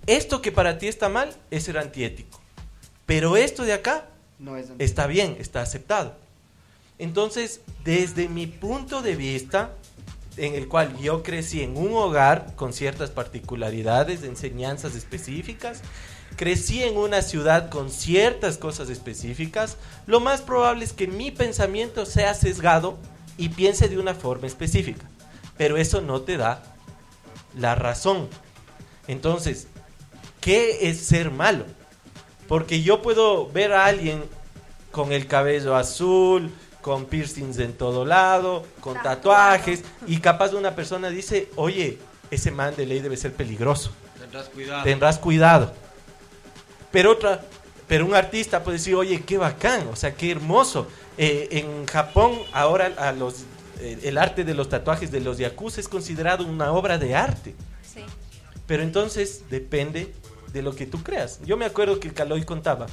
[0.06, 2.40] esto que para ti está mal es ser antiético,
[3.06, 6.16] pero esto de acá No es está bien, está aceptado.
[6.98, 9.72] Entonces, desde mi punto de vista,
[10.36, 15.82] en el cual yo crecí en un hogar con ciertas particularidades, enseñanzas específicas,
[16.36, 22.06] crecí en una ciudad con ciertas cosas específicas, lo más probable es que mi pensamiento
[22.06, 22.98] sea sesgado
[23.38, 25.08] y piense de una forma específica.
[25.56, 26.62] Pero eso no te da
[27.56, 28.28] la razón.
[29.06, 29.68] Entonces,
[30.40, 31.64] ¿qué es ser malo?
[32.48, 34.24] Porque yo puedo ver a alguien
[34.90, 36.52] con el cabello azul,
[36.84, 41.96] con piercings en todo lado, con tatuajes, y capaz una persona dice, oye,
[42.30, 43.90] ese man de ley debe ser peligroso.
[44.20, 44.84] Tendrás cuidado.
[44.84, 45.72] Tendrás cuidado.
[46.92, 47.40] Pero otra,
[47.88, 50.86] pero un artista puede decir, oye, qué bacán, o sea, qué hermoso.
[51.16, 53.44] Eh, en Japón ahora a los,
[53.80, 57.54] eh, el arte de los tatuajes de los yakuza es considerado una obra de arte.
[57.82, 58.00] Sí.
[58.66, 60.12] Pero entonces depende
[60.52, 61.40] de lo que tú creas.
[61.46, 62.88] Yo me acuerdo que Caloy contaba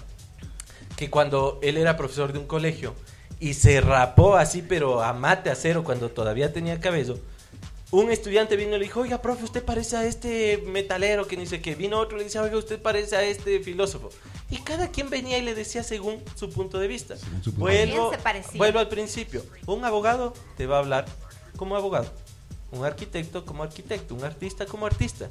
[0.95, 2.95] que cuando él era profesor de un colegio
[3.41, 7.17] y se rapó así, pero a mate a cero cuando todavía tenía cabello,
[7.89, 11.59] un estudiante vino y le dijo, oiga, profe, usted parece a este metalero que dice
[11.59, 14.11] que vino otro y le dice, oiga, usted parece a este filósofo.
[14.51, 17.15] Y cada quien venía y le decía según su punto de vista.
[17.15, 18.43] punto de Vuelvo, vista.
[18.43, 19.43] se vuelvo al principio.
[19.65, 21.05] Un abogado te va a hablar
[21.57, 22.11] como abogado.
[22.71, 24.13] Un arquitecto como arquitecto.
[24.13, 25.29] Un artista como artista.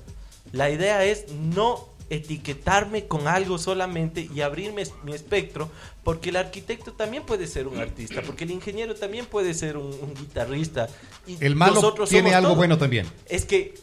[0.52, 5.70] La idea es no etiquetarme con algo solamente y abrirme mi espectro,
[6.04, 9.86] porque el arquitecto también puede ser un artista, porque el ingeniero también puede ser un,
[9.86, 10.88] un guitarrista.
[11.26, 13.06] Y El malo nosotros tiene somos algo bueno también.
[13.28, 13.74] Es que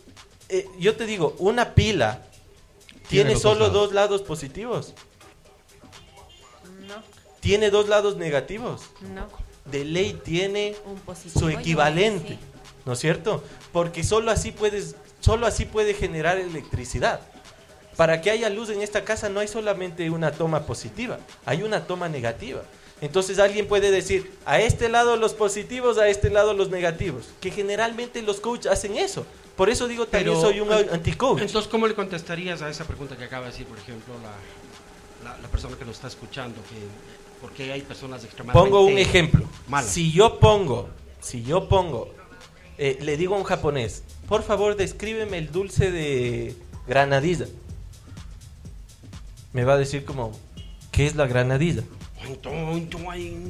[0.50, 2.24] eh, yo te digo, una pila
[3.10, 3.74] Tiene solo lados.
[3.74, 4.94] dos lados positivos,
[6.88, 6.96] No,
[7.40, 8.82] tiene dos lados negativos.
[9.14, 9.28] no.
[9.66, 12.40] De ley tiene Un positivo su equivalente, sí.
[12.86, 13.44] ¿no es cierto?
[13.74, 17.20] Porque solo así puedes, solo así puede generar electricidad.
[17.98, 21.86] Para que haya luz en esta casa no hay solamente una toma positiva, hay una
[21.86, 22.62] toma negativa.
[23.02, 27.26] Entonces alguien puede decir, a este lado los positivos, a este lado los negativos.
[27.42, 29.26] Que generalmente los coaches hacen eso.
[29.56, 31.42] Por eso digo, también Pero, soy un anti-coach.
[31.42, 35.38] Entonces, ¿cómo le contestarías a esa pregunta que acaba de decir, por ejemplo, la, la,
[35.42, 36.56] la persona que nos está escuchando?
[36.70, 36.78] Que,
[37.42, 39.46] ¿Por qué hay personas extremadamente Pongo un ejemplo.
[39.68, 39.92] malas?
[39.92, 42.14] Si yo pongo, si yo pongo,
[42.78, 46.56] eh, le digo a un japonés, por favor descríbeme el dulce de
[46.88, 47.46] granadilla.
[49.58, 50.32] Me va a decir como,
[50.92, 51.82] ¿qué es la granadilla?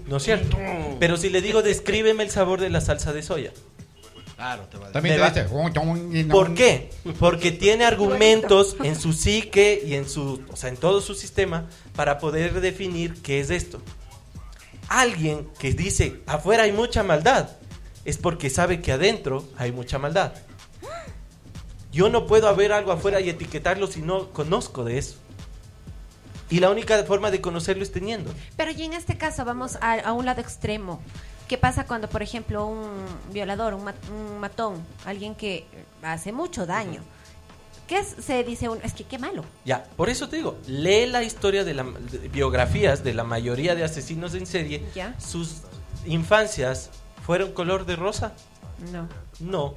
[0.08, 0.58] ¿No es cierto?
[1.02, 3.52] Pero si le digo, descríbeme el sabor de la salsa de soya.
[4.38, 6.24] Claro, te va a También Me te va- dice.
[6.32, 6.92] ¿Por qué?
[7.20, 11.66] Porque tiene argumentos en su psique y en su, o sea, en todo su sistema
[11.94, 13.82] para poder definir qué es esto.
[14.88, 17.50] Alguien que dice afuera hay mucha maldad
[18.06, 20.32] es porque sabe que adentro hay mucha maldad.
[21.92, 25.18] Yo no puedo ver algo afuera y etiquetarlo si no conozco de eso.
[26.50, 28.34] Y la única forma de conocerlo es teniendo.
[28.56, 31.02] Pero y en este caso vamos a, a un lado extremo.
[31.48, 32.90] ¿Qué pasa cuando, por ejemplo, un
[33.32, 35.66] violador, un, ma- un matón, alguien que
[36.02, 37.02] hace mucho daño?
[37.88, 38.82] ¿Qué es- se dice uno?
[38.84, 39.46] Es que qué malo.
[39.64, 41.86] Ya, por eso te digo, lee la historia de las
[42.34, 44.84] biografías de la mayoría de asesinos en serie.
[44.94, 45.16] Ya.
[45.20, 45.62] Sus
[46.06, 46.90] infancias
[47.26, 48.34] fueron color de rosa.
[48.92, 49.08] No.
[49.40, 49.76] No.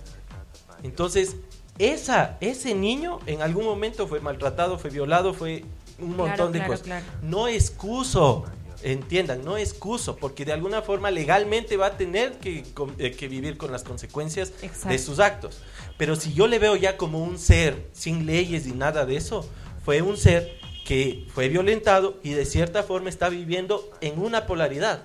[0.83, 1.37] Entonces,
[1.79, 5.65] esa, ese niño en algún momento fue maltratado, fue violado, fue
[6.01, 6.87] un Claro, montón de claro, cosas.
[6.87, 7.07] claro.
[7.23, 8.45] No excuso,
[8.83, 12.65] entiendan, no excuso, porque de alguna forma legalmente va a tener que,
[12.99, 14.89] eh, que vivir con las consecuencias Exacto.
[14.89, 15.59] de sus actos.
[15.99, 19.47] Pero si yo le veo ya como un ser sin leyes y nada de eso,
[19.85, 25.03] fue un ser que fue violentado y de cierta forma está viviendo en una polaridad,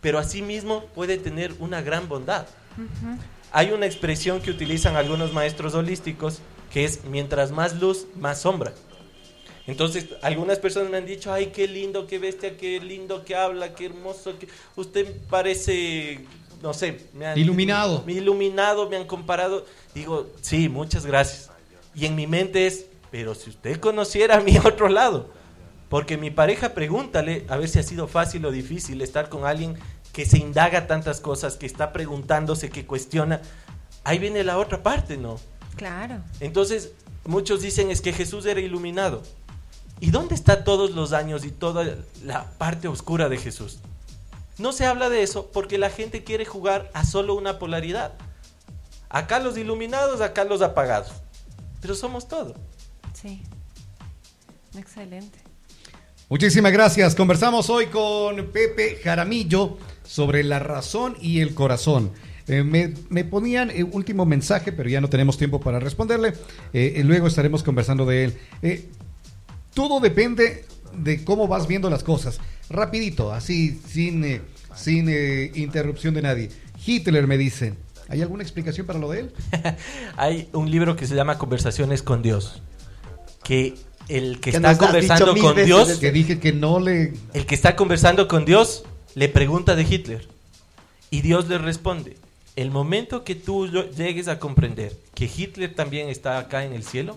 [0.00, 2.46] pero asimismo puede tener una gran bondad.
[3.52, 6.40] Hay una expresión que utilizan algunos maestros holísticos
[6.72, 8.72] que es mientras más luz, más sombra.
[9.66, 13.74] Entonces, algunas personas me han dicho, ay, qué lindo, qué bestia, qué lindo que habla,
[13.74, 14.46] qué hermoso, que
[14.76, 16.26] usted parece,
[16.62, 18.04] no sé, me han- Iluminado.
[18.06, 19.64] Iluminado, me han comparado.
[19.94, 21.50] Digo, sí, muchas gracias.
[21.94, 25.30] Y en mi mente es, pero si usted conociera mi otro lado,
[25.88, 29.76] porque mi pareja, pregúntale a ver si ha sido fácil o difícil estar con alguien
[30.12, 33.40] que se indaga tantas cosas, que está preguntándose, que cuestiona.
[34.04, 35.40] Ahí viene la otra parte, ¿no?
[35.76, 36.18] Claro.
[36.40, 36.92] Entonces,
[37.24, 39.22] muchos dicen es que Jesús era iluminado.
[40.04, 43.78] ¿Y dónde está todos los años y toda la parte oscura de Jesús?
[44.58, 48.12] No se habla de eso porque la gente quiere jugar a solo una polaridad.
[49.08, 51.10] Acá los iluminados, acá los apagados.
[51.80, 52.54] Pero somos todo.
[53.14, 53.40] Sí.
[54.76, 55.38] Excelente.
[56.28, 57.14] Muchísimas gracias.
[57.14, 62.12] Conversamos hoy con Pepe Jaramillo sobre la razón y el corazón.
[62.46, 66.34] Eh, me, me ponían eh, último mensaje, pero ya no tenemos tiempo para responderle.
[66.74, 68.38] Eh, eh, luego estaremos conversando de él.
[69.74, 72.40] Todo depende de cómo vas viendo las cosas.
[72.70, 74.40] Rapidito, así, sin, eh,
[74.74, 76.50] sin eh, interrupción de nadie.
[76.84, 77.74] Hitler me dice,
[78.08, 79.32] ¿hay alguna explicación para lo de él?
[80.16, 82.62] Hay un libro que se llama Conversaciones con Dios.
[83.42, 83.74] Que
[84.08, 85.98] el que, Que está conversando con Dios.
[85.98, 87.14] Que dije que no le.
[87.32, 88.84] El que está conversando con Dios
[89.14, 90.28] le pregunta de Hitler.
[91.10, 92.16] Y Dios le responde.
[92.56, 97.16] El momento que tú llegues a comprender que Hitler también está acá en el cielo,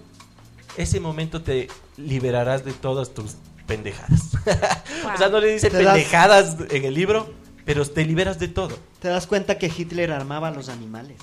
[0.75, 1.67] ese momento te
[1.97, 3.35] liberarás de todas tus
[3.65, 4.33] pendejadas.
[5.13, 7.31] o sea, no le dice das- pendejadas en el libro,
[7.65, 8.77] pero te liberas de todo.
[8.99, 11.17] ¿Te das cuenta que Hitler armaba a los animales?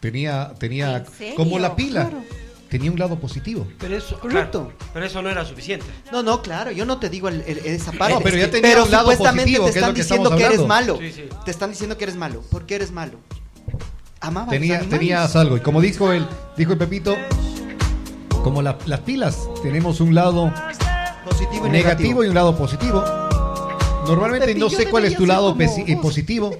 [0.00, 1.04] Tenía, tenía
[1.36, 2.08] como la pila.
[2.08, 2.24] Claro.
[2.68, 3.66] Tenía un lado positivo.
[3.78, 4.64] Pero eso, Correcto.
[4.76, 5.86] claro, pero eso no era suficiente.
[6.12, 8.12] No, no, claro, yo no te digo el- el- esa parte.
[8.12, 9.86] No, pero Es ya que- tenía pero un lado supuestamente positivo, te que es lo
[9.88, 10.98] están que diciendo que eres malo.
[11.00, 11.24] Sí, sí.
[11.46, 12.42] Te están diciendo que eres malo.
[12.50, 13.18] ¿Por qué eres malo?
[14.20, 14.98] Amaba a los Tenía, animales.
[15.00, 15.56] tenías algo.
[15.56, 16.26] Y como dijo el,
[16.58, 17.16] dijo el Pepito,
[18.48, 20.50] como la- las pilas, tenemos un lado
[21.22, 22.24] Positivo y negativo, negativo.
[22.24, 23.04] y un lado positivo.
[24.06, 26.50] Normalmente no sé cuál es tu lado eh, positivo.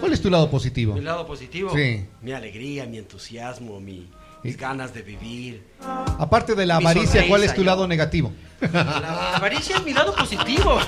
[0.00, 0.92] ¿Cuál es tu lado positivo?
[0.92, 2.04] Mi lado positivo, Sí.
[2.20, 4.06] mi alegría, mi entusiasmo, mi,
[4.42, 5.62] mis ganas de vivir.
[6.18, 7.66] Aparte de la Mi avaricia, ¿cuál es tu yo.
[7.68, 8.30] lado negativo?
[8.70, 10.78] La avaricia es mi lado positivo.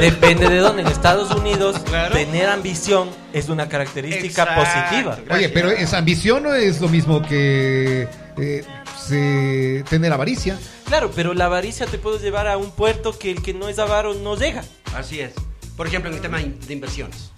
[0.00, 0.82] Depende de dónde.
[0.82, 1.82] En Estados Unidos,
[2.12, 5.18] tener ambición es una característica Exacto, positiva.
[5.34, 8.06] Oye, pero esa ambición no es lo mismo que
[8.36, 8.64] eh,
[9.06, 10.58] se- tener avaricia.
[10.86, 13.78] Claro, pero la avaricia te puede llevar a un puerto que el que no es
[13.78, 14.62] avaro no llega.
[14.96, 15.32] Así es.
[15.76, 17.30] Por ejemplo, en el tema de inversiones.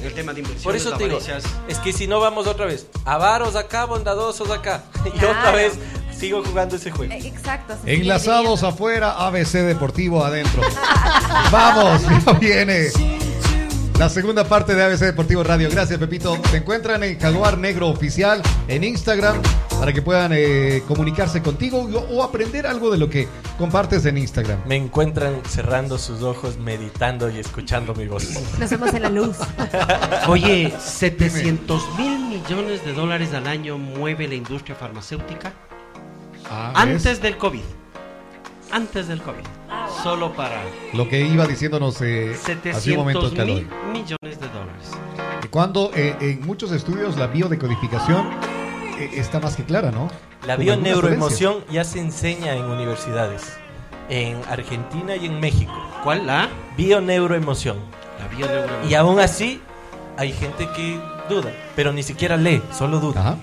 [0.00, 0.64] En el tema de inversiones.
[0.64, 1.18] Por eso te digo,
[1.68, 4.84] es- que si no vamos otra vez, avaros acá, bondadosos acá.
[5.04, 5.56] Y otra Claro.
[5.56, 5.72] vez
[6.16, 7.12] sigo jugando ese juego.
[7.12, 7.74] Eh, Exacto.
[7.86, 10.62] Enlazados afuera, ABC Deportivo adentro.
[11.50, 12.88] Vamos, ya viene.
[13.98, 15.68] La segunda parte de ABC Deportivo Radio.
[15.70, 16.36] Gracias, Pepito.
[16.50, 19.40] Se encuentran en Jaguar Negro Oficial en Instagram
[19.82, 23.26] para que puedan eh, comunicarse contigo o, o aprender algo de lo que
[23.58, 24.60] compartes en Instagram.
[24.64, 28.28] Me encuentran cerrando sus ojos, meditando y escuchando mi voz.
[28.60, 29.38] Nos vemos en la luz.
[30.28, 35.52] Oye, 700 mil millones de dólares al año mueve la industria farmacéutica
[36.48, 37.22] Ah, antes ¿ves?
[37.22, 37.62] del COVID.
[38.70, 39.42] Antes del COVID.
[40.04, 42.36] Solo para Lo que iba diciéndonos eh,
[42.72, 44.92] hace un momento 700 mil millones de dólares.
[45.42, 48.28] Y Cuando eh, en muchos estudios la biodecodificación
[49.14, 50.08] está más que clara, ¿no?
[50.46, 53.42] La bioneuroemoción ya se enseña en universidades,
[54.08, 55.72] en Argentina y en México.
[56.02, 56.26] ¿Cuál?
[56.26, 57.76] La bioneuroemoción.
[58.18, 58.90] La bioneuroemoción.
[58.90, 59.60] Y aún así
[60.16, 63.20] hay gente que duda, pero ni siquiera lee, solo duda.
[63.20, 63.36] Ajá.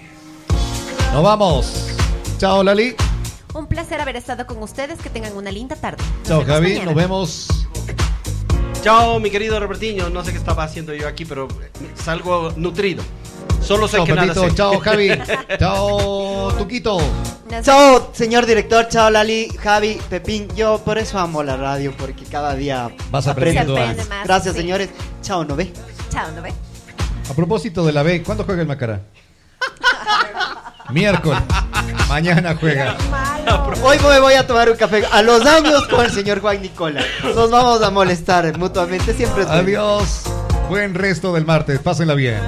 [1.13, 1.87] Nos vamos.
[2.37, 2.95] Chao, Lali.
[3.53, 4.99] Un placer haber estado con ustedes.
[4.99, 6.03] Que tengan una linda tarde.
[6.19, 6.69] Nos Chao, Javi.
[6.69, 6.85] mañana.
[6.85, 7.47] Nos vemos.
[8.81, 10.09] Chao, mi querido Robertiño.
[10.09, 11.47] No sé qué estaba haciendo yo aquí, pero
[11.95, 13.03] salgo nutrido.
[13.61, 14.49] Solo sé Chao, que nada Pepito.
[14.49, 14.55] sé.
[14.55, 15.09] Chao, Javi.
[15.59, 16.97] Chao, Tuquito.
[17.61, 18.87] Chao, señor director.
[18.87, 20.47] Chao, Lali, Javi, Pepín.
[20.55, 24.61] Yo por eso amo la radio, porque cada día Vas aprendo aprendiendo más, Gracias, sí.
[24.61, 24.89] señores.
[25.21, 25.73] Chao, ¿no ve?
[26.09, 26.53] Chao, ¿no ve?
[27.29, 29.01] A propósito de la B, ¿cuándo juega el Macará?
[30.91, 31.39] Miércoles.
[32.07, 32.97] Mañana juega.
[33.83, 37.01] Hoy me voy a tomar un café a los años con el señor Juan Nicola.
[37.35, 39.13] Nos vamos a molestar mutuamente.
[39.13, 39.45] Siempre.
[39.47, 40.23] Adiós.
[40.69, 41.79] Buen resto del martes.
[41.79, 42.39] Pásenla bien.